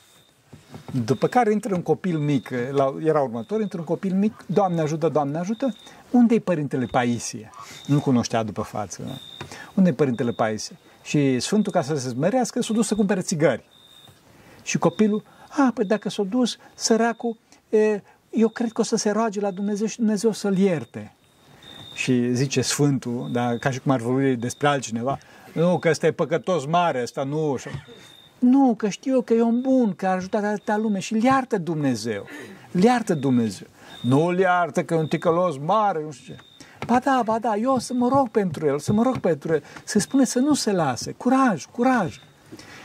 După 1.05 1.28
care 1.28 1.51
intră 1.51 1.76
un 1.76 1.82
copil 1.82 2.17
mic, 2.17 2.49
la, 2.71 2.95
era 3.03 3.21
următor, 3.21 3.61
intră 3.61 3.80
un 3.80 3.86
copil 3.86 4.13
mic, 4.13 4.43
Doamne 4.45 4.82
ajută, 4.82 5.09
Doamne 5.09 5.38
ajută, 5.38 5.76
unde-i 6.11 6.39
părintele 6.39 6.86
Paisie? 6.86 7.49
Nu 7.86 7.99
cunoștea 7.99 8.43
după 8.43 8.61
față. 8.61 9.03
Da? 9.05 9.13
Unde-i 9.73 9.93
părintele 9.93 10.32
Paisie? 10.32 10.78
Și 11.03 11.39
Sfântul, 11.39 11.71
ca 11.71 11.82
să 11.82 11.95
se 11.95 12.09
smerească, 12.09 12.61
s-a 12.61 12.73
dus 12.73 12.88
să 12.88 12.95
cumpere 12.95 13.21
țigări. 13.21 13.63
Și 14.63 14.78
copilul, 14.78 15.23
a, 15.49 15.71
păi 15.73 15.86
dacă 15.86 16.09
s-a 16.09 16.23
dus, 16.23 16.57
săracul, 16.73 17.38
e, 17.69 18.01
eu 18.30 18.47
cred 18.47 18.71
că 18.71 18.82
o 18.82 18.84
să 18.84 18.95
se 18.95 19.09
roage 19.09 19.39
la 19.39 19.51
Dumnezeu 19.51 19.88
și 19.88 19.97
Dumnezeu 19.97 20.32
să-l 20.32 20.57
ierte. 20.57 21.15
Și 21.93 22.34
zice 22.34 22.61
Sfântul, 22.61 23.30
da, 23.32 23.57
ca 23.57 23.71
și 23.71 23.80
cum 23.80 23.91
ar 23.91 23.99
vorbi 23.99 24.36
despre 24.36 24.67
altcineva, 24.67 25.17
nu, 25.53 25.80
că 25.80 25.89
ăsta 25.89 26.05
e 26.07 26.11
păcătos 26.11 26.65
mare, 26.65 27.01
ăsta 27.01 27.23
nu... 27.23 27.57
Nu, 28.45 28.73
că 28.77 28.89
știu 28.89 29.13
eu 29.13 29.21
că 29.21 29.33
e 29.33 29.41
un 29.41 29.61
bun, 29.61 29.93
că 29.93 30.07
a 30.07 30.09
ajutat 30.09 30.43
atâta 30.43 30.77
lume 30.77 30.99
și 30.99 31.13
îl 31.13 31.21
iartă 31.21 31.57
Dumnezeu. 31.57 32.25
Îl 32.71 32.83
iartă 32.83 33.13
Dumnezeu. 33.13 33.67
Nu 34.01 34.25
îl 34.25 34.37
iartă 34.37 34.83
că 34.83 34.93
e 34.93 34.97
un 34.97 35.07
ticălos 35.07 35.57
mare, 35.57 36.01
nu 36.03 36.11
știu 36.11 36.33
ce. 36.33 36.39
Ba 36.85 36.99
da, 36.99 37.21
ba 37.25 37.39
da, 37.39 37.55
eu 37.55 37.73
o 37.73 37.79
să 37.79 37.93
mă 37.93 38.07
rog 38.07 38.29
pentru 38.29 38.65
el, 38.65 38.79
să 38.79 38.93
mă 38.93 39.03
rog 39.03 39.17
pentru 39.17 39.53
el. 39.53 39.63
Se 39.83 39.99
spune 39.99 40.25
să 40.25 40.39
nu 40.39 40.53
se 40.53 40.71
lase. 40.71 41.11
Curaj, 41.11 41.65
curaj. 41.65 42.19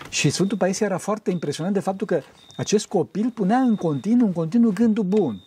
Și 0.08 0.30
Sfântul 0.30 0.58
Paisie 0.58 0.86
era 0.86 0.98
foarte 0.98 1.30
impresionat 1.30 1.72
de 1.72 1.80
faptul 1.80 2.06
că 2.06 2.20
acest 2.56 2.86
copil 2.86 3.30
punea 3.34 3.58
în 3.58 3.76
continuu, 3.76 4.26
în 4.26 4.32
continuu 4.32 4.72
gândul 4.72 5.04
bun. 5.04 5.42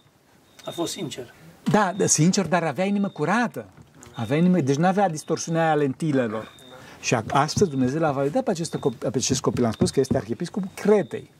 A 0.65 0.71
fost 0.71 0.91
sincer. 0.91 1.33
Da, 1.71 1.93
sincer, 2.05 2.47
dar 2.47 2.63
avea 2.63 2.85
inimă 2.85 3.07
curată. 3.07 3.65
Avea 4.15 4.37
inimă, 4.37 4.59
deci 4.59 4.75
nu 4.75 4.85
avea 4.85 5.09
distorsiunea 5.09 5.71
a 5.71 5.75
lentilelor. 5.75 6.51
Și 7.03 7.15
astăzi 7.27 7.69
Dumnezeu 7.69 7.99
l-a 7.99 8.11
validat 8.11 8.43
pe 8.43 8.51
acest, 8.51 8.75
copil, 8.75 8.97
pe 9.11 9.17
acest 9.17 9.41
copil. 9.41 9.65
Am 9.65 9.71
spus 9.71 9.89
că 9.89 9.99
este 9.99 10.17
arhiepiscopul 10.17 10.69
Cretei. 10.75 11.31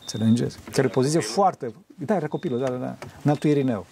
Înțelegeți? 0.00 0.58
Care 0.72 0.86
o 0.86 0.90
poziție 0.90 1.20
foarte... 1.20 1.74
Da, 1.98 2.14
era 2.14 2.26
copilul, 2.26 2.58
da, 2.58 2.68
da, 2.68 2.76
da. 2.76 2.96
Natul 3.22 3.50
Irineu. 3.50 3.86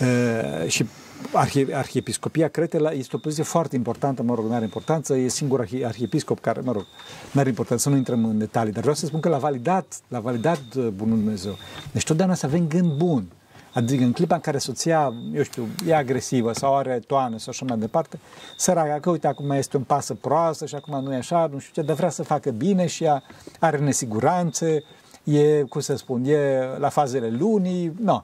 Uh, 0.00 0.68
și 0.68 0.86
arhie, 1.32 1.76
arhiepiscopia 1.76 2.48
Cretei 2.48 2.98
este 2.98 3.16
o 3.16 3.18
poziție 3.18 3.44
foarte 3.44 3.76
importantă, 3.76 4.22
mă 4.22 4.34
rog, 4.34 4.44
nu 4.44 4.54
are 4.54 4.64
importanță, 4.64 5.16
e 5.16 5.28
singur 5.28 5.60
arhie, 5.60 5.86
arhiepiscop 5.86 6.40
care, 6.40 6.60
mă 6.60 6.72
rog, 6.72 6.86
nu 7.32 7.40
are 7.40 7.48
importanță, 7.48 7.82
să 7.82 7.88
nu 7.88 7.96
intrăm 7.96 8.24
în 8.24 8.38
detalii, 8.38 8.72
dar 8.72 8.80
vreau 8.80 8.96
să 8.96 9.06
spun 9.06 9.20
că 9.20 9.28
l-a 9.28 9.38
validat, 9.38 10.00
l-a 10.08 10.20
validat 10.20 10.62
uh, 10.76 10.86
Bunul 10.86 11.16
Dumnezeu. 11.16 11.56
Deci 11.92 12.04
totdeauna 12.04 12.34
să 12.34 12.46
avem 12.46 12.68
gând 12.68 12.92
bun. 12.92 13.26
Adică 13.72 14.04
în 14.04 14.12
clipa 14.12 14.34
în 14.34 14.40
care 14.40 14.58
soția, 14.58 15.14
eu 15.34 15.42
știu, 15.42 15.66
e 15.86 15.94
agresivă 15.94 16.52
sau 16.52 16.76
are 16.76 16.98
toană 16.98 17.38
sau 17.38 17.46
așa 17.48 17.64
mai 17.68 17.78
departe, 17.78 18.18
săraca 18.56 19.00
că 19.00 19.10
uite, 19.10 19.26
acum 19.26 19.50
este 19.50 19.76
un 19.76 19.82
pasă 19.82 20.14
proastă 20.14 20.66
și 20.66 20.74
acum 20.74 21.02
nu 21.02 21.12
e 21.12 21.16
așa, 21.16 21.48
nu 21.52 21.58
știu 21.58 21.82
ce, 21.82 21.86
dar 21.88 21.96
vrea 21.96 22.10
să 22.10 22.22
facă 22.22 22.50
bine 22.50 22.86
și 22.86 23.04
ea 23.04 23.22
are 23.58 23.78
nesiguranțe, 23.78 24.84
e, 25.24 25.62
cum 25.62 25.80
să 25.80 25.96
spun, 25.96 26.24
e 26.24 26.60
la 26.78 26.88
fazele 26.88 27.30
lunii, 27.30 27.86
nu. 27.86 28.04
No. 28.04 28.22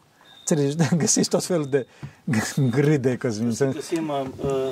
Înțelegi? 0.48 0.76
Găsiți 1.04 1.28
tot 1.28 1.44
felul 1.44 1.66
de 1.66 1.86
gride, 2.76 3.16
că 3.16 3.30
să 3.30 3.70
găsim 3.72 4.08
uh, 4.08 4.26
uh, 4.44 4.70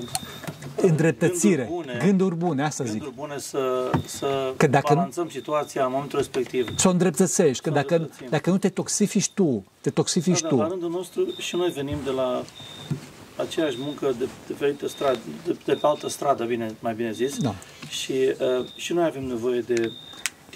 îndreptățire, 0.77 1.63
gânduri 1.63 1.85
bune, 1.85 2.01
gânduri 2.05 2.35
bune 2.35 2.65
asta 2.65 2.85
gânduri 2.85 3.11
zic. 3.11 3.19
bune 3.19 3.39
să, 3.39 3.91
să 4.07 4.53
că 4.57 4.67
dacă 4.67 4.95
balanțăm 4.95 5.29
situația 5.29 5.85
în 5.85 5.91
momentul 5.93 6.19
respectiv. 6.19 6.79
Să 6.79 6.89
o 6.89 6.91
îndreptățești, 6.91 7.63
că 7.63 7.71
dacă, 7.71 8.11
dacă 8.31 8.51
nu 8.51 8.59
te 8.59 8.69
toxifici 8.69 9.31
tu, 9.31 9.65
te 9.81 9.91
toxifici 9.91 10.41
da, 10.41 10.49
tu. 10.49 10.57
Da, 10.57 10.63
la 10.63 10.69
rândul 10.69 10.91
nostru 10.91 11.27
și 11.39 11.57
noi 11.57 11.71
venim 11.71 11.99
de 12.05 12.11
la 12.11 12.43
aceeași 13.37 13.77
muncă 13.79 14.15
de, 14.19 14.29
diferită 14.47 14.89
stradă, 14.89 15.19
de, 15.47 15.57
de 15.65 15.73
pe 15.73 15.87
altă 15.87 16.09
stradă, 16.09 16.45
bine, 16.45 16.75
mai 16.81 16.95
bine 16.95 17.13
zis. 17.13 17.39
Da. 17.39 17.55
Și, 17.89 18.13
uh, 18.13 18.67
și 18.77 18.93
noi 18.93 19.05
avem 19.05 19.25
nevoie 19.25 19.61
de 19.61 19.93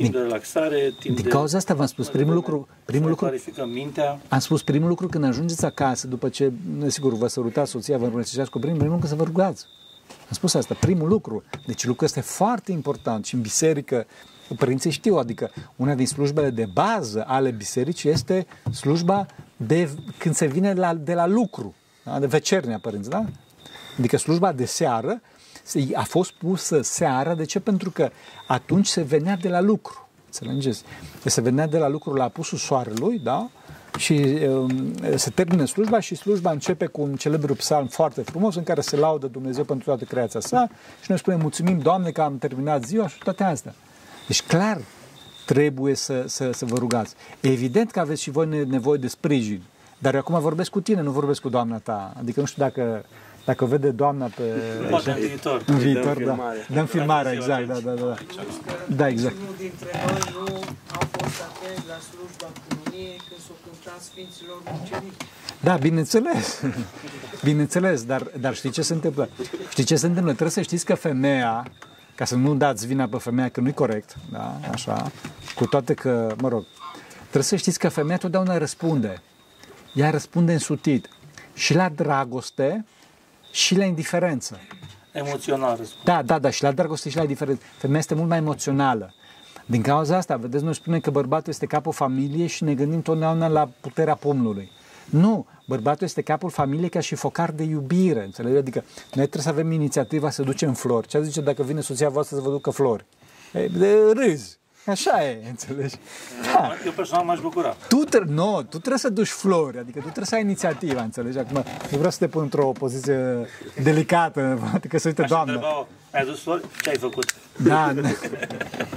timp 0.03 0.13
din, 0.13 0.21
de 0.21 0.27
relaxare, 0.27 0.95
timp 0.99 1.15
din 1.15 1.25
de... 1.25 1.31
cauza 1.31 1.57
asta 1.57 1.75
v-am 1.75 1.87
spus, 1.87 2.09
primul 2.09 2.35
lucru... 2.35 2.69
Primul 2.85 3.09
lucru 3.09 3.25
clarificăm 3.25 3.69
mintea. 3.69 4.21
Am 4.29 4.39
spus 4.39 4.63
primul 4.63 4.89
lucru 4.89 5.09
când 5.09 5.25
ajungeți 5.25 5.65
acasă, 5.65 6.07
după 6.07 6.29
ce, 6.29 6.53
sigur, 6.87 7.13
vă 7.13 7.27
sărutați 7.27 7.71
soția, 7.71 7.99
vă 7.99 8.05
înrățișați 8.05 8.51
cu 8.51 8.59
primul, 8.59 8.77
primul 8.77 8.95
lucru 8.95 9.09
să 9.09 9.15
vă 9.15 9.25
rugați. 9.25 9.67
Am 10.09 10.35
spus 10.35 10.55
asta, 10.55 10.75
primul 10.81 11.09
lucru. 11.09 11.43
Deci 11.67 11.85
lucrul 11.85 12.07
ăsta 12.07 12.19
e 12.19 12.23
foarte 12.23 12.73
important 12.73 13.25
și 13.25 13.35
în 13.35 13.41
biserică 13.41 14.07
părinții 14.57 14.91
știu, 14.91 15.17
adică 15.17 15.51
una 15.77 15.95
din 15.95 16.07
slujbele 16.07 16.51
de 16.51 16.69
bază 16.73 17.25
ale 17.27 17.51
bisericii 17.51 18.11
este 18.11 18.47
slujba 18.73 19.27
de 19.57 19.91
când 20.19 20.35
se 20.35 20.47
vine 20.47 20.73
la, 20.73 20.95
de 20.95 21.15
la 21.15 21.27
lucru, 21.27 21.75
da? 22.05 22.19
de 22.19 22.27
vecernea 22.27 22.79
părinți, 22.79 23.09
da? 23.09 23.25
Adică 23.99 24.17
slujba 24.17 24.53
de 24.53 24.65
seară 24.65 25.21
a 25.95 26.03
fost 26.03 26.33
pusă 26.33 26.83
seara, 26.83 27.35
de 27.35 27.45
ce? 27.45 27.61
Pentru 27.61 27.91
că 27.91 28.11
atunci 28.47 28.87
se 28.87 29.03
venea 29.03 29.37
de 29.37 29.49
la 29.49 29.61
lucru, 29.61 30.09
înțelegeți? 30.25 30.83
Se 31.25 31.41
venea 31.41 31.67
de 31.67 31.79
la 31.79 31.89
lucru 31.89 32.15
la 32.15 32.25
apusul 32.25 32.59
soarelui, 32.59 33.19
da? 33.19 33.51
și 33.99 34.39
um, 34.49 34.95
se 35.17 35.31
termină 35.31 35.65
slujba 35.65 36.01
și 36.01 36.15
slujba 36.15 36.51
începe 36.51 36.87
cu 36.87 37.01
un 37.01 37.17
celebru 37.17 37.55
psalm 37.55 37.87
foarte 37.87 38.23
frumos 38.23 38.55
în 38.55 38.63
care 38.63 38.81
se 38.81 38.97
laudă 38.97 39.27
Dumnezeu 39.27 39.65
pentru 39.65 39.85
toată 39.85 40.05
creația 40.05 40.41
sa 40.41 40.69
și 41.01 41.07
noi 41.09 41.19
spunem 41.19 41.41
mulțumim 41.41 41.79
Doamne 41.79 42.11
că 42.11 42.23
am 42.23 42.39
terminat 42.39 42.85
ziua 42.85 43.09
și 43.09 43.19
toate 43.19 43.45
astea. 43.45 43.75
Deci 44.27 44.43
clar 44.43 44.81
trebuie 45.47 45.95
să, 45.95 46.25
să, 46.27 46.51
să 46.53 46.65
vă 46.65 46.77
rugați. 46.79 47.15
Evident 47.41 47.91
că 47.91 48.01
aveți 48.01 48.23
și 48.23 48.31
voi 48.31 48.67
nevoie 48.69 48.99
de 48.99 49.09
sprijin, 49.09 49.63
dar 49.99 50.15
eu 50.15 50.21
acum 50.21 50.41
vorbesc 50.41 50.71
cu 50.71 50.81
tine, 50.81 51.01
nu 51.01 51.11
vorbesc 51.11 51.41
cu 51.41 51.49
doamna 51.49 51.79
ta. 51.79 52.13
Adică 52.19 52.41
nu 52.41 52.47
știu 52.47 52.63
dacă 52.63 53.05
dacă 53.49 53.65
vede 53.65 53.91
doamna 53.91 54.27
pe... 54.37 54.43
Poate 54.91 55.11
în 55.11 55.17
viitor. 55.17 55.63
În 55.67 55.79
viitor, 55.79 56.23
da. 56.25 56.53
Dăm 56.69 56.87
filmare, 56.87 57.31
exact, 57.33 57.67
da, 57.67 57.79
da, 57.79 57.91
da. 57.91 58.15
Da, 58.87 59.09
exact. 59.09 59.35
Unul 59.41 59.55
dintre 59.59 59.91
noi 60.07 60.21
nu 60.33 60.55
au 60.97 61.05
fost 61.11 61.39
atenți 61.49 61.87
la 61.89 61.99
slujba 62.09 62.49
cununiei 62.69 63.21
când 63.29 63.41
s-o 63.47 63.53
cânta 63.65 63.97
Sfinților 64.01 64.59
Mucenici. 64.73 65.13
Da, 65.61 65.77
bineînțeles. 65.77 66.61
bineînțeles, 67.49 68.05
dar, 68.05 68.23
dar 68.41 68.55
știi 68.55 68.71
ce 68.71 68.83
se 68.83 68.93
întâmplă? 68.93 69.29
Știi 69.69 69.85
ce 69.85 69.97
se 69.97 70.07
întâmplă? 70.07 70.31
Trebuie 70.33 70.51
să 70.51 70.61
știți 70.61 70.85
că 70.85 70.95
femeia, 70.95 71.65
ca 72.15 72.25
să 72.25 72.37
nu 72.37 72.55
dați 72.55 72.87
vina 72.87 73.07
pe 73.07 73.17
femeia 73.17 73.49
că 73.49 73.61
nu-i 73.61 73.75
corect, 73.75 74.17
da, 74.33 74.61
așa, 74.73 75.11
cu 75.55 75.67
toate 75.67 75.95
că, 75.95 76.35
mă 76.41 76.49
rog, 76.49 76.65
trebuie 77.21 77.43
să 77.43 77.57
știți 77.57 77.79
că 77.79 77.89
femeia 77.89 78.19
totdeauna 78.19 78.59
răspunde. 78.59 79.23
Ea 79.95 80.11
răspunde 80.11 80.53
însutit 80.53 81.09
și 81.55 81.75
la 81.75 81.89
dragoste 81.89 82.85
și 83.51 83.77
la 83.77 83.85
indiferență. 83.85 84.59
Emoțional 85.13 85.77
răspunde. 85.77 86.03
Da, 86.05 86.23
da, 86.23 86.39
da, 86.39 86.51
și 86.51 86.63
la 86.63 86.73
dragoste 86.73 87.09
și 87.09 87.17
la 87.17 87.23
indiferență. 87.23 87.63
Femeia 87.79 87.99
este 87.99 88.15
mult 88.15 88.29
mai 88.29 88.39
emoțională. 88.39 89.15
Din 89.67 89.83
cauza 89.83 90.17
asta, 90.17 90.37
vedeți, 90.37 90.65
noi 90.65 90.75
spunem 90.75 91.01
că 91.01 91.11
bărbatul 91.11 91.53
este 91.53 91.67
capul 91.67 91.93
familiei 91.93 92.47
și 92.47 92.65
ne 92.65 92.75
gândim 92.75 93.03
totdeauna 93.03 93.49
la 93.49 93.69
puterea 93.81 94.15
pomnului. 94.15 94.71
Nu, 95.11 95.47
bărbatul 95.67 96.07
este 96.07 96.23
capul 96.23 96.51
familiei 96.51 96.89
ca 96.89 97.01
și 97.01 97.15
focar 97.15 97.51
de 97.51 97.63
iubire, 97.63 98.25
înțelegi? 98.25 98.57
Adică 98.57 98.85
noi 99.15 99.27
trebuie 99.27 99.43
să 99.43 99.49
avem 99.49 99.73
inițiativa 99.73 100.31
să 100.31 100.43
ducem 100.43 100.75
flori. 100.75 101.09
Ce 101.09 101.23
zice 101.23 101.41
dacă 101.41 101.63
vine 101.63 101.81
soția 101.81 102.09
voastră 102.09 102.37
să 102.37 102.43
vă 102.43 102.51
ducă 102.51 102.71
flori? 102.71 103.05
E, 103.53 103.67
de 103.67 103.97
râzi. 104.15 104.58
Așa 104.89 105.25
e, 105.25 105.39
înțelegi? 105.49 105.95
Da. 106.53 106.73
Eu 106.85 106.93
personal 106.93 107.25
m-aș 107.25 107.41
bucura. 107.41 107.77
Tu, 107.89 107.97
tre- 107.97 108.25
no, 108.27 108.61
tu 108.63 108.67
trebuie 108.79 108.99
să 108.99 109.09
duci 109.09 109.29
flori, 109.29 109.79
adică 109.79 109.99
tu 109.99 110.05
trebuie 110.05 110.25
să 110.27 110.35
ai 110.35 110.41
inițiativa, 110.41 111.03
înțelegi? 111.03 111.39
Acum, 111.39 111.65
nu 111.91 111.97
vreau 111.97 112.11
să 112.11 112.19
te 112.19 112.29
pun 112.29 112.43
într-o 112.43 112.67
poziție 112.73 113.47
delicată, 113.83 114.59
adică 114.75 114.99
să 114.99 115.09
uite, 115.09 115.23
Aș 115.23 115.29
doamnă. 115.29 115.53
Întreba, 115.53 115.87
ai 116.13 116.25
dus 116.25 116.43
flori? 116.43 116.63
Ce 116.83 116.89
ai 116.89 116.97
făcut? 116.97 117.35
Da, 117.57 117.93
nu, 117.93 118.03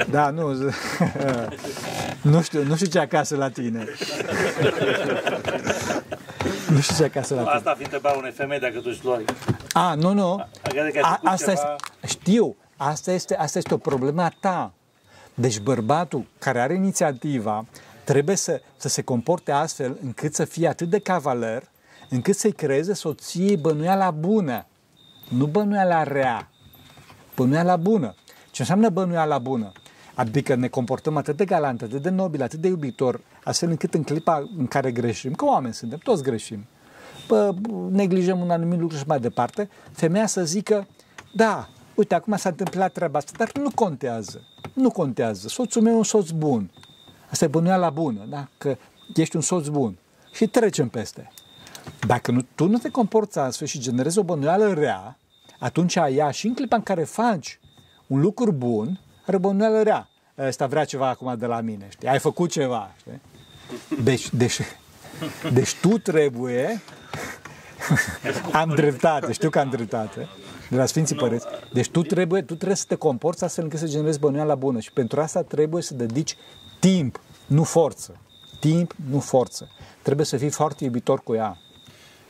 da, 0.09 0.29
nu, 0.29 0.53
nu 2.21 2.41
știu, 2.41 2.63
nu 2.63 2.75
știu 2.75 2.87
ce 2.87 2.99
acasă 2.99 3.35
la 3.35 3.49
tine. 3.49 3.85
Nu 6.69 6.79
știu 6.79 6.95
ce 6.95 7.03
acasă 7.03 7.33
la 7.33 7.41
tine. 7.41 7.53
Asta 7.53 7.73
fi 7.77 7.83
întrebat 7.83 8.15
unei 8.17 8.31
femei 8.31 8.59
dacă 8.59 8.79
duci 8.79 8.97
flori. 8.97 9.25
A, 9.71 9.93
nu, 9.93 10.13
nu. 10.13 10.45
Adică 10.63 10.99
A, 11.01 11.19
asta 11.23 11.53
ceva... 11.53 11.75
este, 12.01 12.17
știu, 12.19 12.55
asta 12.77 13.11
este, 13.11 13.35
asta 13.37 13.57
este 13.57 13.73
o 13.73 13.77
problemă 13.77 14.21
a 14.21 14.31
ta. 14.39 14.73
Deci 15.33 15.59
bărbatul 15.59 16.25
care 16.39 16.59
are 16.59 16.73
inițiativa 16.73 17.65
trebuie 18.03 18.35
să, 18.35 18.61
să 18.77 18.87
se 18.87 19.01
comporte 19.01 19.51
astfel 19.51 19.97
încât 20.03 20.33
să 20.33 20.45
fie 20.45 20.67
atât 20.67 20.89
de 20.89 20.99
cavaler, 20.99 21.69
încât 22.09 22.35
să-i 22.35 22.51
creeze 22.51 22.93
soției 22.93 23.57
bănuiala 23.57 24.11
bună, 24.11 24.65
nu 25.29 25.45
bănuiala 25.45 26.03
rea, 26.03 26.49
bănuiala 27.35 27.75
bună. 27.75 28.15
Ce 28.51 28.61
înseamnă 28.61 28.89
bănuiala 28.89 29.37
bună? 29.37 29.71
Adică 30.13 30.55
ne 30.55 30.67
comportăm 30.67 31.17
atât 31.17 31.37
de 31.37 31.45
galant, 31.45 31.81
atât 31.81 32.01
de 32.01 32.09
nobil, 32.09 32.41
atât 32.41 32.59
de 32.59 32.67
iubitor, 32.67 33.21
astfel 33.43 33.69
încât 33.69 33.93
în 33.93 34.03
clipa 34.03 34.49
în 34.57 34.67
care 34.67 34.91
greșim, 34.91 35.33
că 35.33 35.45
oameni 35.45 35.73
suntem, 35.73 35.99
toți 36.03 36.23
greșim, 36.23 36.65
bă, 37.27 37.53
neglijăm 37.89 38.39
un 38.39 38.49
anumit 38.49 38.79
lucru 38.79 38.97
și 38.97 39.03
mai 39.07 39.19
departe, 39.19 39.69
femeia 39.91 40.25
să 40.25 40.43
zică, 40.43 40.87
da, 41.33 41.69
uite, 41.95 42.15
acum 42.15 42.37
s-a 42.37 42.49
întâmplat 42.49 42.91
treaba 42.91 43.17
asta, 43.17 43.31
dar 43.37 43.51
nu 43.53 43.71
contează. 43.75 44.41
Nu 44.73 44.91
contează. 44.91 45.47
Soțul 45.47 45.81
meu 45.81 45.93
e 45.93 45.97
un 45.97 46.03
soț 46.03 46.29
bun. 46.29 46.71
Asta 47.29 47.45
e 47.45 47.59
la 47.61 47.89
bună, 47.89 48.25
da? 48.29 48.47
Că 48.57 48.77
ești 49.15 49.35
un 49.35 49.41
soț 49.41 49.67
bun. 49.67 49.97
Și 50.33 50.47
trecem 50.47 50.87
peste. 50.87 51.31
Dacă 52.07 52.31
nu, 52.31 52.41
tu 52.55 52.67
nu 52.67 52.77
te 52.77 52.89
comporți 52.89 53.39
astfel 53.39 53.67
și 53.67 53.79
generezi 53.79 54.19
o 54.19 54.23
bănuială 54.23 54.73
rea, 54.73 55.17
atunci 55.59 55.95
ea 55.95 56.31
și 56.31 56.47
în 56.47 56.53
clipa 56.53 56.75
în 56.75 56.83
care 56.83 57.03
faci 57.03 57.59
un 58.07 58.21
lucru 58.21 58.51
bun, 58.51 58.99
are 59.25 59.37
bănuială 59.37 59.81
rea. 59.81 60.09
Ăsta 60.37 60.67
vrea 60.67 60.85
ceva 60.85 61.07
acum 61.07 61.35
de 61.37 61.45
la 61.45 61.61
mine, 61.61 61.87
știi? 61.89 62.07
Ai 62.07 62.19
făcut 62.19 62.51
ceva, 62.51 62.91
știi? 62.97 63.21
Deci, 64.03 64.29
deci, 64.33 64.59
deci 65.53 65.75
tu 65.75 65.97
trebuie 65.97 66.81
am 68.51 68.69
dreptate, 68.75 69.31
știu 69.31 69.49
că 69.49 69.59
am 69.59 69.69
dreptate 69.69 70.27
de 70.71 70.77
la 70.77 70.85
Sfinții 70.85 71.15
no. 71.15 71.21
Părinți. 71.21 71.45
Deci 71.73 71.89
tu 71.89 72.01
trebuie, 72.01 72.41
tu 72.41 72.55
trebuie 72.55 72.77
să 72.77 72.85
te 72.87 72.95
comporți 72.95 73.43
astfel 73.43 73.63
încât 73.63 73.79
să 73.79 73.87
generezi 73.87 74.19
bănuiala 74.19 74.55
bună 74.55 74.79
și 74.79 74.91
pentru 74.91 75.21
asta 75.21 75.41
trebuie 75.41 75.81
să 75.81 75.93
dedici 75.93 76.37
timp, 76.79 77.19
nu 77.45 77.63
forță. 77.63 78.19
Timp, 78.59 78.95
nu 79.09 79.19
forță. 79.19 79.69
Trebuie 80.01 80.25
să 80.25 80.37
fii 80.37 80.49
foarte 80.49 80.83
iubitor 80.83 81.19
cu 81.23 81.33
ea. 81.33 81.57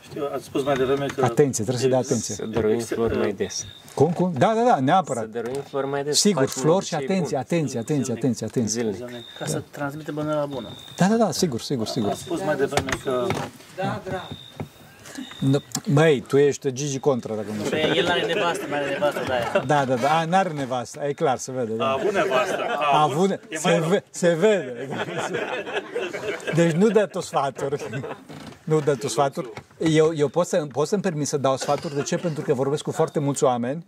Știu, 0.01 0.29
ați 0.33 0.43
spus 0.43 0.63
mai 0.63 0.75
devreme 0.75 1.05
că... 1.05 1.23
Atenție, 1.23 1.63
trebuie 1.63 1.83
să 1.83 1.89
dai 1.89 1.99
atenție. 1.99 2.35
Să 2.35 2.45
dăruim 2.45 2.79
flori 2.79 3.17
mai 3.17 3.33
des. 3.33 3.65
Cum, 3.95 4.11
cum? 4.11 4.33
Da, 4.37 4.53
da, 4.55 4.63
da, 4.63 4.79
neapărat. 4.79 5.23
Să 5.23 5.29
dăruim 5.29 5.61
flori 5.61 5.87
mai 5.87 6.03
des. 6.03 6.19
Sigur, 6.19 6.45
flori 6.45 6.85
și 6.85 6.95
atenție, 6.95 7.37
atenție, 7.37 7.79
atenție, 7.79 8.13
atenție, 8.13 8.45
atenție. 8.45 8.91
Zilnic. 8.91 9.23
Ca 9.39 9.45
să 9.45 9.63
transmite 9.71 10.11
bănuiala 10.11 10.45
bună. 10.45 10.69
Da, 10.97 11.07
da, 11.07 11.15
da, 11.15 11.31
sigur, 11.31 11.61
sigur, 11.61 11.87
sigur. 11.87 12.09
Ați 12.09 12.21
spus 12.21 12.43
mai 12.43 12.55
devreme 12.55 12.89
că... 13.03 13.27
Da, 13.75 14.01
drag. 14.03 14.27
Băi, 15.93 16.23
tu 16.27 16.37
ești 16.37 16.71
Gigi 16.71 16.99
Contra, 16.99 17.35
dacă 17.35 17.47
nu 17.57 17.65
știu. 17.65 17.77
El 17.77 18.07
are 18.07 18.25
nevastă, 18.25 18.65
mai 18.69 18.79
are 18.79 18.89
nevastă 18.89 19.19
de 19.25 19.33
aia. 19.33 19.63
Da, 19.65 19.85
da, 19.85 19.95
da, 19.95 20.17
a, 20.17 20.25
n-are 20.25 20.49
nevastă, 20.49 20.99
e 21.07 21.13
clar, 21.13 21.37
se 21.37 21.51
vede. 21.51 21.73
Da. 21.73 21.85
A 21.85 21.91
avut 21.91 22.11
nevastă. 22.11 22.65
A, 22.67 22.97
a 22.97 23.01
avut, 23.01 23.39
se, 23.51 23.83
ve, 23.87 24.03
se 24.09 24.33
vede. 24.33 24.87
Deci 26.53 26.71
nu 26.71 26.87
dă 26.87 27.05
tu 27.05 27.19
sfaturi. 27.19 27.89
Nu 28.63 28.79
dă 28.79 28.95
tu 28.95 29.07
sfaturi. 29.07 29.49
Eu, 29.77 30.13
eu 30.15 30.27
pot, 30.27 30.47
să, 30.47 30.65
pot 30.71 30.87
să-mi 30.87 31.01
permit 31.01 31.27
să 31.27 31.37
dau 31.37 31.57
sfaturi. 31.57 31.95
De 31.95 32.01
ce? 32.01 32.17
Pentru 32.17 32.43
că 32.43 32.53
vorbesc 32.53 32.83
cu 32.83 32.91
foarte 32.91 33.19
mulți 33.19 33.43
oameni 33.43 33.85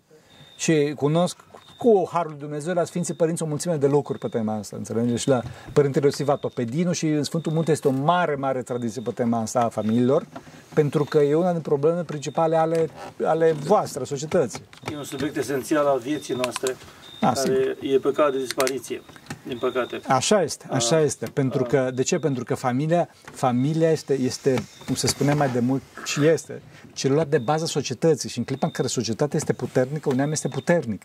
și 0.57 0.93
cunosc 0.95 1.37
cu 1.83 2.09
Harul 2.11 2.35
Dumnezeu 2.39 2.73
la 2.73 2.83
Sfinții 2.83 3.13
Părinți 3.13 3.43
o 3.43 3.45
mulțime 3.45 3.75
de 3.75 3.87
lucruri 3.87 4.19
pe 4.19 4.27
tema 4.27 4.55
asta, 4.57 4.75
înțelegeți? 4.77 5.21
Și 5.21 5.27
la 5.27 5.41
Părintele 5.73 6.05
Iosif 6.05 6.27
Atopedinu 6.27 6.91
și 6.91 7.07
în 7.07 7.23
Sfântul 7.23 7.51
Munte 7.51 7.71
este 7.71 7.87
o 7.87 7.91
mare, 7.91 8.35
mare 8.35 8.61
tradiție 8.61 9.01
pe 9.01 9.11
tema 9.11 9.39
asta 9.39 9.59
a 9.59 9.69
familiilor, 9.69 10.25
pentru 10.73 11.03
că 11.03 11.17
e 11.17 11.35
una 11.35 11.51
din 11.51 11.61
problemele 11.61 12.03
principale 12.03 12.55
ale, 12.55 12.89
ale 13.23 13.51
voastre, 13.51 14.03
societății. 14.03 14.63
E 14.91 14.97
un 14.97 15.03
subiect 15.03 15.37
esențial 15.37 15.85
al 15.85 15.99
vieții 15.99 16.33
noastre, 16.33 16.75
a, 17.21 17.31
care 17.31 17.49
sigur. 17.49 17.77
e 17.79 17.97
pe 17.97 18.11
cale 18.11 18.31
de 18.31 18.37
dispariție, 18.37 19.01
din 19.47 19.57
păcate. 19.57 19.99
Așa 20.07 20.41
este, 20.41 20.65
așa 20.69 20.95
a, 20.95 20.99
este. 20.99 21.25
Pentru 21.25 21.63
a, 21.63 21.67
că, 21.67 21.91
de 21.93 22.01
ce? 22.01 22.19
Pentru 22.19 22.43
că 22.43 22.55
familia, 22.55 23.09
familia 23.31 23.91
este, 23.91 24.13
este, 24.13 24.63
cum 24.85 24.95
se 24.95 25.07
spune 25.07 25.33
mai 25.33 25.49
de 25.49 25.59
mult, 25.59 25.81
și 26.05 26.25
este, 26.25 26.61
celula 26.93 27.23
de 27.23 27.37
bază 27.37 27.65
societății 27.65 28.29
și 28.29 28.37
în 28.37 28.43
clipa 28.43 28.65
în 28.65 28.71
care 28.71 28.87
societatea 28.87 29.37
este 29.37 29.53
puternică, 29.53 30.09
un 30.09 30.15
neam 30.15 30.31
este 30.31 30.47
puternic. 30.47 31.01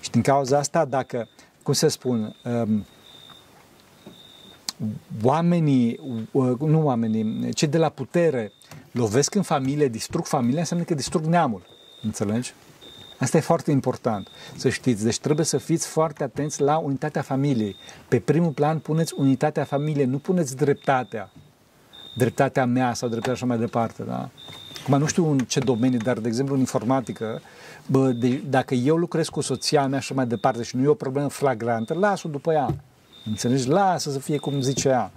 Și 0.00 0.10
din 0.10 0.22
cauza 0.22 0.58
asta, 0.58 0.84
dacă, 0.84 1.28
cum 1.62 1.74
să 1.74 1.88
spun, 1.88 2.36
um, 2.44 2.86
oamenii, 5.22 6.00
uh, 6.32 6.58
nu 6.58 6.84
oamenii, 6.84 7.52
cei 7.52 7.68
de 7.68 7.78
la 7.78 7.88
putere 7.88 8.52
lovesc 8.90 9.34
în 9.34 9.42
familie, 9.42 9.88
distrug 9.88 10.24
familia, 10.24 10.60
înseamnă 10.60 10.84
că 10.84 10.94
distrug 10.94 11.24
neamul. 11.24 11.62
Înțelegi? 12.02 12.54
Asta 13.18 13.36
e 13.36 13.40
foarte 13.40 13.70
important 13.70 14.28
să 14.56 14.68
știți. 14.68 15.04
Deci 15.04 15.18
trebuie 15.18 15.46
să 15.46 15.58
fiți 15.58 15.86
foarte 15.86 16.22
atenți 16.22 16.60
la 16.60 16.76
unitatea 16.76 17.22
familiei. 17.22 17.76
Pe 18.08 18.20
primul 18.20 18.50
plan 18.50 18.78
puneți 18.78 19.14
unitatea 19.16 19.64
familiei, 19.64 20.04
nu 20.04 20.18
puneți 20.18 20.56
dreptatea. 20.56 21.30
Dreptatea 22.16 22.66
mea 22.66 22.94
sau 22.94 23.08
dreptatea 23.08 23.34
așa 23.34 23.46
mai 23.46 23.58
departe. 23.58 24.02
Da? 24.02 24.30
Acum 24.82 24.98
nu 24.98 25.06
știu 25.06 25.30
în 25.30 25.38
ce 25.38 25.60
domeniu, 25.60 25.98
dar 25.98 26.18
de 26.18 26.28
exemplu 26.28 26.54
în 26.54 26.60
informatică, 26.60 27.40
bă, 27.90 28.10
de, 28.10 28.42
dacă 28.48 28.74
eu 28.74 28.96
lucrez 28.96 29.28
cu 29.28 29.40
soția 29.40 29.86
mea 29.86 29.98
și 29.98 30.14
mai 30.14 30.26
departe 30.26 30.62
și 30.62 30.76
nu 30.76 30.82
e 30.82 30.86
o 30.86 30.94
problemă 30.94 31.28
flagrantă, 31.28 31.94
las-o 31.94 32.28
după 32.28 32.52
ea. 32.52 32.74
Înțelegi? 33.24 33.68
Lasă 33.68 34.10
să 34.10 34.18
fie 34.18 34.36
cum 34.36 34.60
zice 34.60 34.88
ea. 34.88 35.10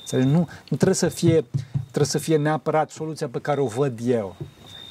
Înțelegi? 0.00 0.28
Nu, 0.28 0.38
nu 0.38 0.76
trebuie 0.76 0.94
să 0.94 1.08
fie 1.08 1.44
trebuie 1.80 2.06
să 2.06 2.18
fie 2.18 2.36
neapărat 2.36 2.90
soluția 2.90 3.28
pe 3.28 3.38
care 3.38 3.60
o 3.60 3.66
văd 3.66 3.98
eu. 4.04 4.36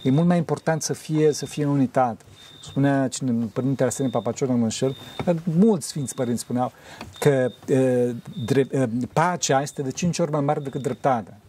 E 0.04 0.10
mult 0.10 0.28
mai 0.28 0.38
important 0.38 0.82
să 0.82 0.94
fie, 0.94 1.32
să 1.32 1.46
fie 1.46 1.66
unitate. 1.66 2.24
Spunea 2.62 3.08
cine, 3.08 3.50
Părintele 3.54 3.88
Arsenie 3.88 4.12
Papacior, 4.12 4.50
în 4.50 4.62
înșel, 4.62 4.96
mulți 5.44 5.88
Sfinți 5.88 6.16
Părinți 6.16 6.42
spuneau 6.42 6.72
că 7.20 7.50
e, 7.74 8.14
drept, 8.46 8.74
e, 8.74 8.90
pacea 9.14 9.62
este 9.62 9.82
de 9.82 9.92
cinci 9.92 10.20
ori 10.20 10.32
mai 10.32 10.42
mare 10.42 10.60
decât 10.60 10.82
dreptatea. 10.82 11.40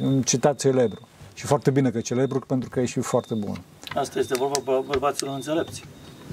E 0.00 0.04
un 0.04 0.22
citat 0.22 0.58
celebru. 0.58 1.08
Și 1.34 1.46
foarte 1.46 1.70
bine 1.70 1.90
că 1.90 1.98
e 1.98 2.00
celebru, 2.00 2.38
pentru 2.38 2.68
că 2.68 2.80
e 2.80 2.84
și 2.84 3.00
foarte 3.00 3.34
bun. 3.34 3.60
Asta 3.94 4.18
este 4.18 4.34
vorba 4.38 4.82
bărbaților 4.86 5.34
înțelepți. 5.34 5.84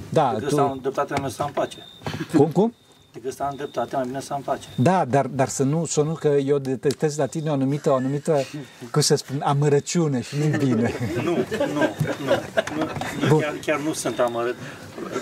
Da, 0.10 0.34
decât 0.34 0.50
tu... 0.50 0.78
dreptatea 0.82 1.18
mea 1.20 1.30
să 1.30 1.44
în 1.44 1.52
pace. 1.54 1.78
Cum, 2.36 2.52
cum? 2.52 2.74
Decât 3.14 3.34
să 3.34 3.44
am 3.44 3.54
dreptate, 3.56 3.96
mai 3.96 4.06
bine 4.06 4.20
să 4.20 4.34
am 4.34 4.42
pace. 4.42 4.68
Da, 4.76 5.06
dar, 5.06 5.28
dar 5.28 5.48
să 5.48 5.64
nu, 5.64 5.86
să 5.86 6.02
nu 6.02 6.14
că 6.14 6.28
eu 6.28 6.58
detestez 6.58 7.18
la 7.18 7.26
tine 7.26 7.50
o 7.50 7.54
anumită, 7.54 7.90
o 7.90 7.94
anumită, 7.94 8.38
cum 8.92 9.02
să 9.02 9.16
spun, 9.16 9.42
amărăciune 9.44 10.22
și 10.22 10.36
nu 10.38 10.58
bine. 10.58 10.94
nu, 11.24 11.24
nu, 11.24 11.36
nu, 11.36 12.32
nu, 12.76 13.28
nu 13.30 13.38
chiar, 13.38 13.54
chiar 13.62 13.80
nu 13.80 13.94
sunt 13.94 14.20
amărât. 14.20 14.56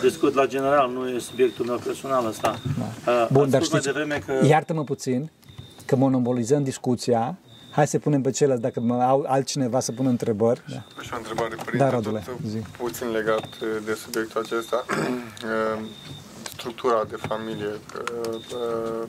Discut 0.01 0.33
la 0.33 0.45
general, 0.45 0.91
nu 0.91 1.09
e 1.09 1.19
subiectul 1.19 1.65
meu 1.65 1.77
personal 1.77 2.25
ăsta. 2.25 2.59
Da. 3.05 3.27
Bun, 3.31 3.49
dar 3.49 3.63
știți, 3.63 3.89
că... 4.25 4.45
iartă-mă 4.45 4.83
puțin, 4.83 5.31
că 5.85 5.95
monopolizăm 5.95 6.63
discuția, 6.63 7.37
Hai 7.71 7.87
să 7.87 7.99
punem 7.99 8.21
pe 8.21 8.29
ceilalți 8.31 8.61
dacă 8.61 8.83
au 9.01 9.25
altcineva 9.27 9.79
să 9.79 9.91
pună 9.91 10.09
întrebări. 10.09 10.63
Da. 10.67 11.01
Și 11.01 11.09
o 11.13 11.17
întrebare, 11.17 11.55
părinte, 11.55 11.77
da, 11.77 11.89
Radule, 11.89 12.23
tot 12.25 12.49
zi. 12.49 12.57
puțin 12.57 13.11
legat 13.11 13.47
de 13.85 13.93
subiectul 13.93 14.41
acesta. 14.41 14.85
Structura 16.53 17.03
de 17.09 17.15
familie, 17.15 17.79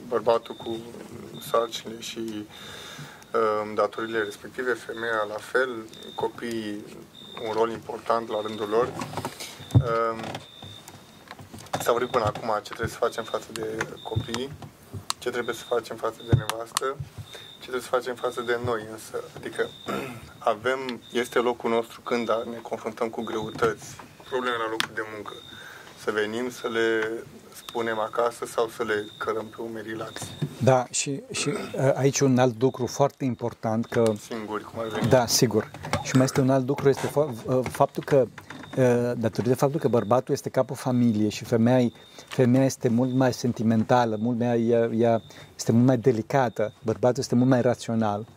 bărbatul 0.07 0.55
cu 0.55 0.77
sarcinile 1.49 1.99
și 1.99 2.47
datorile 3.75 4.19
respective, 4.19 4.73
femeia 4.73 5.25
la 5.29 5.37
fel, 5.39 5.69
copiii 6.15 6.83
un 7.47 7.51
rol 7.53 7.69
important 7.71 8.29
la 8.29 8.41
rândul 8.45 8.69
lor. 8.69 8.87
S-a 11.79 11.91
vorbit 11.91 12.09
până 12.09 12.25
acum 12.25 12.49
ce 12.55 12.69
trebuie 12.69 12.87
să 12.89 12.97
facem 12.97 13.23
față 13.23 13.47
de 13.51 13.77
copii, 14.03 14.51
ce 15.19 15.29
trebuie 15.29 15.55
să 15.55 15.63
facem 15.67 15.95
față 15.95 16.17
de 16.29 16.35
nevastă, 16.35 16.95
ce 17.61 17.67
trebuie 17.69 17.81
să 17.81 17.95
facem 17.97 18.15
față 18.15 18.41
de 18.41 18.59
noi, 18.65 18.81
însă, 18.91 19.23
adică 19.37 19.69
avem, 20.53 20.79
este 21.11 21.39
locul 21.39 21.69
nostru 21.69 22.01
când 22.01 22.27
ne 22.27 22.59
confruntăm 22.61 23.09
cu 23.09 23.21
greutăți, 23.21 23.85
probleme 24.29 24.55
la 24.57 24.69
locul 24.69 24.91
de 24.93 25.01
muncă, 25.13 25.33
să 26.03 26.11
venim 26.11 26.49
să 26.49 26.67
le 26.67 26.87
spunem 27.55 27.99
acasă 27.99 28.45
sau 28.45 28.67
să 28.67 28.83
le 28.83 29.05
cărăm 29.17 29.45
pe 29.55 29.61
umerii 29.61 29.95
lați. 29.95 30.23
Da, 30.63 30.85
și, 30.91 31.21
și 31.31 31.53
aici 31.93 32.19
un 32.19 32.37
alt 32.37 32.61
lucru 32.61 32.85
foarte 32.85 33.25
important 33.25 33.85
că... 33.85 34.13
Singuri, 34.27 34.63
cum 34.63 34.79
ar 34.79 34.87
veni. 34.87 35.09
Da, 35.09 35.25
sigur. 35.25 35.71
Și 36.03 36.15
mai 36.15 36.25
este 36.25 36.41
un 36.41 36.49
alt 36.49 36.67
lucru, 36.67 36.89
este 36.89 37.11
faptul 37.63 38.03
că 38.03 38.27
datorită 39.17 39.55
faptul 39.55 39.79
că 39.79 39.87
bărbatul 39.87 40.33
este 40.33 40.49
capul 40.49 40.75
familiei 40.75 41.29
și 41.29 41.43
femeia, 41.43 41.89
femeia 42.27 42.65
este 42.65 42.89
mult 42.89 43.13
mai 43.13 43.33
sentimentală, 43.33 44.17
mult 44.19 44.39
mai, 44.39 44.67
ea, 44.67 44.89
ea 44.97 45.21
este 45.55 45.71
mult 45.71 45.85
mai 45.85 45.97
delicată, 45.97 46.73
bărbatul 46.83 47.21
este 47.21 47.35
mult 47.35 47.49
mai 47.49 47.61
rațional. 47.61 48.27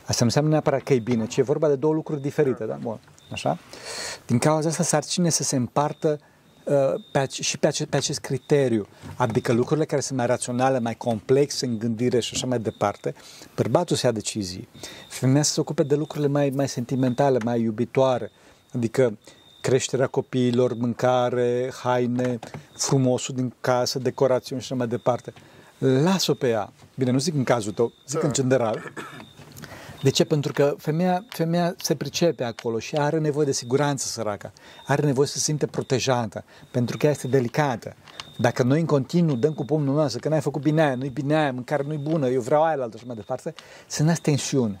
Asta 0.00 0.16
nu 0.18 0.26
înseamnă 0.26 0.50
neapărat 0.50 0.82
că 0.82 0.92
e 0.92 0.98
bine, 0.98 1.26
ci 1.26 1.36
e 1.36 1.42
vorba 1.42 1.68
de 1.68 1.74
două 1.74 1.94
lucruri 1.94 2.20
diferite, 2.20 2.64
da? 2.64 2.78
Bun. 2.82 3.00
Așa? 3.30 3.58
Din 4.26 4.38
cauza 4.38 4.68
asta 4.68 4.82
s-ar 4.82 5.04
cine 5.04 5.28
să 5.28 5.42
se 5.42 5.56
împartă 5.56 6.20
uh, 6.64 6.74
pe, 7.12 7.26
și 7.30 7.58
pe, 7.58 7.66
ace, 7.66 7.86
pe 7.86 7.96
acest 7.96 8.18
criteriu, 8.18 8.86
adică 9.16 9.52
lucrurile 9.52 9.86
care 9.86 10.00
sunt 10.00 10.18
mai 10.18 10.26
raționale, 10.26 10.78
mai 10.78 10.94
complexe 10.94 11.66
în 11.66 11.78
gândire 11.78 12.20
și 12.20 12.30
așa 12.34 12.46
mai 12.46 12.58
departe, 12.58 13.14
bărbatul 13.54 13.96
să 13.96 14.06
ia 14.06 14.12
decizii. 14.12 14.68
Femeia 15.08 15.42
să 15.42 15.52
se 15.52 15.60
ocupe 15.60 15.82
de 15.82 15.94
lucrurile 15.94 16.28
mai, 16.28 16.50
mai 16.54 16.68
sentimentale, 16.68 17.38
mai 17.44 17.60
iubitoare, 17.60 18.30
adică 18.74 19.18
creșterea 19.68 20.06
copiilor, 20.06 20.74
mâncare, 20.74 21.70
haine, 21.82 22.38
frumosul 22.76 23.34
din 23.34 23.54
casă, 23.60 23.98
decorațiuni 23.98 24.62
și 24.62 24.66
așa 24.66 24.78
mai 24.78 24.86
departe. 24.86 25.32
Las-o 25.78 26.34
pe 26.34 26.48
ea. 26.48 26.72
Bine, 26.94 27.10
nu 27.10 27.18
zic 27.18 27.34
în 27.34 27.44
cazul 27.44 27.72
tău, 27.72 27.92
zic 28.06 28.20
da. 28.20 28.26
în 28.26 28.32
general. 28.32 28.92
De 30.02 30.10
ce? 30.10 30.24
Pentru 30.24 30.52
că 30.52 30.74
femeia, 30.78 31.24
femeia 31.28 31.74
se 31.80 31.94
pricepe 31.94 32.44
acolo 32.44 32.78
și 32.78 32.96
are 32.96 33.18
nevoie 33.18 33.46
de 33.46 33.52
siguranță 33.52 34.06
săracă. 34.06 34.52
Are 34.86 35.06
nevoie 35.06 35.26
să 35.26 35.38
se 35.38 35.44
simte 35.44 35.66
protejată, 35.66 36.44
pentru 36.70 36.96
că 36.96 37.06
ea 37.06 37.12
este 37.12 37.28
delicată. 37.28 37.94
Dacă 38.38 38.62
noi 38.62 38.80
în 38.80 38.86
continuu 38.86 39.36
dăm 39.36 39.52
cu 39.52 39.64
pumnul 39.64 39.94
nostru 39.94 40.20
că 40.20 40.28
n-ai 40.28 40.40
făcut 40.40 40.62
bine 40.62 40.82
aia, 40.82 40.94
nu-i 40.94 41.10
bine 41.10 41.36
aia, 41.36 41.52
mâncare 41.52 41.82
nu-i 41.86 41.96
bună, 41.96 42.28
eu 42.28 42.40
vreau 42.40 42.62
aia 42.62 42.76
la 42.76 42.82
altă 42.82 42.96
și 42.96 43.06
mai 43.06 43.16
departe, 43.16 43.54
se 43.86 44.02
nasc 44.02 44.20
tensiune. 44.20 44.80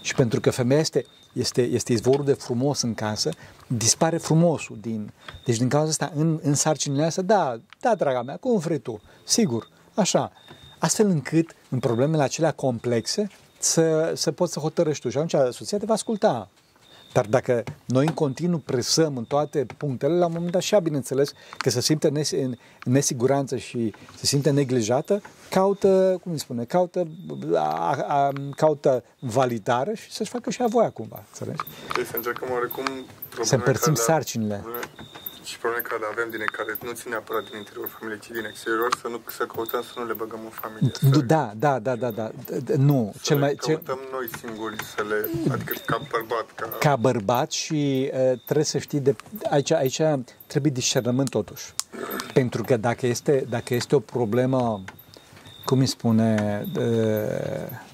Și 0.00 0.14
pentru 0.14 0.40
că 0.40 0.50
femeia 0.50 0.80
este, 0.80 1.04
este, 1.32 1.62
este 1.62 1.92
izvorul 1.92 2.24
de 2.24 2.32
frumos 2.32 2.82
în 2.82 2.94
casă, 2.94 3.30
dispare 3.66 4.18
frumosul 4.18 4.78
din... 4.80 5.12
Deci 5.44 5.58
din 5.58 5.68
cauza 5.68 5.88
asta, 5.88 6.12
în, 6.14 6.38
în 6.42 6.54
sarcinile 6.54 7.04
astea, 7.04 7.22
da, 7.22 7.60
da, 7.80 7.94
draga 7.94 8.22
mea, 8.22 8.36
cum 8.36 8.58
vrei 8.58 8.78
tu, 8.78 9.00
sigur, 9.24 9.68
așa. 9.94 10.32
Astfel 10.78 11.06
încât, 11.06 11.54
în 11.68 11.78
problemele 11.78 12.22
acelea 12.22 12.52
complexe, 12.52 13.28
să, 13.58 14.12
să 14.16 14.32
poți 14.32 14.52
să 14.52 14.60
hotărăști 14.60 15.02
tu. 15.02 15.08
Și 15.08 15.18
atunci 15.18 15.54
soția 15.54 15.78
te 15.78 15.86
va 15.86 15.92
asculta. 15.92 16.48
Dar 17.12 17.26
dacă 17.26 17.64
noi 17.84 18.06
în 18.06 18.14
continuu 18.14 18.58
presăm 18.58 19.16
în 19.16 19.24
toate 19.24 19.66
punctele, 19.76 20.14
la 20.14 20.26
un 20.26 20.32
moment 20.34 20.52
dat 20.52 20.62
și 20.62 20.74
ea, 20.74 20.80
bineînțeles, 20.80 21.32
că 21.56 21.70
se 21.70 21.80
simte 21.80 22.12
în 22.30 22.54
nesiguranță 22.84 23.56
și 23.56 23.94
se 24.16 24.26
simte 24.26 24.50
neglijată, 24.50 25.22
caută, 25.50 26.18
cum 26.22 26.32
îi 26.32 26.38
spune, 26.38 26.64
caută, 26.64 27.08
a, 27.54 27.96
a, 28.08 28.32
caută 28.56 29.04
validare 29.18 29.94
și 29.94 30.12
să-și 30.12 30.30
facă 30.30 30.50
și 30.50 30.60
ea 30.60 30.66
voia 30.66 30.90
cumva, 30.90 31.24
înțelegi? 31.28 31.62
Deci 31.96 32.06
să 32.06 32.16
încercăm 32.16 32.48
oarecum 32.52 32.84
să 33.42 33.54
împărțim 33.54 33.94
sarcinile. 33.94 34.64
Probleme 35.56 35.80
și 35.80 35.84
probleme 35.84 35.88
care 35.88 36.00
le 36.04 36.08
avem 36.14 36.28
din 36.30 36.44
care 36.58 36.72
nu 36.86 36.92
țin 37.00 37.10
neapărat 37.10 37.44
din 37.48 37.56
interiorul 37.62 37.92
familiei, 37.98 38.20
ci 38.24 38.30
din 38.38 38.46
exterior, 38.52 38.90
să, 39.00 39.06
nu, 39.08 39.18
să 39.38 39.42
căutăm 39.52 39.82
să 39.82 39.92
nu 39.96 40.04
le 40.10 40.16
băgăm 40.22 40.42
în 40.50 40.54
familie. 40.62 40.92
Să, 40.92 41.20
da, 41.34 41.44
da, 41.64 41.78
da, 41.86 41.94
da, 42.02 42.10
da, 42.10 42.26
nu. 42.90 43.00
Să 43.14 43.20
cel 43.22 43.38
mai, 43.38 43.54
căutăm 43.54 44.00
cel... 44.02 44.12
noi 44.16 44.26
singuri 44.40 44.76
să 44.94 45.00
le, 45.10 45.18
adică 45.52 45.72
ca 45.90 45.98
bărbat. 46.10 46.46
Ca, 46.54 46.66
ca 46.86 46.96
bărbat 46.96 47.50
și 47.50 47.80
uh, 48.12 48.38
trebuie 48.44 48.70
să 48.74 48.78
știi, 48.78 49.00
de, 49.00 49.12
aici, 49.50 49.72
aici 49.72 50.00
trebuie 50.46 50.72
discernământ 50.72 51.28
totuși. 51.28 51.66
Pentru 52.32 52.62
că 52.62 52.76
dacă 52.76 53.06
este, 53.06 53.46
dacă 53.48 53.74
este 53.74 53.94
o 53.94 54.00
problemă, 54.00 54.84
cum 55.64 55.78
îi 55.78 55.86
spune, 55.86 56.62
uh, 56.76 57.89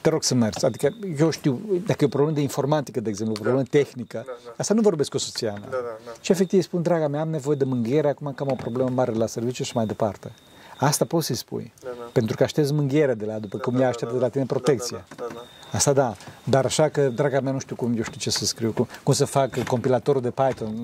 te 0.00 0.08
rog 0.08 0.22
să 0.22 0.34
mergi. 0.34 0.64
Adică 0.64 0.94
eu 1.18 1.30
știu, 1.30 1.60
dacă 1.86 1.98
e 2.00 2.06
o 2.06 2.08
problemă 2.08 2.34
de 2.34 2.40
informatică, 2.40 3.00
de 3.00 3.08
exemplu, 3.08 3.34
o 3.38 3.40
problemă 3.42 3.62
da. 3.70 3.78
tehnică, 3.78 4.22
da, 4.26 4.32
da. 4.44 4.50
asta 4.56 4.74
nu 4.74 4.80
vorbesc 4.80 5.10
cu 5.10 5.18
soția 5.18 5.52
mea. 5.52 5.68
Da, 5.70 5.76
da, 5.76 5.98
da. 6.04 6.10
Și 6.20 6.32
efectiv 6.32 6.62
spun, 6.62 6.82
draga 6.82 7.08
mea, 7.08 7.20
am 7.20 7.28
nevoie 7.28 7.56
de 7.56 7.64
mânghiere, 7.64 8.08
acum 8.08 8.32
că 8.32 8.42
am 8.42 8.50
o 8.50 8.54
problemă 8.54 8.90
mare 8.94 9.12
la 9.12 9.26
serviciu 9.26 9.62
și 9.62 9.72
mai 9.74 9.86
departe. 9.86 10.32
Asta 10.78 11.04
poți 11.04 11.26
să-i 11.26 11.36
spui. 11.36 11.72
Da, 11.82 11.88
da. 11.98 12.04
Pentru 12.12 12.36
că 12.36 12.42
aștepți 12.42 12.72
mânghiere 12.72 13.14
de 13.14 13.24
la, 13.24 13.38
după 13.38 13.56
da, 13.56 13.62
cum 13.62 13.74
da, 13.74 13.80
ea 13.82 13.88
așteaptă 13.88 14.14
da, 14.14 14.20
de 14.20 14.26
la 14.26 14.30
tine 14.30 14.44
protecție. 14.44 14.96
Da, 14.96 15.14
da, 15.16 15.24
da, 15.28 15.34
da. 15.34 15.76
Asta 15.76 15.92
da. 15.92 16.14
Dar 16.44 16.64
așa 16.64 16.88
că, 16.88 17.08
draga 17.08 17.40
mea, 17.40 17.52
nu 17.52 17.58
știu 17.58 17.76
cum, 17.76 17.96
eu 17.96 18.02
știu 18.02 18.18
ce 18.18 18.30
să 18.30 18.44
scriu, 18.44 18.72
cum, 18.72 18.88
cum 19.02 19.14
să 19.14 19.24
fac 19.24 19.62
compilatorul 19.62 20.20
de 20.20 20.30
Python, 20.30 20.74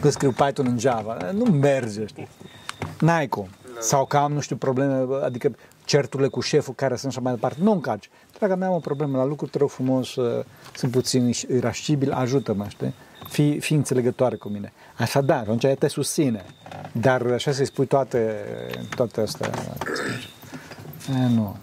cum 0.00 0.10
scriu 0.10 0.30
Python 0.30 0.66
în 0.66 0.78
Java. 0.78 1.30
Nu 1.32 1.44
merge, 1.44 2.06
știi? 2.06 2.28
N-ai 3.00 3.28
cum. 3.28 3.48
Da. 3.74 3.80
Sau 3.80 4.06
că 4.06 4.16
am, 4.16 4.32
nu 4.32 4.40
știu, 4.40 4.56
probleme, 4.56 5.06
adică 5.24 5.54
certurile 5.84 6.28
cu 6.28 6.40
șeful 6.40 6.74
care 6.74 6.96
sunt 6.96 7.12
așa 7.12 7.20
mai 7.20 7.32
departe. 7.32 7.58
Nu 7.62 7.72
încarci. 7.72 8.10
Draga 8.38 8.54
mea, 8.54 8.68
am 8.68 8.74
o 8.74 8.78
problemă 8.78 9.16
la 9.16 9.24
lucru, 9.24 9.46
te 9.46 9.58
rog 9.58 9.70
frumos, 9.70 10.14
uh, 10.14 10.44
sunt 10.74 10.92
puțin 10.92 11.32
irascibil, 11.48 12.12
ajută-mă, 12.12 12.66
știi? 12.68 12.94
Fii, 13.28 13.60
fii 13.60 13.76
înțelegătoare 13.76 14.36
cu 14.36 14.48
mine. 14.48 14.72
Așa, 14.98 15.20
da, 15.20 15.38
atunci 15.38 15.66
te 15.78 15.88
susține. 15.88 16.44
Dar 16.92 17.26
așa 17.26 17.52
să-i 17.52 17.66
spui 17.66 17.86
toate, 17.86 18.34
toate 18.96 19.20
astea. 19.20 19.50
E, 21.22 21.28
nu. 21.28 21.56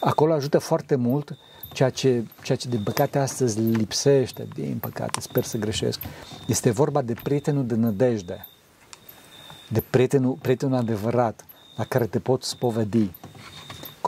Acolo 0.00 0.32
ajută 0.32 0.58
foarte 0.58 0.94
mult 0.94 1.36
ceea 1.72 1.90
ce, 1.90 2.24
ceea 2.42 2.58
ce 2.58 2.68
de 2.68 2.76
păcate 2.84 3.18
astăzi 3.18 3.60
lipsește, 3.60 4.48
din 4.54 4.78
păcate, 4.80 5.20
sper 5.20 5.44
să 5.44 5.56
greșesc, 5.56 6.00
este 6.46 6.70
vorba 6.70 7.02
de 7.02 7.14
prietenul 7.22 7.66
de 7.66 7.74
nădejde, 7.74 8.46
de 9.68 9.82
prietenul, 9.90 10.32
prietenul 10.40 10.76
adevărat, 10.76 11.44
la 11.76 11.84
care 11.84 12.06
te 12.06 12.18
poți 12.18 12.48
spovedi 12.48 13.10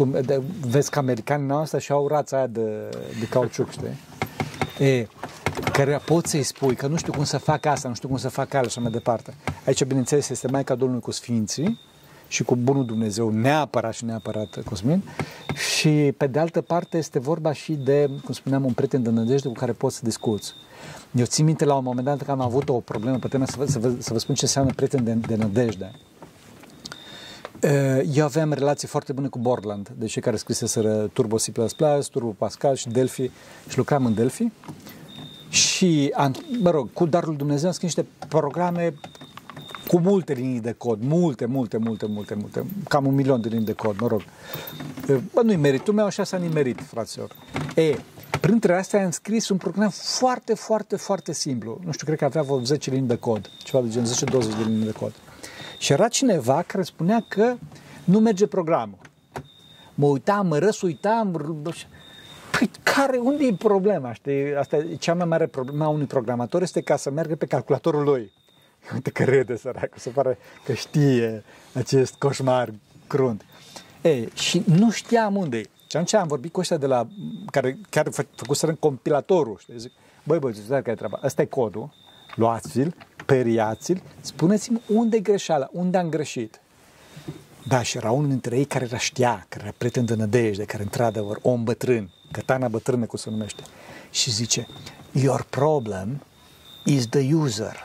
cum, 0.01 0.17
de, 0.25 0.43
vezi 0.61 0.91
că 0.91 0.99
americanii 0.99 1.47
noastre 1.47 1.79
și 1.79 1.93
au 1.93 2.09
rața 2.09 2.37
aia 2.37 2.47
de, 2.47 2.89
de 3.19 3.27
cauciuc, 3.31 3.71
știi? 3.71 3.99
E, 4.87 5.07
care 5.73 6.01
poți 6.07 6.31
să-i 6.31 6.43
spui 6.43 6.75
că 6.75 6.87
nu 6.87 6.97
știu 6.97 7.13
cum 7.13 7.25
să 7.25 7.39
fac 7.39 7.67
asta, 7.67 7.89
nu 7.89 7.95
știu 7.95 8.09
cum 8.09 8.17
să 8.17 8.29
fac 8.29 8.55
alea 8.55 8.69
și 8.69 8.79
mai 8.79 8.91
departe. 8.91 9.35
Aici, 9.67 9.85
bineînțeles, 9.85 10.29
este 10.29 10.49
Maica 10.49 10.75
Domnului 10.75 11.03
cu 11.03 11.11
Sfinții 11.11 11.79
și 12.29 12.43
cu 12.43 12.57
bunul 12.57 12.85
Dumnezeu 12.85 13.31
neapărat 13.31 13.95
și 13.95 14.05
neapărat 14.05 14.63
Cosmin 14.65 15.03
și 15.55 16.13
pe 16.17 16.27
de 16.27 16.39
altă 16.39 16.61
parte 16.61 16.99
este 16.99 17.19
vorba 17.19 17.53
și 17.53 17.73
de, 17.73 18.11
cum 18.25 18.35
spuneam, 18.35 18.65
un 18.65 18.73
prieten 18.73 19.03
de 19.03 19.11
nădejde 19.11 19.49
cu 19.49 19.55
care 19.55 19.73
poți 19.73 19.97
să 19.97 20.01
discuți. 20.05 20.53
Eu 21.13 21.25
țin 21.25 21.45
minte 21.45 21.65
la 21.65 21.75
un 21.75 21.85
moment 21.85 22.07
dat 22.07 22.23
că 22.23 22.31
am 22.31 22.41
avut 22.41 22.69
o 22.69 22.81
problemă, 22.81 23.19
pe 23.19 23.29
să 23.45 23.55
vă, 23.57 23.67
să 23.67 23.79
vă, 23.79 23.93
să 23.99 24.13
vă 24.13 24.19
spun 24.19 24.35
ce 24.35 24.45
înseamnă 24.45 24.73
prieten 24.73 25.05
de, 25.05 25.13
de 25.13 25.37
nădejde. 25.37 25.93
Eh, 27.61 28.03
eu 28.15 28.25
aveam 28.25 28.53
relații 28.53 28.89
foarte 28.89 29.13
bune 29.13 29.29
cu 29.29 29.39
Borland, 29.39 29.89
de 29.99 30.07
cei 30.07 30.23
care 30.23 30.37
scriseseră 30.37 31.11
Turbo 31.13 31.37
C++, 31.37 31.51
Turbo 32.11 32.35
Pascal 32.39 32.75
și 32.75 32.89
Delphi 32.89 33.31
și 33.69 33.77
lucram 33.77 34.07
în 34.07 34.15
Delphi. 34.15 34.49
Și, 35.49 36.15
mă 36.61 36.71
rog, 36.71 36.93
cu 36.93 37.07
darul 37.07 37.37
Dumnezeu 37.37 37.69
am 37.69 37.75
scris 37.75 37.97
niște 37.97 38.11
programe 38.29 38.95
cu 39.87 39.99
multe 39.99 40.33
linii 40.33 40.61
de 40.61 40.73
cod, 40.73 40.99
multe, 41.03 41.47
multe, 41.47 41.77
multe, 41.77 42.07
multe, 42.07 42.35
multe, 42.35 42.65
cam 42.89 43.07
un 43.07 43.15
milion 43.15 43.41
de 43.41 43.49
linii 43.49 43.65
de 43.65 43.73
cod, 43.73 44.01
mă 44.01 44.07
rog. 44.07 44.23
Eh, 45.09 45.17
bă, 45.35 45.43
nu-i 45.43 45.57
meritul 45.57 45.95
meu, 45.95 46.05
așa 46.05 46.25
s-a 46.25 46.37
nimerit, 46.37 46.81
fraților. 46.81 47.31
E, 47.75 47.97
printre 48.41 48.77
astea 48.77 49.05
am 49.05 49.11
scris 49.11 49.49
un 49.49 49.57
program 49.57 49.91
foarte, 49.91 50.55
foarte, 50.55 50.97
foarte 50.97 51.33
simplu. 51.33 51.81
Nu 51.85 51.93
știu, 51.93 52.07
cred 52.07 52.19
că 52.19 52.25
avea 52.25 52.43
vreo 52.43 52.61
10 52.61 52.91
linii 52.91 53.09
de 53.09 53.17
cod, 53.17 53.51
ceva 53.59 53.83
de 53.83 53.89
gen 53.89 54.05
10-20 54.05 54.09
de 54.31 54.65
linii 54.67 54.85
de 54.85 54.93
cod. 54.93 55.13
Și 55.81 55.93
era 55.93 56.09
cineva 56.09 56.63
care 56.63 56.83
spunea 56.83 57.25
că 57.29 57.57
nu 58.05 58.19
merge 58.19 58.47
programul. 58.47 58.99
Mă 59.95 60.07
uitam, 60.07 60.47
mă 60.47 60.59
răsuitam, 60.59 61.33
Păi 62.51 62.71
care, 62.83 63.17
unde 63.17 63.45
e 63.45 63.55
problema? 63.55 64.13
Știi? 64.13 64.55
Asta 64.57 64.77
e 64.77 64.95
cea 64.95 65.15
mai 65.15 65.27
mare 65.27 65.47
problemă 65.47 65.85
a 65.85 65.89
unui 65.89 66.07
programator 66.07 66.63
este 66.63 66.81
ca 66.81 66.97
să 66.97 67.11
meargă 67.11 67.37
pe 67.37 67.47
calculatorul 67.47 68.05
lui. 68.05 68.33
Uite 68.95 69.11
că 69.11 69.25
râde 69.25 69.57
săracul, 69.57 69.99
se 69.99 70.11
pare 70.11 70.39
că 70.65 70.73
știe 70.73 71.45
acest 71.75 72.15
coșmar 72.15 72.73
crunt. 73.07 73.45
E, 74.03 74.35
și 74.35 74.63
nu 74.67 74.91
știam 74.91 75.37
unde 75.37 75.57
e. 75.57 75.63
Și 75.63 75.97
atunci 75.97 76.15
am 76.15 76.27
vorbit 76.27 76.53
cu 76.53 76.61
ăștia 76.61 76.77
de 76.77 76.87
la, 76.87 77.07
care 77.51 77.79
chiar 77.91 78.09
fă, 78.11 78.25
făcuseră 78.35 78.75
compilatorul. 78.75 79.57
Știi? 79.59 79.79
Zic, 79.79 79.93
băi, 80.25 80.39
băi, 80.39 80.55
care 80.69 80.91
e 80.91 80.95
treaba? 80.95 81.19
Asta 81.23 81.43
e 81.43 81.45
codul, 81.45 81.93
luați-l, 82.35 82.95
periați-l, 83.31 84.03
spuneți-mi 84.21 84.83
unde 84.87 85.17
e 85.17 85.21
greșeala, 85.21 85.69
unde 85.73 85.99
am 85.99 86.09
greșit. 86.09 86.61
Da, 87.69 87.83
și 87.83 87.97
era 87.97 88.11
unul 88.11 88.29
dintre 88.29 88.57
ei 88.57 88.65
care 88.65 88.85
era 88.85 88.99
știa, 88.99 89.47
care 89.49 89.65
era 89.65 89.75
prieten 89.79 90.05
de 90.05 90.15
nădejde, 90.15 90.65
care 90.65 90.83
într-adevăr, 90.83 91.39
om 91.43 91.65
bătrân, 91.65 92.11
cătana 92.33 92.69
bătrână, 92.69 93.07
cum 93.07 93.19
se 93.19 93.31
numește. 93.31 93.63
Și 94.11 94.31
zice, 94.31 94.67
your 95.13 95.47
problem 95.51 96.23
is 96.85 97.07
the 97.07 97.35
user. 97.35 97.77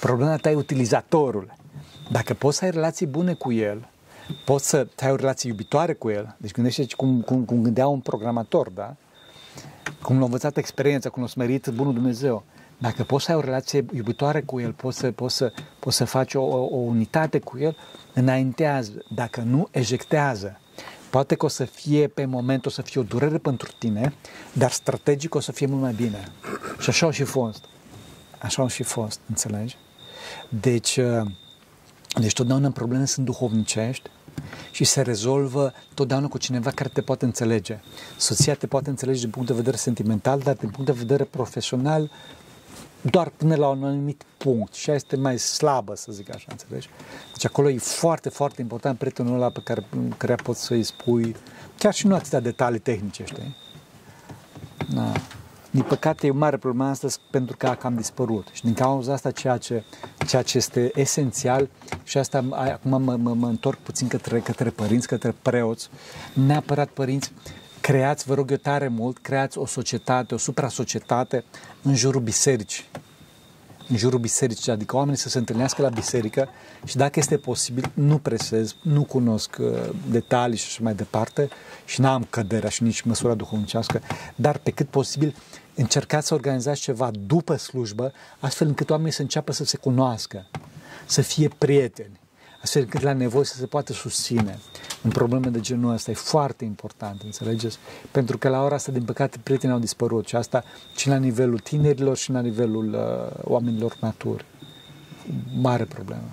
Problema 0.00 0.36
ta 0.36 0.50
e 0.50 0.54
utilizatorul. 0.54 1.54
Dacă 2.10 2.34
poți 2.34 2.56
să 2.56 2.64
ai 2.64 2.70
relații 2.70 3.06
bune 3.06 3.34
cu 3.34 3.52
el, 3.52 3.88
poți 4.44 4.68
să 4.68 4.86
ai 5.00 5.10
o 5.10 5.16
relație 5.16 5.50
iubitoare 5.50 5.92
cu 5.92 6.10
el, 6.10 6.36
deci 6.38 6.52
gândește 6.52 6.86
cum, 6.96 7.20
cum, 7.20 7.44
cum 7.44 7.62
gândea 7.62 7.86
un 7.86 8.00
programator, 8.00 8.68
da? 8.68 8.96
Cum 10.02 10.18
l-a 10.18 10.24
învățat 10.24 10.56
experiența, 10.56 11.08
cum 11.08 11.22
l-a 11.22 11.28
smerit 11.28 11.66
bunul 11.66 11.94
Dumnezeu. 11.94 12.44
Dacă 12.78 13.04
poți 13.04 13.24
să 13.24 13.30
ai 13.30 13.36
o 13.36 13.40
relație 13.40 13.84
iubitoare 13.94 14.40
cu 14.40 14.60
el, 14.60 14.72
poți 14.72 14.98
să, 14.98 15.10
poți 15.10 15.36
să, 15.36 15.52
poți 15.78 15.96
să 15.96 16.04
faci 16.04 16.34
o, 16.34 16.42
o 16.42 16.76
unitate 16.76 17.38
cu 17.38 17.58
el, 17.58 17.76
înaintează. 18.12 18.92
Dacă 19.14 19.40
nu, 19.40 19.68
ejectează. 19.70 20.60
Poate 21.10 21.34
că 21.34 21.44
o 21.44 21.48
să 21.48 21.64
fie 21.64 22.08
pe 22.08 22.24
moment, 22.24 22.66
o 22.66 22.70
să 22.70 22.82
fie 22.82 23.00
o 23.00 23.04
durere 23.04 23.38
pentru 23.38 23.70
tine, 23.78 24.14
dar 24.52 24.70
strategic 24.70 25.34
o 25.34 25.40
să 25.40 25.52
fie 25.52 25.66
mult 25.66 25.80
mai 25.80 25.92
bine. 25.92 26.28
Și 26.78 26.88
așa 26.88 27.06
au 27.06 27.12
și 27.12 27.24
fost. 27.24 27.64
Așa 28.38 28.62
au 28.62 28.68
și 28.68 28.82
fost, 28.82 29.20
înțelegi? 29.28 29.76
Deci, 30.48 30.96
uh, 30.96 31.26
deci 32.20 32.32
totdeauna 32.32 32.70
probleme 32.70 33.04
sunt 33.04 33.26
duhovnicești 33.26 34.10
și 34.70 34.84
se 34.84 35.02
rezolvă 35.02 35.72
totdeauna 35.94 36.28
cu 36.28 36.38
cineva 36.38 36.70
care 36.70 36.88
te 36.92 37.00
poate 37.00 37.24
înțelege. 37.24 37.80
Soția 38.16 38.54
te 38.54 38.66
poate 38.66 38.90
înțelege 38.90 39.20
din 39.20 39.30
punct 39.30 39.48
de 39.48 39.54
vedere 39.54 39.76
sentimental, 39.76 40.38
dar 40.38 40.54
din 40.54 40.68
punct 40.68 40.86
de 40.86 40.98
vedere 40.98 41.24
profesional 41.24 42.10
doar 43.10 43.28
până 43.28 43.54
la 43.56 43.68
un 43.68 43.84
anumit 43.84 44.22
punct 44.36 44.74
și 44.74 44.90
este 44.90 45.16
mai 45.16 45.38
slabă, 45.38 45.94
să 45.94 46.12
zic 46.12 46.34
așa, 46.34 46.46
înțelegi? 46.50 46.88
Deci 47.32 47.44
acolo 47.44 47.70
e 47.70 47.78
foarte, 47.78 48.28
foarte 48.28 48.60
important 48.60 48.98
prietenul 48.98 49.34
ăla 49.34 49.50
pe 49.50 49.60
care, 49.64 49.86
care 50.16 50.34
poți 50.34 50.64
să-i 50.64 50.82
spui, 50.82 51.36
chiar 51.78 51.94
și 51.94 52.06
nu 52.06 52.14
atâtea 52.14 52.40
detalii 52.40 52.78
tehnice, 52.78 53.24
știi? 53.24 53.56
Da. 54.94 55.12
Din 55.70 55.82
păcate 55.82 56.26
e 56.26 56.30
o 56.30 56.34
mare 56.34 56.56
problemă 56.56 56.88
astăzi 56.88 57.20
pentru 57.30 57.56
că 57.56 57.66
a 57.66 57.74
cam 57.74 57.94
dispărut 57.94 58.48
și 58.52 58.62
din 58.62 58.74
cauza 58.74 59.12
asta 59.12 59.30
ceea 59.30 59.56
ce, 59.56 59.84
ceea 60.26 60.42
ce 60.42 60.56
este 60.56 60.90
esențial 60.94 61.68
și 62.04 62.18
asta 62.18 62.44
acum 62.50 63.02
mă, 63.02 63.16
mă, 63.16 63.34
mă 63.34 63.46
întorc 63.46 63.78
puțin 63.78 64.08
către, 64.08 64.38
către 64.40 64.70
părinți, 64.70 65.06
către 65.06 65.34
preoți, 65.42 65.88
neapărat 66.32 66.88
părinți, 66.88 67.32
creați, 67.86 68.24
vă 68.24 68.34
rog 68.34 68.50
eu 68.50 68.56
tare 68.56 68.88
mult, 68.88 69.18
creați 69.18 69.58
o 69.58 69.66
societate, 69.66 70.34
o 70.34 70.38
supra-societate 70.38 71.44
în 71.82 71.94
jurul 71.94 72.20
bisericii. 72.20 72.84
În 73.88 73.96
jurul 73.96 74.18
bisericii, 74.18 74.72
adică 74.72 74.96
oamenii 74.96 75.18
să 75.18 75.28
se 75.28 75.38
întâlnească 75.38 75.82
la 75.82 75.88
biserică 75.88 76.48
și 76.84 76.96
dacă 76.96 77.18
este 77.18 77.36
posibil, 77.36 77.90
nu 77.94 78.18
presez, 78.18 78.76
nu 78.82 79.04
cunosc 79.04 79.56
uh, 79.60 79.68
detalii 80.10 80.56
și 80.56 80.64
așa 80.66 80.80
mai 80.82 80.94
departe 80.94 81.48
și 81.84 82.00
n-am 82.00 82.26
căderea 82.30 82.68
și 82.68 82.82
nici 82.82 83.00
măsura 83.00 83.34
duhovnicească, 83.34 84.00
dar 84.34 84.58
pe 84.58 84.70
cât 84.70 84.88
posibil 84.88 85.34
încercați 85.74 86.26
să 86.26 86.34
organizați 86.34 86.80
ceva 86.80 87.10
după 87.26 87.56
slujbă, 87.56 88.12
astfel 88.38 88.66
încât 88.66 88.90
oamenii 88.90 89.12
să 89.12 89.22
înceapă 89.22 89.52
să 89.52 89.64
se 89.64 89.76
cunoască, 89.76 90.46
să 91.04 91.22
fie 91.22 91.48
prieteni, 91.58 92.20
astfel 92.66 92.82
încât 92.82 93.00
la 93.00 93.12
nevoie 93.12 93.44
să 93.44 93.56
se 93.56 93.66
poată 93.66 93.92
susține. 93.92 94.58
În 95.02 95.10
probleme 95.10 95.48
de 95.48 95.60
genul 95.60 95.92
ăsta 95.92 96.10
e 96.10 96.14
foarte 96.14 96.64
important, 96.64 97.20
înțelegeți? 97.24 97.78
Pentru 98.10 98.38
că 98.38 98.48
la 98.48 98.62
ora 98.62 98.74
asta, 98.74 98.92
din 98.92 99.04
păcate, 99.04 99.38
prietenii 99.42 99.74
au 99.74 99.80
dispărut 99.80 100.26
și 100.26 100.36
asta 100.36 100.64
și 100.96 101.08
la 101.08 101.16
nivelul 101.16 101.58
tinerilor 101.58 102.16
și 102.16 102.30
la 102.30 102.40
nivelul 102.40 102.88
uh, 102.94 103.52
oamenilor 103.54 103.96
maturi. 104.00 104.44
Mare 105.60 105.84
problemă. 105.84 106.28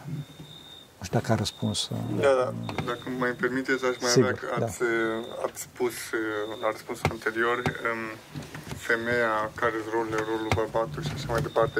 Nu 0.97 1.03
știu 1.09 1.19
dacă 1.19 1.31
a 1.31 1.35
răspuns. 1.35 1.89
Uh, 1.89 1.97
da, 2.19 2.33
da. 2.41 2.53
Dacă 2.85 3.05
mai 3.17 3.31
permiteți, 3.31 3.85
aș 3.85 3.95
mai 4.01 4.09
Sigur, 4.09 4.29
avea 4.29 4.39
că 4.41 4.59
da. 4.59 4.65
ați, 4.65 4.79
da. 4.79 5.45
ați 5.45 5.61
spus 5.61 5.93
uh, 5.93 6.61
la 6.61 6.67
răspunsul 6.71 7.07
anterior 7.11 7.57
um, 7.57 8.01
femeia 8.87 9.33
care 9.61 9.73
îți 9.79 9.89
rolul, 9.95 10.15
rolul 10.29 10.51
bărbatului 10.55 11.07
și 11.07 11.13
așa 11.15 11.29
mai 11.33 11.41
departe. 11.41 11.79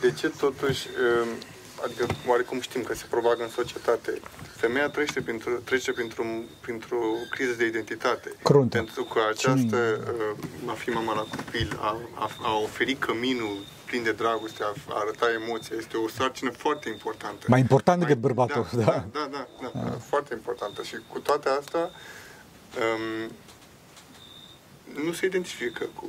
De 0.00 0.10
ce 0.18 0.28
totuși 0.28 0.82
um, 0.88 1.28
adică 1.84 2.06
oarecum 2.26 2.60
știm 2.60 2.82
că 2.82 2.94
se 2.94 3.04
propagă 3.10 3.42
în 3.42 3.48
societate. 3.48 4.20
Femeia 4.56 4.88
trece 4.88 5.22
printr-o, 5.22 5.50
trece 5.64 5.92
printr-o, 5.92 6.24
printr-o 6.60 7.00
criză 7.30 7.52
de 7.52 7.66
identitate. 7.66 8.32
Cruntă. 8.42 8.76
Pentru 8.76 9.04
că 9.04 9.20
această, 9.30 9.76
uh, 10.64 10.70
a 10.70 10.72
fi 10.72 10.88
mama 10.90 11.14
la 11.14 11.26
copil, 11.36 11.78
a, 11.80 11.96
a, 12.14 12.30
a 12.42 12.56
oferi 12.56 12.94
căminul 12.94 13.56
plin 13.84 14.02
de 14.02 14.12
dragoste, 14.12 14.62
a, 14.62 14.72
a 14.88 14.98
arăta 15.00 15.26
emoția, 15.42 15.76
este 15.78 15.96
o 15.96 16.08
sarcină 16.08 16.50
foarte 16.50 16.88
importantă. 16.88 17.46
Mai 17.48 17.60
important 17.60 18.00
decât 18.00 18.18
bărbatul, 18.18 18.66
da. 18.72 18.84
Da, 18.84 19.04
da, 19.12 19.28
da, 19.30 19.46
da, 19.60 19.70
da, 19.74 19.80
da. 19.80 19.90
foarte 19.90 20.34
importantă. 20.34 20.82
Și 20.82 20.96
cu 21.08 21.18
toate 21.18 21.48
astea, 21.48 21.90
um, 22.82 23.30
nu 25.04 25.12
se 25.12 25.26
identifică 25.26 25.84
cu 25.94 26.06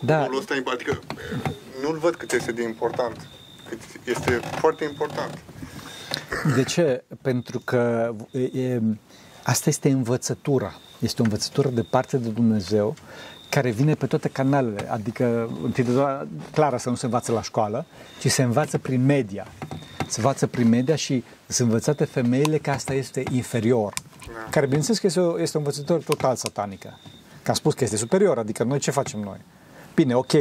da. 0.00 0.24
rolul 0.24 0.38
ăsta, 0.38 0.62
adică 0.64 0.98
nu-l 1.82 1.98
văd 1.98 2.14
cât 2.14 2.32
este 2.32 2.52
de 2.52 2.62
important 2.62 3.26
este 4.04 4.30
foarte 4.30 4.84
important. 4.84 5.38
De 6.54 6.62
ce? 6.62 7.04
Pentru 7.22 7.58
că 7.58 8.14
e, 8.52 8.80
asta 9.42 9.68
este 9.68 9.90
învățătura. 9.90 10.74
Este 10.98 11.20
o 11.20 11.24
învățătură 11.24 11.68
de 11.68 11.82
parte 11.82 12.16
de 12.16 12.28
Dumnezeu 12.28 12.94
care 13.48 13.70
vine 13.70 13.94
pe 13.94 14.06
toate 14.06 14.28
canalele. 14.28 14.90
Adică, 14.90 15.50
întâi 15.62 15.84
de 15.84 15.92
toate, 15.92 16.28
clar, 16.52 16.74
asta 16.74 16.90
nu 16.90 16.96
se 16.96 17.04
învață 17.04 17.32
la 17.32 17.42
școală, 17.42 17.86
ci 18.20 18.30
se 18.30 18.42
învață 18.42 18.78
prin 18.78 19.04
media. 19.04 19.46
Se 20.06 20.20
învață 20.20 20.46
prin 20.46 20.68
media 20.68 20.96
și 20.96 21.24
sunt 21.46 21.68
învățate 21.68 22.04
femeile 22.04 22.58
că 22.58 22.70
asta 22.70 22.94
este 22.94 23.22
inferior. 23.30 23.92
Da. 24.26 24.50
Care, 24.50 24.66
bineînțeles, 24.66 24.98
că 24.98 25.06
este 25.06 25.20
o, 25.20 25.40
este 25.40 25.56
o 25.56 25.60
învățătură 25.60 25.98
total 25.98 26.36
satanică. 26.36 26.98
Că 27.42 27.50
am 27.50 27.54
spus 27.54 27.74
că 27.74 27.84
este 27.84 27.96
superior, 27.96 28.38
adică 28.38 28.64
noi 28.64 28.78
ce 28.78 28.90
facem 28.90 29.20
noi? 29.20 29.40
Bine, 29.94 30.14
ok, 30.14 30.32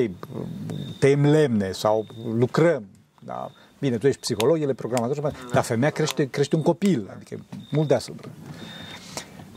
tăiem 0.99 1.25
lemne 1.25 1.71
sau 1.71 2.05
lucrăm, 2.33 2.83
da? 3.25 3.51
Bine, 3.79 3.97
tu 3.97 4.07
ești 4.07 4.19
psiholog, 4.19 4.61
el 4.61 4.69
e 4.69 4.73
programator, 4.73 5.33
dar 5.53 5.63
femeia 5.63 5.91
crește, 5.91 6.29
crește 6.29 6.55
un 6.55 6.61
copil, 6.61 7.11
adică 7.15 7.45
mult 7.71 7.87
deasupra. 7.87 8.29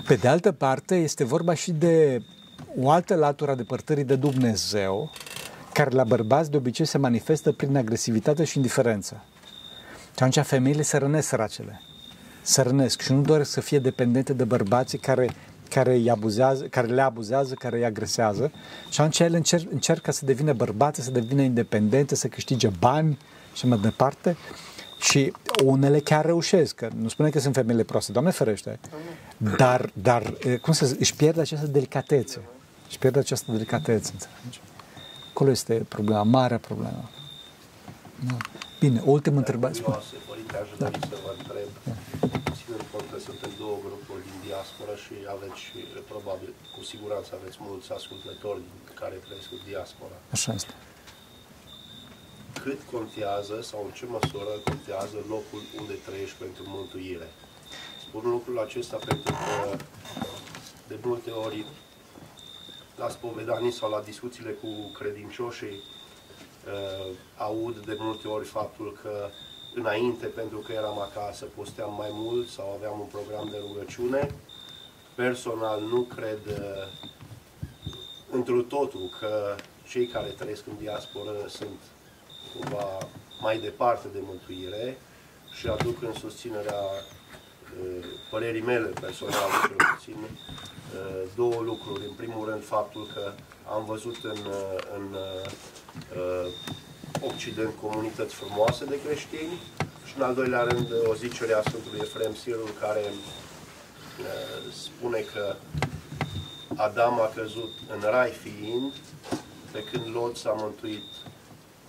Pe 0.07 0.15
de 0.15 0.29
altă 0.29 0.53
parte, 0.53 0.95
este 0.95 1.25
vorba 1.25 1.55
și 1.55 1.73
de 1.73 2.23
o 2.81 2.91
altă 2.91 3.15
latură 3.15 3.51
a 3.51 3.55
depărtării 3.55 4.05
de 4.05 4.17
Dumnezeu, 4.17 5.11
care 5.73 5.91
la 5.91 6.05
bărbați 6.05 6.51
de 6.51 6.57
obicei 6.57 6.87
se 6.87 6.99
manifestă 6.99 7.53
prin 7.53 7.77
agresivitate 7.77 8.45
și 8.45 8.57
indiferență. 8.57 9.25
Și 10.17 10.25
atunci 10.25 10.47
femeile 10.47 10.83
se 10.83 10.97
rănesc 10.97 11.29
săracele. 11.29 11.81
Se 12.43 12.63
rănesc 12.63 13.01
și 13.01 13.13
nu 13.13 13.21
doresc 13.21 13.51
să 13.51 13.61
fie 13.61 13.79
dependente 13.79 14.33
de 14.33 14.45
bărbații 14.45 14.99
care, 14.99 15.31
care, 15.71 15.95
îi 15.95 16.11
abuzează, 16.11 16.65
care 16.65 16.87
le 16.87 17.03
abuzează, 17.03 17.55
care 17.55 17.77
îi 17.77 17.85
agresează. 17.85 18.53
Și 18.91 19.01
atunci 19.01 19.19
ele 19.19 19.37
încerc, 19.37 19.73
încercă 19.73 20.13
să 20.13 20.25
devină 20.25 20.53
bărbați, 20.53 21.03
să 21.03 21.11
devină 21.11 21.43
independente, 21.43 22.15
să 22.15 22.29
câștige 22.29 22.69
bani, 22.79 23.19
și 23.59 23.67
mai 23.67 23.79
departe, 23.79 24.37
Și 25.01 25.33
unele 25.65 26.01
chiar 26.01 26.25
reușesc, 26.25 26.75
că 26.75 26.89
nu 26.97 27.09
spune 27.09 27.31
că 27.31 27.39
sunt 27.39 27.55
femeile 27.55 27.83
proaste, 27.83 28.13
Doamne 28.13 28.31
ferește, 28.31 28.79
dar, 29.57 29.91
dar 29.93 30.23
cum 30.61 30.73
să 30.73 30.87
zic, 30.87 31.01
își 31.01 31.15
pierde 31.17 31.41
această 31.41 31.67
delicatețe. 31.67 32.41
Își 32.89 32.99
pierde 32.99 33.19
această 33.19 33.53
delicatețe, 33.53 34.11
înțelegi? 34.13 34.61
Acolo 35.31 35.51
este 35.51 35.75
problema, 35.89 36.23
marea 36.23 36.59
problemă. 36.59 37.03
Da. 38.29 38.37
Bine, 38.83 38.99
ultimă 39.05 39.39
întrebare. 39.45 39.75
Părinte, 40.33 40.57
aș 40.63 40.69
dori 40.79 40.99
da. 41.01 41.07
să 41.13 41.17
vă 41.25 41.33
întreb, 41.39 41.71
da. 41.87 41.95
ținând 42.59 42.85
cont 42.93 43.07
că 43.13 43.19
suntem 43.29 43.51
două 43.63 43.77
grupuri 43.87 44.23
din 44.29 44.39
diaspora 44.47 44.95
și 45.05 45.15
aveți, 45.35 45.63
probabil, 46.13 46.51
cu 46.75 46.81
siguranță 46.93 47.29
aveți 47.39 47.59
mulți 47.69 47.89
ascultători 47.99 48.63
care 49.01 49.17
trăiesc 49.25 49.49
în 49.57 49.63
diaspora. 49.71 50.17
Așa 50.37 50.53
este 50.61 50.73
cât 52.63 52.81
contează 52.93 53.63
sau 53.63 53.83
în 53.85 53.91
ce 53.91 54.07
măsură 54.07 54.53
contează 54.65 55.17
locul 55.29 55.63
unde 55.81 55.93
trăiești 55.93 56.37
pentru 56.37 56.63
mântuire. 56.67 57.29
Spun 58.01 58.31
lucrul 58.31 58.59
acesta 58.59 58.97
pentru 59.07 59.33
că 59.33 59.77
de 60.89 60.99
multe 61.03 61.31
ori 61.31 61.65
la 62.97 63.09
spovedanii 63.09 63.71
sau 63.71 63.91
la 63.91 64.01
discuțiile 64.01 64.51
cu 64.51 64.69
credincioșii 64.99 65.77
uh, 65.77 67.15
aud 67.37 67.77
de 67.87 67.97
multe 67.99 68.29
ori 68.29 68.47
faptul 68.47 68.99
că 69.03 69.29
înainte, 69.75 70.27
pentru 70.27 70.59
că 70.59 70.73
eram 70.73 70.99
acasă, 70.99 71.45
posteam 71.45 71.95
mai 71.95 72.09
mult 72.13 72.49
sau 72.49 72.73
aveam 72.77 73.01
un 73.01 73.07
program 73.07 73.49
de 73.51 73.57
rugăciune. 73.67 74.35
Personal 75.15 75.81
nu 75.81 76.03
cred 76.03 76.41
uh, 76.47 76.87
întru 78.31 78.63
totul 78.63 79.11
că 79.21 79.55
cei 79.89 80.07
care 80.07 80.29
trăiesc 80.29 80.67
în 80.67 80.77
diasporă 80.79 81.37
sunt 81.49 81.79
cumva 82.57 82.99
mai 83.41 83.59
departe 83.59 84.09
de 84.13 84.19
mântuire 84.23 84.99
și 85.53 85.67
aduc 85.67 86.03
în 86.03 86.13
susținerea 86.13 86.83
părerii 88.31 88.63
mele 88.63 88.87
personale, 88.87 89.53
cel 89.61 89.77
puțin, 89.95 90.17
două 91.35 91.61
lucruri. 91.63 92.07
În 92.07 92.15
primul 92.15 92.49
rând, 92.49 92.65
faptul 92.65 93.11
că 93.15 93.33
am 93.75 93.85
văzut 93.85 94.17
în, 94.23 94.39
în 94.97 95.17
Occident 97.21 97.75
comunități 97.81 98.35
frumoase 98.35 98.85
de 98.85 99.01
creștini 99.05 99.63
și, 100.07 100.15
în 100.17 100.23
al 100.23 100.35
doilea 100.35 100.63
rând, 100.63 100.89
o 101.09 101.15
zicere 101.15 101.53
a 101.53 101.63
Sfântului 101.63 102.01
Efrem 102.03 102.35
Sirul, 102.35 102.71
care 102.81 103.05
spune 104.73 105.19
că 105.19 105.55
Adam 106.77 107.21
a 107.21 107.33
căzut 107.35 107.73
în 107.95 108.11
rai 108.11 108.31
fiind, 108.31 108.93
pe 109.73 109.85
când 109.85 110.15
Lot 110.15 110.37
s-a 110.37 110.53
mântuit 110.53 111.05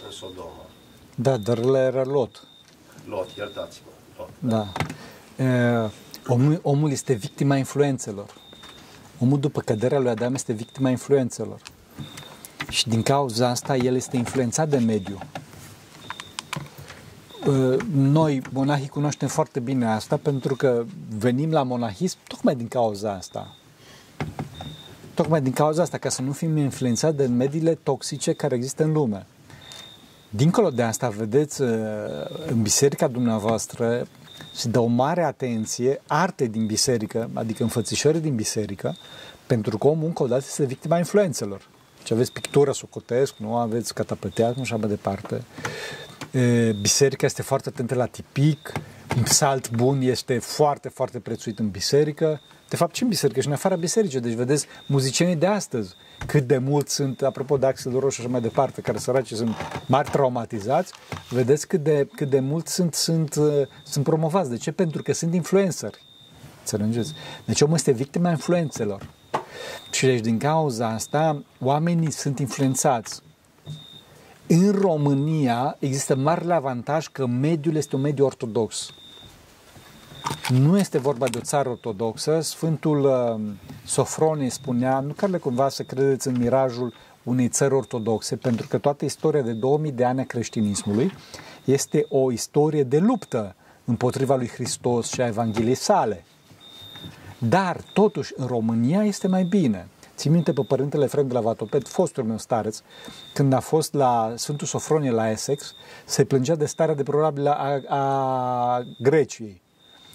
în 0.06 0.12
Sodoma. 0.12 0.66
Da, 1.16 1.38
dar 1.38 1.58
ăla 1.58 1.80
era 1.80 2.04
Lot. 2.04 2.43
Lot, 3.08 3.30
iertați-mă. 3.38 3.91
Lot, 4.18 4.30
da. 4.39 4.68
da. 5.36 5.43
E, 5.43 5.89
omul, 6.28 6.60
omul 6.64 6.91
este 6.91 7.14
victima 7.14 7.58
influențelor. 7.58 8.34
Omul 9.20 9.39
după 9.39 9.62
căderea 9.62 10.00
lui 10.00 10.10
Adam 10.10 10.34
este 10.34 10.54
victima 10.54 10.89
influențelor. 10.89 11.62
Și 12.70 12.88
din 12.88 13.02
cauza 13.02 13.47
asta 13.47 13.76
el 13.76 13.95
este 13.95 14.18
influențat 14.18 14.70
de 14.70 14.78
mediu. 14.78 15.20
Noi, 17.91 18.41
monahii, 18.52 18.88
cunoaștem 18.88 19.28
foarte 19.28 19.60
bine 19.60 19.86
asta 19.86 20.18
pentru 20.18 20.56
că 20.56 20.86
venim 21.18 21.52
la 21.52 21.64
monahism 21.64 22.18
tocmai 22.28 22.56
din 22.56 22.68
cauza 22.68 23.14
asta. 23.14 23.56
Tocmai 25.14 25.41
din 25.41 25.52
cauza 25.52 25.82
asta, 25.82 25.97
ca 25.97 26.10
să 26.10 26.22
nu 26.22 26.32
fim 26.32 26.58
influențați 26.58 27.18
de 27.18 27.26
mediile 27.26 27.76
toxice 27.76 28.34
care 28.34 28.56
există 28.56 28.84
în 28.84 28.91
lume. 28.91 29.26
Dincolo 30.30 30.69
de 30.69 30.82
asta, 30.82 31.09
vedeți, 31.09 31.61
uh, 31.61 31.69
în 32.47 32.61
biserica 32.61 33.07
dumneavoastră 33.07 34.07
se 34.53 34.69
dă 34.69 34.80
o 34.80 34.86
mare 34.86 35.23
atenție 35.23 36.01
arte 36.07 36.45
din 36.45 36.65
biserică, 36.65 37.30
adică 37.34 37.63
înfățișări 37.63 38.19
din 38.19 38.36
biserică, 38.36 38.95
pentru 39.47 39.77
că 39.77 39.88
omul 39.88 40.05
încă 40.05 40.23
o 40.23 40.27
dată 40.27 40.43
este 40.47 40.65
victima 40.65 40.97
influențelor. 40.97 41.67
Deci 41.97 42.11
aveți 42.11 42.32
pictură 42.32 42.71
socotesc, 42.71 43.34
nu 43.38 43.55
aveți 43.55 43.93
catapătească, 43.93 44.59
așa 44.61 44.75
mai 44.75 44.89
departe. 44.89 45.43
Biserica 46.82 47.25
este 47.25 47.41
foarte 47.41 47.69
atentă 47.69 47.95
la 47.95 48.05
tipic, 48.05 48.71
un 49.17 49.25
salt 49.25 49.71
bun 49.71 50.01
este 50.01 50.39
foarte, 50.39 50.89
foarte 50.89 51.19
prețuit 51.19 51.59
în 51.59 51.69
biserică, 51.69 52.41
de 52.70 52.76
fapt 52.76 52.95
și 52.95 53.03
în 53.03 53.09
biserică 53.09 53.39
și 53.39 53.47
în 53.47 53.53
afara 53.53 53.76
bisericii. 53.76 54.20
Deci 54.20 54.34
vedeți 54.34 54.65
muzicienii 54.86 55.36
de 55.36 55.45
astăzi, 55.45 55.95
cât 56.26 56.43
de 56.47 56.57
mult 56.57 56.89
sunt, 56.89 57.22
apropo 57.22 57.57
de 57.57 57.65
Axel 57.65 57.91
Roșu 57.91 58.15
și 58.15 58.22
așa 58.22 58.30
mai 58.30 58.41
departe, 58.41 58.82
care 58.82 58.97
săraci 58.97 59.34
sunt 59.34 59.55
mari 59.86 60.09
traumatizați, 60.09 60.93
vedeți 61.30 61.67
cât 61.67 61.84
de, 61.84 62.07
cât 62.15 62.30
de 62.30 62.39
mult 62.39 62.67
sunt, 62.67 62.93
sunt, 62.93 63.36
uh, 63.36 63.67
sunt 63.84 64.03
promovați. 64.03 64.49
De 64.49 64.57
ce? 64.57 64.72
Pentru 64.72 65.03
că 65.03 65.13
sunt 65.13 65.34
influenceri. 65.34 66.03
Înțelegeți? 66.59 67.13
Deci 67.45 67.61
omul 67.61 67.76
este 67.76 67.91
victima 67.91 68.30
influențelor. 68.30 69.09
Și 69.91 70.05
deci 70.05 70.20
din 70.20 70.38
cauza 70.38 70.88
asta, 70.88 71.43
oamenii 71.59 72.11
sunt 72.11 72.39
influențați. 72.39 73.22
În 74.47 74.72
România 74.72 75.76
există 75.80 76.15
marele 76.15 76.53
avantaj 76.53 77.07
că 77.07 77.26
mediul 77.26 77.76
este 77.76 77.95
un 77.95 78.01
mediu 78.01 78.26
ortodox. 78.26 78.93
Nu 80.49 80.78
este 80.78 80.97
vorba 80.97 81.28
de 81.28 81.38
o 81.38 81.41
țară 81.41 81.70
ortodoxă. 81.70 82.39
Sfântul 82.41 83.03
uh, 83.03 83.41
Sofronie 83.86 84.49
spunea, 84.49 84.99
nu 84.99 85.13
care 85.13 85.38
cumva 85.38 85.70
să 85.70 85.84
credeți 85.84 86.28
în 86.28 86.38
mirajul 86.38 86.93
unei 87.24 87.47
țări 87.47 87.74
ortodoxe, 87.74 88.36
pentru 88.36 88.67
că 88.67 88.78
toată 88.78 89.05
istoria 89.05 89.41
de 89.41 89.51
2000 89.51 89.91
de 89.91 90.05
ani 90.05 90.20
a 90.20 90.24
creștinismului 90.24 91.11
este 91.65 92.05
o 92.09 92.32
istorie 92.32 92.84
de 92.84 92.97
luptă 92.97 93.55
împotriva 93.86 94.36
lui 94.36 94.47
Hristos 94.47 95.07
și 95.07 95.22
a 95.22 95.28
Evangheliei 95.28 95.76
sale. 95.76 96.24
Dar, 97.38 97.82
totuși, 97.93 98.34
în 98.36 98.45
România 98.45 99.03
este 99.03 99.28
mai 99.28 99.43
bine. 99.43 99.88
Țin 100.15 100.32
minte 100.32 100.53
pe 100.53 100.61
părintele 100.61 101.03
Efrem 101.03 101.28
de 101.28 101.34
la 101.34 101.39
Vatoped, 101.39 101.88
fostul 101.88 102.24
meu 102.24 102.38
stareț, 102.38 102.82
când 103.34 103.53
a 103.53 103.59
fost 103.59 103.93
la 103.93 104.34
Sfântul 104.36 104.67
Sofronie 104.67 105.11
la 105.11 105.30
Essex, 105.30 105.74
se 106.05 106.24
plângea 106.26 106.55
de 106.55 106.65
starea 106.65 106.95
de 106.95 107.03
probabil 107.03 107.47
a, 107.47 107.82
a 107.88 108.86
Greciei. 108.99 109.61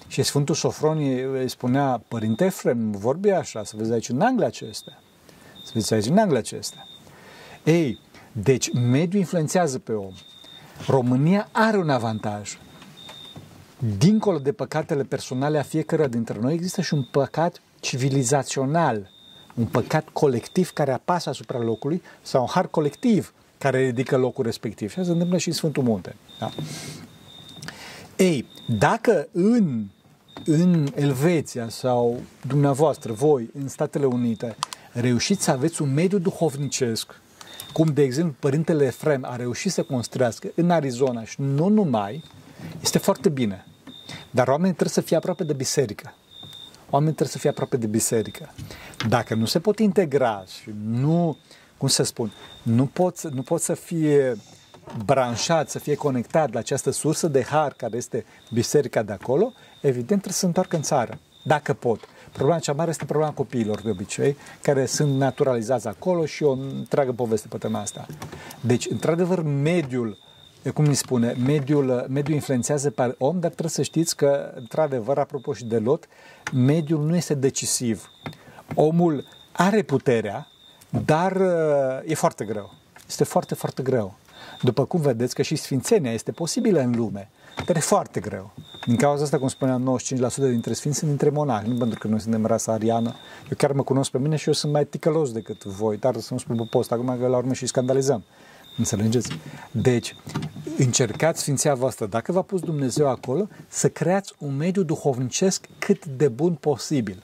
Și 0.07 0.23
Sfântul 0.23 0.55
Sofronie 0.55 1.23
îi 1.23 1.49
spunea, 1.49 2.01
Părinte 2.07 2.45
Efrem, 2.45 2.91
vorbi 2.91 3.29
așa, 3.29 3.63
să 3.63 3.73
vezi 3.77 3.91
aici 3.91 4.09
în 4.09 4.21
Anglia 4.21 4.47
acestea. 4.47 4.99
Să 5.63 5.71
vezi 5.73 5.93
aici 5.93 6.05
în 6.05 6.17
Anglia 6.17 6.39
acestea. 6.39 6.87
Ei, 7.63 7.99
deci 8.31 8.73
mediul 8.73 9.21
influențează 9.21 9.79
pe 9.79 9.91
om. 9.91 10.13
România 10.87 11.49
are 11.51 11.77
un 11.77 11.89
avantaj. 11.89 12.57
Dincolo 13.97 14.37
de 14.37 14.51
păcatele 14.51 15.03
personale 15.03 15.57
a 15.57 15.61
fiecăruia 15.61 16.07
dintre 16.07 16.37
noi, 16.39 16.53
există 16.53 16.81
și 16.81 16.93
un 16.93 17.03
păcat 17.03 17.61
civilizațional, 17.79 19.09
un 19.55 19.65
păcat 19.65 20.09
colectiv 20.09 20.69
care 20.69 20.91
apasă 20.91 21.29
asupra 21.29 21.59
locului 21.59 22.01
sau 22.21 22.41
un 22.41 22.47
har 22.47 22.67
colectiv 22.67 23.33
care 23.57 23.85
ridică 23.85 24.17
locul 24.17 24.43
respectiv. 24.43 24.89
Și 24.89 24.99
asta 24.99 25.03
se 25.03 25.11
întâmplă 25.11 25.37
și 25.37 25.47
în 25.47 25.53
Sfântul 25.53 25.83
Munte. 25.83 26.15
Da? 26.39 26.49
Ei, 28.15 28.45
dacă 28.67 29.27
în 29.31 29.85
în 30.45 30.87
Elveția 30.95 31.69
sau 31.69 32.21
dumneavoastră, 32.47 33.13
voi, 33.13 33.49
în 33.59 33.67
Statele 33.67 34.05
Unite, 34.05 34.55
reușiți 34.91 35.43
să 35.43 35.51
aveți 35.51 35.81
un 35.81 35.93
mediu 35.93 36.17
duhovnicesc, 36.17 37.21
cum 37.73 37.87
de 37.87 38.01
exemplu 38.01 38.35
Părintele 38.39 38.85
Efrem 38.85 39.25
a 39.25 39.35
reușit 39.35 39.71
să 39.71 39.83
construiască 39.83 40.47
în 40.55 40.69
Arizona 40.69 41.23
și 41.23 41.41
nu 41.41 41.67
numai, 41.67 42.23
este 42.81 42.97
foarte 42.97 43.29
bine. 43.29 43.65
Dar 44.31 44.47
oamenii 44.47 44.73
trebuie 44.73 44.93
să 44.93 45.01
fie 45.01 45.17
aproape 45.17 45.43
de 45.43 45.53
biserică. 45.53 46.13
Oamenii 46.89 47.15
trebuie 47.15 47.33
să 47.35 47.41
fie 47.41 47.49
aproape 47.49 47.77
de 47.77 47.87
biserică. 47.87 48.53
Dacă 49.07 49.35
nu 49.35 49.45
se 49.45 49.59
pot 49.59 49.79
integra 49.79 50.43
și 50.61 50.73
nu, 50.85 51.37
cum 51.77 51.87
să 51.87 52.03
spun, 52.03 52.31
nu 52.63 52.85
pot, 52.85 53.21
nu 53.21 53.41
pot 53.41 53.61
să 53.61 53.73
fie 53.73 54.35
branșat, 55.05 55.69
să 55.69 55.79
fie 55.79 55.95
conectat 55.95 56.53
la 56.53 56.59
această 56.59 56.91
sursă 56.91 57.27
de 57.27 57.43
har 57.43 57.73
care 57.73 57.97
este 57.97 58.25
biserica 58.51 59.03
de 59.03 59.11
acolo, 59.11 59.53
evident 59.87 60.07
trebuie 60.07 60.33
să 60.33 60.39
se 60.39 60.45
întoarcă 60.45 60.75
în 60.75 60.81
țară, 60.81 61.19
dacă 61.43 61.73
pot. 61.73 61.99
Problema 62.31 62.59
cea 62.59 62.73
mare 62.73 62.89
este 62.89 63.05
problema 63.05 63.31
copiilor, 63.31 63.81
de 63.81 63.89
obicei, 63.89 64.37
care 64.61 64.85
sunt 64.85 65.17
naturalizați 65.17 65.87
acolo 65.87 66.25
și 66.25 66.43
o 66.43 66.51
întreagă 66.51 67.11
poveste 67.11 67.47
pe 67.47 67.57
tema 67.57 67.79
asta. 67.79 68.05
Deci, 68.61 68.87
într-adevăr, 68.89 69.41
mediul, 69.43 70.17
cum 70.73 70.85
îi 70.85 70.93
spune, 70.93 71.35
mediul, 71.45 72.05
mediul 72.09 72.35
influențează 72.35 72.89
pe 72.89 73.15
om, 73.17 73.39
dar 73.39 73.49
trebuie 73.49 73.69
să 73.69 73.81
știți 73.81 74.15
că, 74.15 74.51
într-adevăr, 74.55 75.17
apropo 75.17 75.53
și 75.53 75.65
de 75.65 75.77
lot, 75.77 76.07
mediul 76.53 77.05
nu 77.05 77.15
este 77.15 77.33
decisiv. 77.33 78.11
Omul 78.75 79.25
are 79.51 79.81
puterea, 79.81 80.47
dar 81.05 81.41
e 82.05 82.13
foarte 82.13 82.45
greu. 82.45 82.73
Este 83.07 83.23
foarte, 83.23 83.55
foarte 83.55 83.83
greu. 83.83 84.15
După 84.61 84.85
cum 84.85 85.01
vedeți 85.01 85.35
că 85.35 85.41
și 85.41 85.55
sfințenia 85.55 86.11
este 86.11 86.31
posibilă 86.31 86.79
în 86.79 86.95
lume, 86.95 87.29
dar 87.65 87.75
e 87.75 87.79
foarte 87.79 88.19
greu. 88.19 88.53
Din 88.85 88.95
cauza 88.95 89.23
asta, 89.23 89.37
cum 89.37 89.47
spuneam, 89.47 89.99
95% 90.31 90.35
dintre 90.35 90.73
sfinți 90.73 90.97
sunt 90.97 91.09
dintre 91.09 91.29
monahi, 91.29 91.67
nu 91.67 91.75
pentru 91.75 91.99
că 91.99 92.07
noi 92.07 92.19
suntem 92.19 92.45
rasa 92.45 92.71
ariană. 92.71 93.15
Eu 93.43 93.57
chiar 93.57 93.71
mă 93.71 93.83
cunosc 93.83 94.11
pe 94.11 94.17
mine 94.17 94.35
și 94.35 94.47
eu 94.47 94.53
sunt 94.53 94.71
mai 94.71 94.85
ticălos 94.85 95.31
decât 95.31 95.63
voi, 95.63 95.97
dar 95.97 96.19
să 96.19 96.33
nu 96.33 96.39
spun 96.39 96.55
pe 96.55 96.67
post 96.69 96.91
acum 96.91 97.17
că 97.19 97.27
la 97.27 97.37
urmă 97.37 97.53
și 97.53 97.65
scandalizăm. 97.65 98.23
Înțelegeți? 98.77 99.29
Deci, 99.71 100.15
încercați 100.77 101.41
Sfinția 101.41 101.73
voastră, 101.73 102.05
dacă 102.05 102.31
v-a 102.31 102.41
pus 102.41 102.61
Dumnezeu 102.61 103.09
acolo, 103.09 103.47
să 103.67 103.89
creați 103.89 104.33
un 104.37 104.55
mediu 104.55 104.83
duhovnicesc 104.83 105.65
cât 105.79 106.05
de 106.05 106.27
bun 106.27 106.53
posibil. 106.53 107.23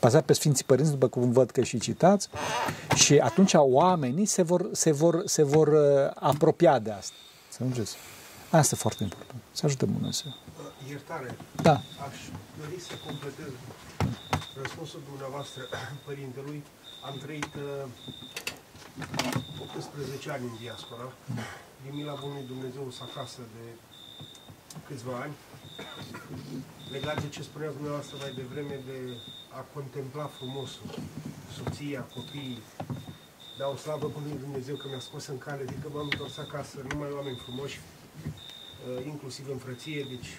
Bazat 0.00 0.24
pe 0.24 0.32
Sfinții 0.32 0.64
Părinți, 0.64 0.90
după 0.90 1.08
cum 1.08 1.32
văd 1.32 1.50
că 1.50 1.62
și 1.62 1.78
citați, 1.78 2.28
și 2.94 3.18
atunci 3.18 3.52
oamenii 3.54 4.24
se 4.24 4.42
vor, 4.42 4.68
se 4.72 4.92
vor, 4.92 5.22
se 5.24 5.42
vor 5.42 5.68
uh, 5.68 6.10
apropia 6.14 6.78
de 6.78 6.90
asta. 6.90 7.14
Înțelegeți? 7.50 7.96
Asta 8.60 8.74
e 8.74 8.78
foarte 8.78 9.02
important. 9.02 9.40
Să 9.52 9.66
ajute 9.66 9.84
Dumnezeu. 9.84 10.30
Iertare. 10.88 11.30
Da. 11.68 11.76
Aș 12.08 12.16
dori 12.60 12.78
să 12.88 12.94
completez 13.06 13.52
răspunsul 14.62 15.00
dumneavoastră, 15.10 15.62
părintelui. 16.06 16.60
Am 17.08 17.14
trăit 17.24 17.52
uh, 17.54 17.86
18 19.62 20.30
ani 20.30 20.44
în 20.50 20.56
diaspora. 20.60 21.06
Din 21.82 21.92
mila 21.98 22.14
Bunului 22.20 22.46
Dumnezeu 22.52 22.84
s 22.90 23.00
acasă 23.08 23.40
de 23.56 23.64
câțiva 24.86 25.14
ani. 25.24 25.34
Legat 26.94 27.16
de 27.22 27.28
ce 27.28 27.42
spunea 27.42 27.70
dumneavoastră 27.70 28.16
mai 28.20 28.32
devreme 28.40 28.76
de 28.90 28.98
a 29.58 29.60
contempla 29.74 30.26
frumosul, 30.36 30.88
soția, 31.56 32.00
copiii, 32.16 32.62
dar 33.58 33.68
o 33.74 33.76
slavă 33.76 34.06
Bunului 34.14 34.44
Dumnezeu 34.46 34.76
că 34.76 34.86
mi-a 34.88 35.06
scos 35.08 35.26
în 35.26 35.38
cale, 35.38 35.62
adică 35.66 35.86
m-am 35.92 36.08
întors 36.10 36.36
acasă, 36.36 36.76
numai 36.88 37.10
oameni 37.18 37.42
frumoși, 37.44 37.78
uh, 37.78 37.93
inclusiv 39.06 39.48
în 39.50 39.58
frăție, 39.58 40.06
deci 40.08 40.30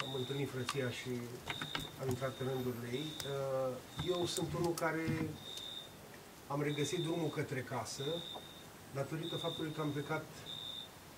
am 0.00 0.14
întâlnit 0.18 0.50
frăția 0.50 0.90
și 0.90 1.10
am 2.00 2.08
intrat 2.08 2.34
în 2.40 2.46
rândurile 2.52 2.88
ei. 2.92 3.08
Uh, 3.08 3.74
eu 4.08 4.26
sunt 4.26 4.48
unul 4.58 4.74
care 4.74 5.06
am 6.46 6.62
regăsit 6.62 6.98
drumul 6.98 7.28
către 7.28 7.60
casă 7.60 8.04
datorită 8.94 9.36
faptului 9.36 9.72
că 9.72 9.80
am 9.80 9.90
plecat 9.90 10.24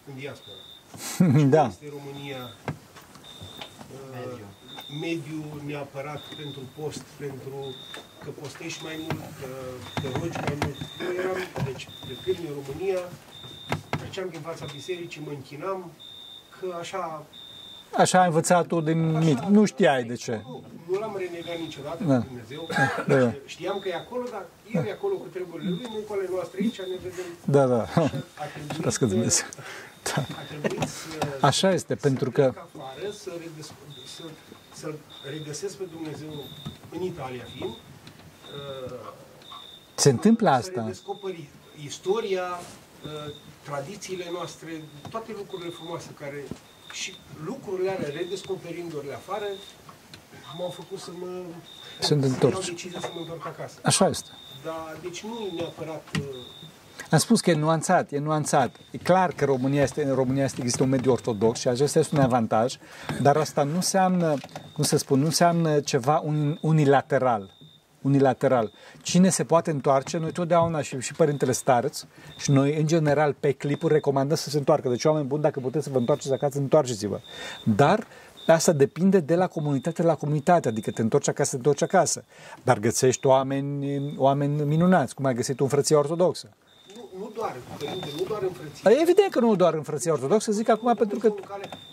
în 0.09 0.15
diaspora. 0.15 0.63
da. 1.57 1.67
Este 1.67 1.89
România 1.99 2.43
uh, 4.15 4.39
mediu 5.01 5.45
neapărat 5.67 6.23
pentru 6.37 6.63
post, 6.79 7.05
pentru 7.19 7.75
că 8.23 8.31
postești 8.31 8.83
mai 8.83 8.97
mult, 8.99 9.25
că 9.41 9.49
te 10.01 10.09
rogi 10.19 10.39
mai 10.47 10.57
mult. 10.63 10.79
Eu 11.05 11.13
eram, 11.21 11.39
deci, 11.65 11.89
când 12.25 12.39
în 12.49 12.55
România, 12.61 13.01
treceam 14.03 14.29
din 14.31 14.41
fața 14.41 14.65
bisericii, 14.75 15.23
mă 15.27 15.31
închinam, 15.31 15.91
că 16.61 16.67
așa 16.81 17.03
Așa 17.97 18.21
ai 18.21 18.27
învățat 18.27 18.67
tu 18.67 18.81
din 18.81 19.19
mic. 19.19 19.39
Nu 19.39 19.65
știai 19.65 20.05
de 20.05 20.15
ce. 20.15 20.41
Nu, 20.47 20.65
nu 20.91 20.99
l-am 20.99 21.17
renegat 21.19 21.59
niciodată 21.59 22.05
da. 22.05 22.19
Dumnezeu. 22.19 22.69
Da. 23.07 23.33
Știam 23.47 23.79
că 23.79 23.89
e 23.89 23.95
acolo, 23.95 24.25
dar 24.31 24.45
el 24.75 24.87
e 24.87 24.91
acolo 24.91 25.15
cu 25.15 25.27
treburile 25.27 25.71
lui, 25.71 25.87
noi 25.93 26.05
cu 26.09 26.13
ale 26.13 26.29
noastre 26.31 26.59
aici 26.63 26.79
ne 26.79 26.99
vedem. 27.03 27.25
Da, 27.45 27.67
da. 27.67 27.83
Așa 28.87 29.07
Dumnezeu. 29.13 29.47
Da. 30.03 30.25
Așa 31.41 31.71
este, 31.71 31.95
să 31.95 32.01
pentru 32.09 32.31
că... 32.31 32.43
Afară, 32.43 33.11
să, 33.13 33.31
regăs- 33.39 33.73
să, 34.17 34.23
să 34.75 34.93
regăsesc 35.31 35.77
pe 35.77 35.85
Dumnezeu 35.93 36.45
în 36.93 37.03
Italia 37.03 37.45
fiind. 37.57 37.73
Uh, 37.73 38.99
Se 39.95 40.11
întâmplă 40.11 40.49
asta. 40.51 40.73
Să 40.73 40.81
redescoperi 40.81 41.49
istoria, 41.85 42.43
uh, 42.43 42.61
tradițiile 43.63 44.25
noastre, 44.33 44.83
toate 45.11 45.33
lucrurile 45.37 45.71
frumoase 45.71 46.11
care 46.19 46.45
și 46.93 47.15
lucrurile 47.45 47.91
alea, 47.91 48.09
redescoperindu-le 48.09 49.15
afară, 49.15 49.47
m-au 50.59 50.69
făcut 50.69 50.99
să 50.99 51.11
mă... 51.21 51.27
Sunt 52.01 52.25
întors. 52.25 52.65
Să 52.65 52.73
să 53.01 53.11
mă 53.15 53.21
întorc 53.21 53.47
acasă. 53.47 53.79
Așa 53.83 54.09
este. 54.09 54.31
Dar, 54.65 54.97
deci 55.03 55.23
nu 55.23 55.49
e 55.51 55.61
neapărat... 55.61 56.05
Uh... 56.21 56.27
Am 57.11 57.19
spus 57.19 57.41
că 57.41 57.51
e 57.51 57.55
nuanțat, 57.55 58.13
e 58.13 58.19
nuanțat. 58.19 58.77
E 58.91 58.99
clar 58.99 59.33
că 59.33 59.45
România 59.45 59.83
este, 59.83 60.05
în 60.05 60.15
România 60.15 60.45
este, 60.45 60.61
există 60.61 60.83
un 60.83 60.89
mediu 60.89 61.13
ortodox 61.13 61.59
și 61.59 61.69
acesta 61.69 61.99
este 61.99 62.17
un 62.17 62.23
avantaj, 62.23 62.77
dar 63.21 63.37
asta 63.37 63.63
nu 63.63 63.75
înseamnă, 63.75 64.39
cum 64.73 64.85
să 64.85 64.97
spun, 64.97 65.19
nu 65.19 65.25
înseamnă 65.25 65.81
ceva 65.81 66.23
unilateral 66.61 67.51
unilateral. 68.03 68.73
Cine 69.03 69.29
se 69.29 69.45
poate 69.45 69.71
întoarce, 69.71 70.19
noi 70.19 70.33
totdeauna 70.33 70.83
și, 70.83 71.01
și 71.01 71.15
părintele 71.15 71.53
Starț 71.53 72.05
și 72.37 72.51
noi, 72.51 72.77
în 72.77 72.87
general, 72.87 73.37
pe 73.41 73.53
clipuri 73.53 73.93
recomandăm 73.93 74.37
să 74.37 74.51
se 74.51 74.59
întoarcă. 74.59 74.89
Deci, 74.89 75.05
oameni 75.05 75.27
buni, 75.27 75.43
dacă 75.43 75.61
puteți 75.61 75.85
să 75.85 75.91
vă 75.91 75.99
întoarceți 75.99 76.33
acasă, 76.33 76.59
întoarceți-vă. 76.59 77.21
Dar 77.65 78.07
asta 78.47 78.73
depinde 78.73 79.21
de 79.21 79.35
la 79.35 79.47
comunitate 79.47 80.03
la 80.03 80.15
comunitate, 80.15 80.69
adică 80.69 80.91
te 80.91 81.03
întorci 81.03 81.29
acasă, 81.29 81.51
te 81.51 81.57
întorci 81.57 81.83
acasă. 81.83 82.25
Dar 82.63 82.79
găsești 82.79 83.27
oameni, 83.27 84.15
oameni 84.17 84.63
minunați, 84.63 85.15
cum 85.15 85.25
ai 85.25 85.35
găsit 85.35 85.61
un 85.61 85.69
frăție 85.69 85.97
ortodoxă. 85.97 86.49
Nu, 86.95 87.19
nu 87.19 87.31
doar, 87.35 87.57
părinte, 87.79 88.09
nu 88.19 88.25
doar 88.25 88.43
în 88.43 88.53
frăție. 88.53 89.01
Evident 89.01 89.31
că 89.31 89.41
nu 89.41 89.57
doar 89.57 89.75
în 89.75 89.83
frăție 89.83 90.11
ortodoxă, 90.11 90.53
zic 90.53 90.69
acum 90.69 90.95
pentru 90.95 91.19
că... 91.19 91.35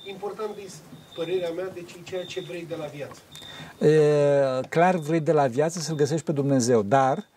Important 0.05 0.49
este 0.65 0.77
părerea 1.19 1.49
mea, 1.49 1.69
deci 1.73 1.95
ceea 2.03 2.25
ce 2.25 2.39
vrei 2.47 2.65
de 2.69 2.75
la 2.75 2.85
viață 2.85 3.19
clar 4.69 4.95
vrei 4.95 5.19
de 5.19 5.31
la 5.31 5.47
viață 5.47 5.79
să-L 5.79 5.95
găsești 5.95 6.25
pe 6.25 6.31
Dumnezeu, 6.31 6.81
dar 6.81 7.27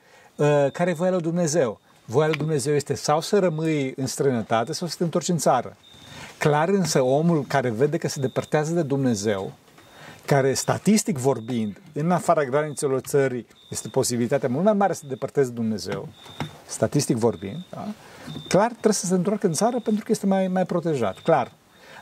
care 0.72 0.90
e 0.90 0.92
voia 0.92 1.10
lui 1.10 1.20
Dumnezeu? 1.20 1.80
Voia 2.04 2.26
lui 2.26 2.36
Dumnezeu 2.36 2.74
este 2.74 2.94
sau 2.94 3.20
să 3.20 3.38
rămâi 3.38 3.92
în 3.96 4.06
străinătate 4.06 4.72
sau 4.72 4.88
să 4.88 4.94
te 4.98 5.02
întorci 5.02 5.28
în 5.28 5.38
țară. 5.38 5.76
Clar 6.38 6.68
însă 6.68 7.00
omul 7.02 7.44
care 7.48 7.70
vede 7.70 7.96
că 7.96 8.08
se 8.08 8.20
depărtează 8.20 8.72
de 8.72 8.82
Dumnezeu, 8.82 9.52
care 10.26 10.54
statistic 10.54 11.18
vorbind, 11.18 11.80
în 11.92 12.10
afara 12.10 12.44
granițelor 12.44 13.00
țării, 13.00 13.46
este 13.70 13.88
posibilitatea 13.88 14.48
mult 14.48 14.64
mai 14.64 14.72
mare 14.72 14.92
să 14.92 15.00
se 15.02 15.08
depărteze 15.08 15.48
de 15.48 15.54
Dumnezeu, 15.54 16.08
statistic 16.66 17.16
vorbind, 17.16 17.64
da? 17.70 17.88
clar 18.48 18.70
trebuie 18.70 18.92
să 18.92 19.06
se 19.06 19.14
întoarcă 19.14 19.46
în 19.46 19.52
țară 19.52 19.80
pentru 19.80 20.04
că 20.04 20.12
este 20.12 20.26
mai, 20.26 20.48
mai 20.48 20.64
protejat, 20.64 21.18
clar. 21.18 21.52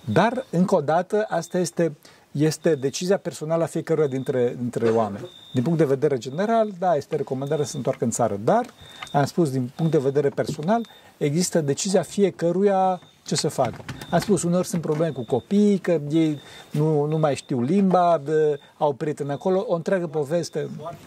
Dar, 0.04 0.44
încă 0.50 0.74
o 0.74 0.80
dată, 0.80 1.26
asta 1.28 1.58
este 1.58 1.84
uh, 1.84 2.20
este 2.32 2.74
decizia 2.74 3.16
personală 3.16 3.62
a 3.62 3.66
fiecăruia 3.66 4.06
dintre, 4.06 4.54
dintre 4.58 4.88
oameni. 4.88 5.28
Din 5.52 5.62
punct 5.62 5.78
de 5.78 5.84
vedere 5.84 6.18
general, 6.18 6.72
da, 6.78 6.94
este 6.94 7.16
recomandarea 7.16 7.64
să 7.64 7.70
se 7.70 7.76
întoarcă 7.76 8.04
în 8.04 8.10
țară, 8.10 8.40
dar, 8.44 8.66
am 9.12 9.24
spus, 9.24 9.50
din 9.50 9.72
punct 9.76 9.92
de 9.92 9.98
vedere 9.98 10.28
personal, 10.28 10.86
există 11.16 11.60
decizia 11.60 12.02
fiecăruia 12.02 13.00
ce 13.24 13.36
să 13.36 13.48
facă. 13.48 13.84
Am 14.10 14.18
spus, 14.18 14.42
uneori 14.42 14.66
sunt 14.66 14.80
probleme 14.80 15.12
cu 15.12 15.24
copiii, 15.24 15.78
că 15.78 16.00
ei 16.10 16.40
nu, 16.70 17.04
nu 17.04 17.18
mai 17.18 17.34
știu 17.34 17.62
limba, 17.62 18.20
de, 18.24 18.58
au 18.78 18.92
prieteni 18.92 19.30
acolo, 19.30 19.64
o 19.68 19.74
întreagă 19.74 20.06
poveste. 20.06 20.68
Foarte, 20.78 20.98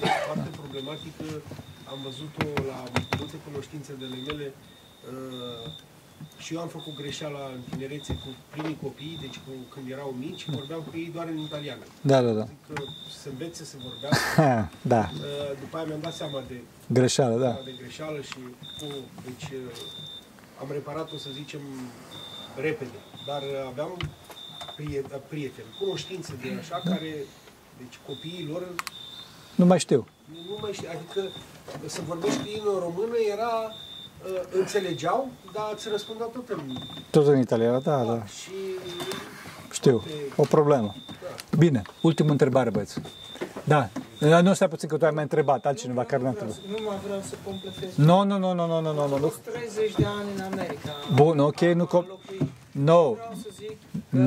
da. 0.00 0.08
foarte 0.26 0.48
problematică, 0.60 1.24
am 1.84 1.98
văzut-o 2.04 2.62
la 2.68 2.82
multe 3.18 3.36
cunoștințe 3.50 3.92
de 3.98 4.04
mele, 4.26 4.52
uh, 4.52 5.70
și 6.38 6.54
eu 6.54 6.60
am 6.60 6.68
făcut 6.68 6.94
greșeala 6.94 7.38
în 7.54 7.60
tinerețe 7.70 8.12
cu 8.12 8.28
primii 8.50 8.78
copii, 8.82 9.18
deci 9.20 9.38
cu, 9.44 9.50
când 9.72 9.90
erau 9.90 10.14
mici, 10.18 10.48
vorbeam 10.48 10.80
cu 10.80 10.96
ei 10.96 11.10
doar 11.14 11.26
în 11.26 11.38
italiană. 11.38 11.84
Da, 12.00 12.22
da, 12.22 12.32
da. 12.32 12.44
Zic 12.44 12.66
că 12.68 12.82
să 13.22 13.28
învețe 13.28 13.64
să 13.64 13.76
vorbească. 13.86 14.70
da. 14.94 15.10
Uh, 15.12 15.58
după 15.60 15.76
aia 15.76 15.86
mi-am 15.86 16.00
dat 16.00 16.14
seama 16.14 16.42
de 16.48 16.60
greșeală, 16.86 17.36
da. 17.40 17.52
De 17.64 17.74
greșeală 17.80 18.20
și 18.20 18.40
cu, 18.78 18.86
deci 19.24 19.50
uh, 19.50 20.60
am 20.60 20.68
reparat-o, 20.70 21.16
să 21.16 21.28
zicem, 21.32 21.60
repede. 22.56 22.98
Dar 23.26 23.42
uh, 23.42 23.70
aveam 23.70 23.96
prieteni, 25.28 25.68
cunoștințe 25.80 26.32
de 26.42 26.48
așa, 26.60 26.82
care, 26.84 27.12
deci 27.78 27.98
copiii 28.06 28.48
lor... 28.50 28.62
Nu 29.54 29.64
mai 29.64 29.78
știu. 29.78 30.06
Nu 30.48 30.58
mai 30.60 30.72
știu, 30.72 30.88
adică 30.94 31.30
să 31.86 32.00
vorbești 32.06 32.38
cu 32.40 32.48
ei 32.48 32.62
în 32.64 32.78
română 32.78 33.16
era 33.32 33.52
uh, 33.64 33.85
înțelegeau, 34.50 35.28
dar 35.52 35.70
îți 35.74 35.88
răspundeau 35.88 36.30
tot 36.34 36.48
în... 36.48 36.76
Tot 37.10 37.26
în 37.26 37.38
italiană, 37.38 37.80
da, 37.84 37.96
da. 37.96 38.04
da. 38.04 38.24
Și... 38.26 38.50
Știu, 39.72 40.02
o 40.36 40.42
problemă. 40.42 40.94
Da. 41.06 41.56
Bine, 41.58 41.82
ultimă 42.02 42.30
întrebare, 42.30 42.70
băieți. 42.70 43.00
Da, 43.64 43.88
nu 44.40 44.54
stai 44.54 44.68
puțin 44.68 44.88
că 44.88 44.96
tu 44.96 45.04
ai 45.04 45.10
mai 45.10 45.22
întrebat, 45.22 45.66
altcineva 45.66 46.00
nu, 46.00 46.06
care 46.06 46.22
nu 46.22 46.28
a 46.28 46.30
întrebat. 46.30 46.56
Nu 46.68 46.76
mai 46.86 46.96
vreau 47.04 47.20
să 47.20 47.34
completez. 47.44 47.94
Nu, 47.94 48.24
nu, 48.24 48.38
nu, 48.38 48.54
nu, 48.54 48.66
nu, 48.66 48.80
nu, 48.80 49.08
nu, 49.08 49.18
nu. 49.18 49.32
30 49.44 49.94
de 49.94 50.04
ani 50.04 50.28
în 50.36 50.42
America. 50.52 50.90
Bun, 51.14 51.38
ok, 51.38 51.60
nu... 51.60 51.86
Com... 51.86 52.04
No. 52.70 53.12
Vreau 53.12 53.34
să 53.42 53.48
zic 53.58 53.76
că 54.10 54.18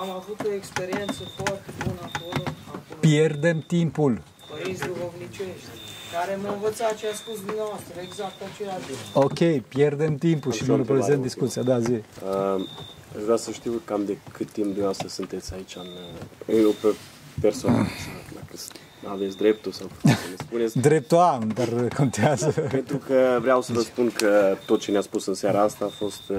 am 0.00 0.10
avut 0.10 0.40
o 0.46 0.52
experiență 0.52 1.22
foarte 1.36 1.70
bună 1.78 2.00
acolo. 2.12 2.42
acolo. 2.66 3.00
Pierdem 3.00 3.58
timpul. 3.60 4.22
Părinți 4.50 4.86
duhovnicești 4.86 5.85
care 6.14 6.38
m-a 6.42 6.52
învățat 6.52 6.94
ce 6.96 7.06
a 7.12 7.14
spus 7.14 7.36
dumneavoastră, 7.44 7.94
exact 8.08 8.38
aceeași 8.48 8.84
Ok, 9.12 9.40
pierdem 9.68 10.16
timpul 10.16 10.52
și 10.52 10.64
nu 10.66 10.76
prezent 10.78 11.22
discuția, 11.22 11.62
da, 11.62 11.80
zi. 11.80 11.92
Uh, 11.92 12.66
aș 13.16 13.22
vrea 13.22 13.36
să 13.36 13.50
știu 13.50 13.72
cam 13.84 14.04
de 14.04 14.18
cât 14.32 14.50
timp 14.50 14.66
dumneavoastră 14.66 15.08
sunteți 15.08 15.54
aici 15.54 15.76
în... 15.76 15.88
Uh, 16.46 16.62
eu 16.62 16.70
pe 16.70 16.88
persoană, 17.40 17.86
dacă 18.34 18.54
aveți 19.04 19.36
dreptul 19.36 19.72
sau 19.72 19.90
să 20.02 20.08
ne 20.30 20.36
spuneți. 20.38 20.78
Dreptul 20.88 21.18
am, 21.18 21.50
dar 21.54 21.88
contează. 21.96 22.50
Pentru 22.70 22.96
că 22.96 23.38
vreau 23.40 23.62
să 23.62 23.72
vă 23.72 23.80
spun 23.80 24.10
că 24.16 24.56
tot 24.66 24.80
ce 24.80 24.90
ne-a 24.90 25.00
spus 25.00 25.26
în 25.26 25.34
seara 25.34 25.60
asta 25.60 25.84
a 25.84 25.88
fost 25.88 26.28
uh, 26.28 26.36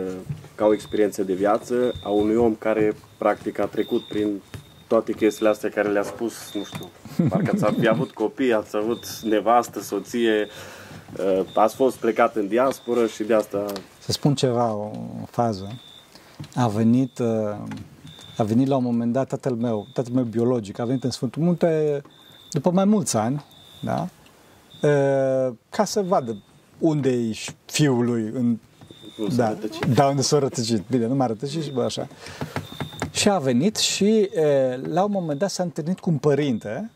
ca 0.56 0.66
o 0.66 0.74
experiență 0.74 1.24
de 1.24 1.34
viață 1.34 1.94
a 2.04 2.10
unui 2.10 2.36
om 2.36 2.56
care 2.56 2.96
practic 3.18 3.60
a 3.60 3.66
trecut 3.66 4.04
prin 4.04 4.42
toate 4.88 5.14
chestiile 5.14 5.50
astea 5.50 5.70
care 5.70 5.90
le-a 5.90 6.04
spus, 6.04 6.54
nu 6.54 6.64
știu, 6.64 6.90
parcă 7.30 7.52
ați 7.62 7.80
fi 7.80 7.88
avut 7.88 8.12
copii, 8.12 8.54
ați 8.54 8.76
avut 8.76 9.20
nevastă, 9.24 9.82
soție, 9.82 10.48
uh, 11.18 11.46
ați 11.56 11.76
fost 11.76 11.96
plecat 11.96 12.36
în 12.36 12.48
diasporă 12.48 13.08
și 13.08 13.24
de 13.24 13.34
asta 13.34 13.66
să 14.08 14.14
spun 14.14 14.36
ceva, 14.36 14.74
o 14.74 14.92
fază. 15.30 15.82
A 16.56 16.68
venit, 16.68 17.20
uh, 17.20 17.56
a 18.38 18.44
venit 18.44 18.68
la 18.68 18.76
un 18.76 18.84
moment 18.84 19.14
dat 19.14 19.28
tatăl 19.28 19.54
meu, 19.54 19.88
tatăl 19.94 20.14
meu 20.14 20.24
biologic, 20.24 20.80
a 20.80 20.86
venit 20.86 21.04
în 21.04 21.10
Sfântul 21.10 21.42
Munte 21.42 22.02
după 22.52 22.70
mai 22.70 22.86
mulți 22.86 23.18
ani, 23.18 23.46
da? 23.82 24.08
Uh, 24.82 25.54
ca 25.70 25.86
să 25.86 26.02
vadă 26.02 26.44
unde 26.78 27.10
e 27.10 27.34
fiul 27.66 28.06
lui 28.06 28.32
în 28.34 28.58
da, 29.36 29.58
da, 29.94 30.08
unde 30.08 30.22
s-a 30.22 30.40
rătăcit. 30.40 30.84
Bine, 30.90 31.08
nu 31.08 31.16
m-a 31.16 31.26
rătăcit 31.26 31.64
și 31.64 31.72
bă, 31.72 31.84
așa. 31.84 32.08
Și 33.18 33.30
a 33.30 33.40
venit 33.40 33.76
și 33.76 34.20
e, 34.20 34.80
la 34.84 35.04
un 35.04 35.12
moment 35.12 35.40
dat 35.40 35.50
s-a 35.50 35.64
întâlnit 35.64 36.00
cu 36.00 36.10
un 36.10 36.18
părinte 36.18 36.92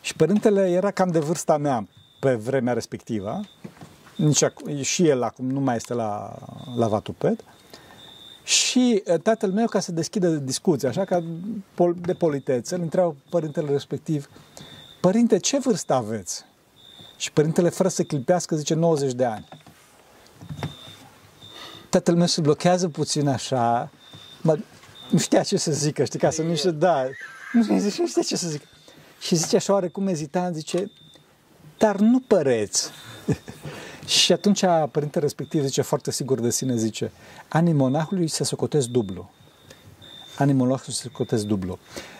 și 0.00 0.16
părintele 0.16 0.70
era 0.70 0.90
cam 0.90 1.10
de 1.10 1.18
vârsta 1.18 1.56
mea 1.56 1.88
pe 2.20 2.34
vremea 2.34 2.72
respectivă. 2.72 3.40
Nici 4.16 4.44
ac- 4.44 4.80
și 4.82 5.08
el 5.08 5.22
acum 5.22 5.50
nu 5.50 5.60
mai 5.60 5.76
este 5.76 5.94
la, 5.94 6.38
la 6.76 6.88
Vatuped. 6.88 7.44
Și 8.44 9.02
tatăl 9.22 9.50
meu, 9.50 9.66
ca 9.66 9.80
să 9.80 9.92
deschidă 9.92 10.28
discuția, 10.28 10.88
așa 10.88 11.04
ca 11.04 11.24
de 11.94 12.14
politețe, 12.14 12.74
îl 12.74 12.80
întreabă 12.80 13.16
părintele 13.30 13.70
respectiv, 13.70 14.28
Părinte, 15.00 15.38
ce 15.38 15.58
vârstă 15.58 15.94
aveți? 15.94 16.44
Și 17.16 17.32
părintele, 17.32 17.68
fără 17.68 17.88
să 17.88 18.02
clipească, 18.02 18.56
zice 18.56 18.74
90 18.74 19.12
de 19.12 19.24
ani. 19.24 19.48
Tatăl 21.88 22.14
meu 22.14 22.26
se 22.26 22.40
blochează 22.40 22.88
puțin 22.88 23.28
așa, 23.28 23.90
mă, 24.42 24.58
nu 25.10 25.18
știa 25.18 25.42
ce 25.42 25.56
să 25.56 25.72
zică, 25.72 26.04
știi, 26.04 26.18
ca 26.18 26.30
să 26.30 26.42
nu 26.42 26.54
știu, 26.54 26.70
da, 26.70 27.06
nu, 27.52 27.78
zice, 27.78 28.00
nu 28.00 28.06
știa 28.06 28.22
ce 28.22 28.36
să 28.36 28.48
zic. 28.48 28.62
Și 29.20 29.34
zice 29.34 29.56
așa 29.56 29.72
oarecum 29.72 30.06
ezitant, 30.06 30.54
zice, 30.54 30.90
dar 31.78 31.96
nu 31.96 32.20
păreți. 32.20 32.90
și 34.06 34.32
atunci 34.32 34.64
părintele 34.90 35.24
respectiv 35.24 35.64
zice 35.64 35.82
foarte 35.82 36.10
sigur 36.10 36.40
de 36.40 36.50
sine, 36.50 36.76
zice, 36.76 37.12
anii 37.48 37.72
monahului 37.72 38.28
se 38.28 38.44
socotesc 38.44 38.86
dublu. 38.86 39.30
Anii 40.38 40.54
monahului 40.54 40.94
se 40.94 41.02
socotesc 41.02 41.44
dublu. 41.44 41.78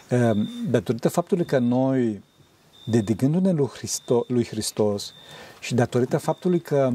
Ehm, 0.08 0.48
datorită 0.70 1.08
faptului 1.08 1.44
că 1.44 1.58
noi, 1.58 2.22
dedicându-ne 2.86 3.52
lui, 3.52 3.68
Hristo, 3.68 4.24
lui 4.28 4.46
Hristos 4.46 5.12
și 5.60 5.74
datorită 5.74 6.18
faptului 6.18 6.60
că 6.60 6.92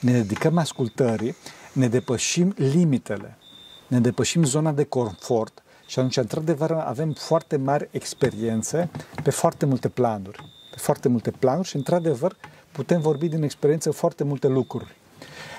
ne 0.00 0.12
dedicăm 0.12 0.58
ascultării, 0.58 1.36
ne 1.72 1.88
depășim 1.88 2.54
limitele 2.56 3.37
ne 3.88 4.00
depășim 4.00 4.44
zona 4.44 4.72
de 4.72 4.84
confort 4.84 5.62
și 5.86 5.98
atunci, 5.98 6.16
într-adevăr, 6.16 6.70
avem 6.70 7.12
foarte 7.12 7.56
mari 7.56 7.88
experiențe 7.90 8.90
pe 9.22 9.30
foarte 9.30 9.66
multe 9.66 9.88
planuri. 9.88 10.38
Pe 10.70 10.76
foarte 10.76 11.08
multe 11.08 11.30
planuri 11.30 11.68
și, 11.68 11.76
într-adevăr, 11.76 12.36
putem 12.72 13.00
vorbi 13.00 13.28
din 13.28 13.42
experiență 13.42 13.90
foarte 13.90 14.24
multe 14.24 14.48
lucruri. 14.48 14.96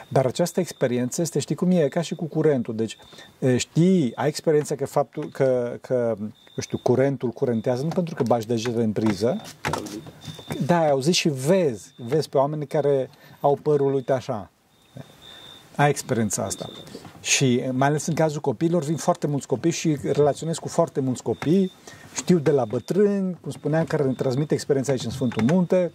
Dar 0.10 0.26
această 0.26 0.60
experiență 0.60 1.22
este, 1.22 1.40
știi 1.40 1.56
cum 1.56 1.72
e, 1.72 1.88
ca 1.88 2.02
și 2.02 2.16
cu 2.16 2.26
curentul. 2.26 2.76
Deci, 2.76 2.98
știi, 3.58 4.16
ai 4.16 4.28
experiența 4.28 4.76
că 4.76 4.86
faptul 4.86 5.30
că, 5.30 5.78
că 5.82 6.16
eu 6.18 6.60
știu, 6.60 6.78
curentul 6.78 7.30
curentează, 7.30 7.84
nu 7.84 7.90
pentru 7.90 8.16
că 8.16 8.24
bagi 8.24 8.48
degetele 8.48 8.84
în 8.84 8.92
priză. 8.92 9.42
Da, 10.66 10.80
ai 10.80 10.90
auzit 10.90 11.14
și 11.14 11.30
vezi, 11.30 11.94
vezi 11.98 12.30
pe 12.30 12.38
oameni 12.38 12.68
care 12.68 13.10
au 13.40 13.60
părul, 13.62 13.94
uite 13.94 14.12
așa. 14.12 14.50
Ai 15.76 15.90
experiența 15.90 16.44
asta. 16.44 16.70
Și 17.22 17.64
mai 17.72 17.88
ales 17.88 18.06
în 18.06 18.14
cazul 18.14 18.42
copiilor, 18.42 18.84
vin 18.84 18.96
foarte 18.96 19.28
mulți 19.28 19.48
copii 19.48 19.72
și 19.72 19.98
relaționez 20.04 20.58
cu 20.58 20.68
foarte 20.68 21.00
mulți 21.00 21.24
copii, 21.24 21.72
știu 22.16 22.38
de 22.38 22.52
la 22.52 22.66
bătrâni, 22.66 23.38
cum 23.42 23.52
spuneam, 23.52 23.86
care 23.86 24.04
ne 24.04 24.14
transmit 24.14 24.52
experiența 24.52 24.92
aici 24.92 25.04
în 25.04 25.10
Sfântul 25.10 25.44
Munte, 25.44 25.92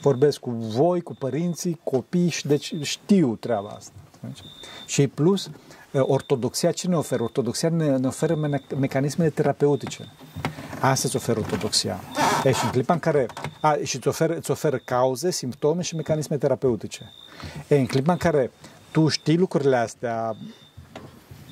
vorbesc 0.00 0.38
cu 0.38 0.50
voi, 0.50 1.00
cu 1.00 1.14
părinții, 1.14 1.80
copii 1.84 2.28
și 2.28 2.46
deci 2.46 2.74
știu 2.82 3.36
treaba 3.36 3.68
asta. 3.68 3.92
Deci, 4.20 4.38
și 4.86 5.06
plus, 5.06 5.50
ortodoxia 5.92 6.70
ce 6.70 6.88
ne 6.88 6.96
oferă? 6.96 7.22
Ortodoxia 7.22 7.68
ne, 7.68 7.96
ne 7.96 8.06
oferă 8.06 8.34
me- 8.34 8.62
mecanismele 8.78 9.30
terapeutice. 9.30 10.12
Asta 10.80 11.02
îți 11.06 11.16
oferă 11.16 11.38
ortodoxia. 11.38 12.00
E, 12.44 12.52
și 12.52 12.64
în 12.64 12.70
clipa 12.70 12.92
în 12.92 12.98
care... 12.98 13.26
A, 13.60 13.76
și 13.82 13.96
îți 13.96 14.08
oferă, 14.08 14.36
îți 14.36 14.50
oferă 14.50 14.80
cauze, 14.84 15.30
simptome 15.30 15.82
și 15.82 15.94
mecanisme 15.94 16.36
terapeutice. 16.36 17.12
E, 17.68 17.78
în 17.78 17.86
clipa 17.86 18.12
în 18.12 18.18
care 18.18 18.50
tu 18.90 19.08
știi 19.08 19.36
lucrurile 19.36 19.76
astea 19.76 20.36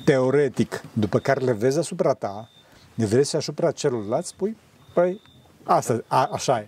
teoretic, 0.07 0.81
după 0.93 1.19
care 1.19 1.39
le 1.39 1.51
vezi 1.51 1.77
asupra 1.77 2.13
ta, 2.13 2.49
le 2.95 3.05
vezi 3.05 3.35
asupra 3.35 3.71
celuilalt, 3.71 4.25
spui, 4.25 4.57
păi, 4.93 5.21
asta, 5.63 6.03
a, 6.07 6.29
așa 6.31 6.59
e. 6.59 6.67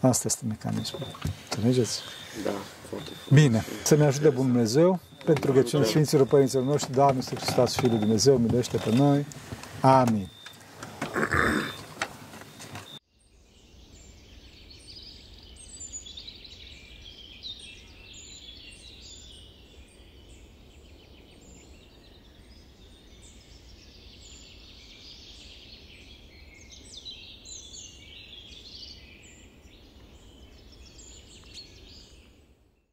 Asta 0.00 0.22
este 0.26 0.44
mecanismul. 0.48 1.00
Înțelegeți? 1.50 2.00
Da, 2.44 2.50
foarte 2.88 3.08
Bine, 3.32 3.64
să 3.84 3.96
ne 3.96 4.04
ajute 4.04 4.28
Bun 4.28 4.46
Dumnezeu, 4.46 5.00
pentru 5.24 5.52
că 5.52 5.62
cine 5.62 5.84
Sfinților 5.84 6.26
Părinților 6.26 6.64
noștri, 6.64 6.92
Doamne, 6.92 7.20
să 7.20 7.34
Hristos, 7.34 7.74
Fiul 7.74 7.98
Dumnezeu, 7.98 8.36
milește 8.36 8.76
pe 8.76 8.94
noi. 8.94 9.26
Amin. 9.80 10.28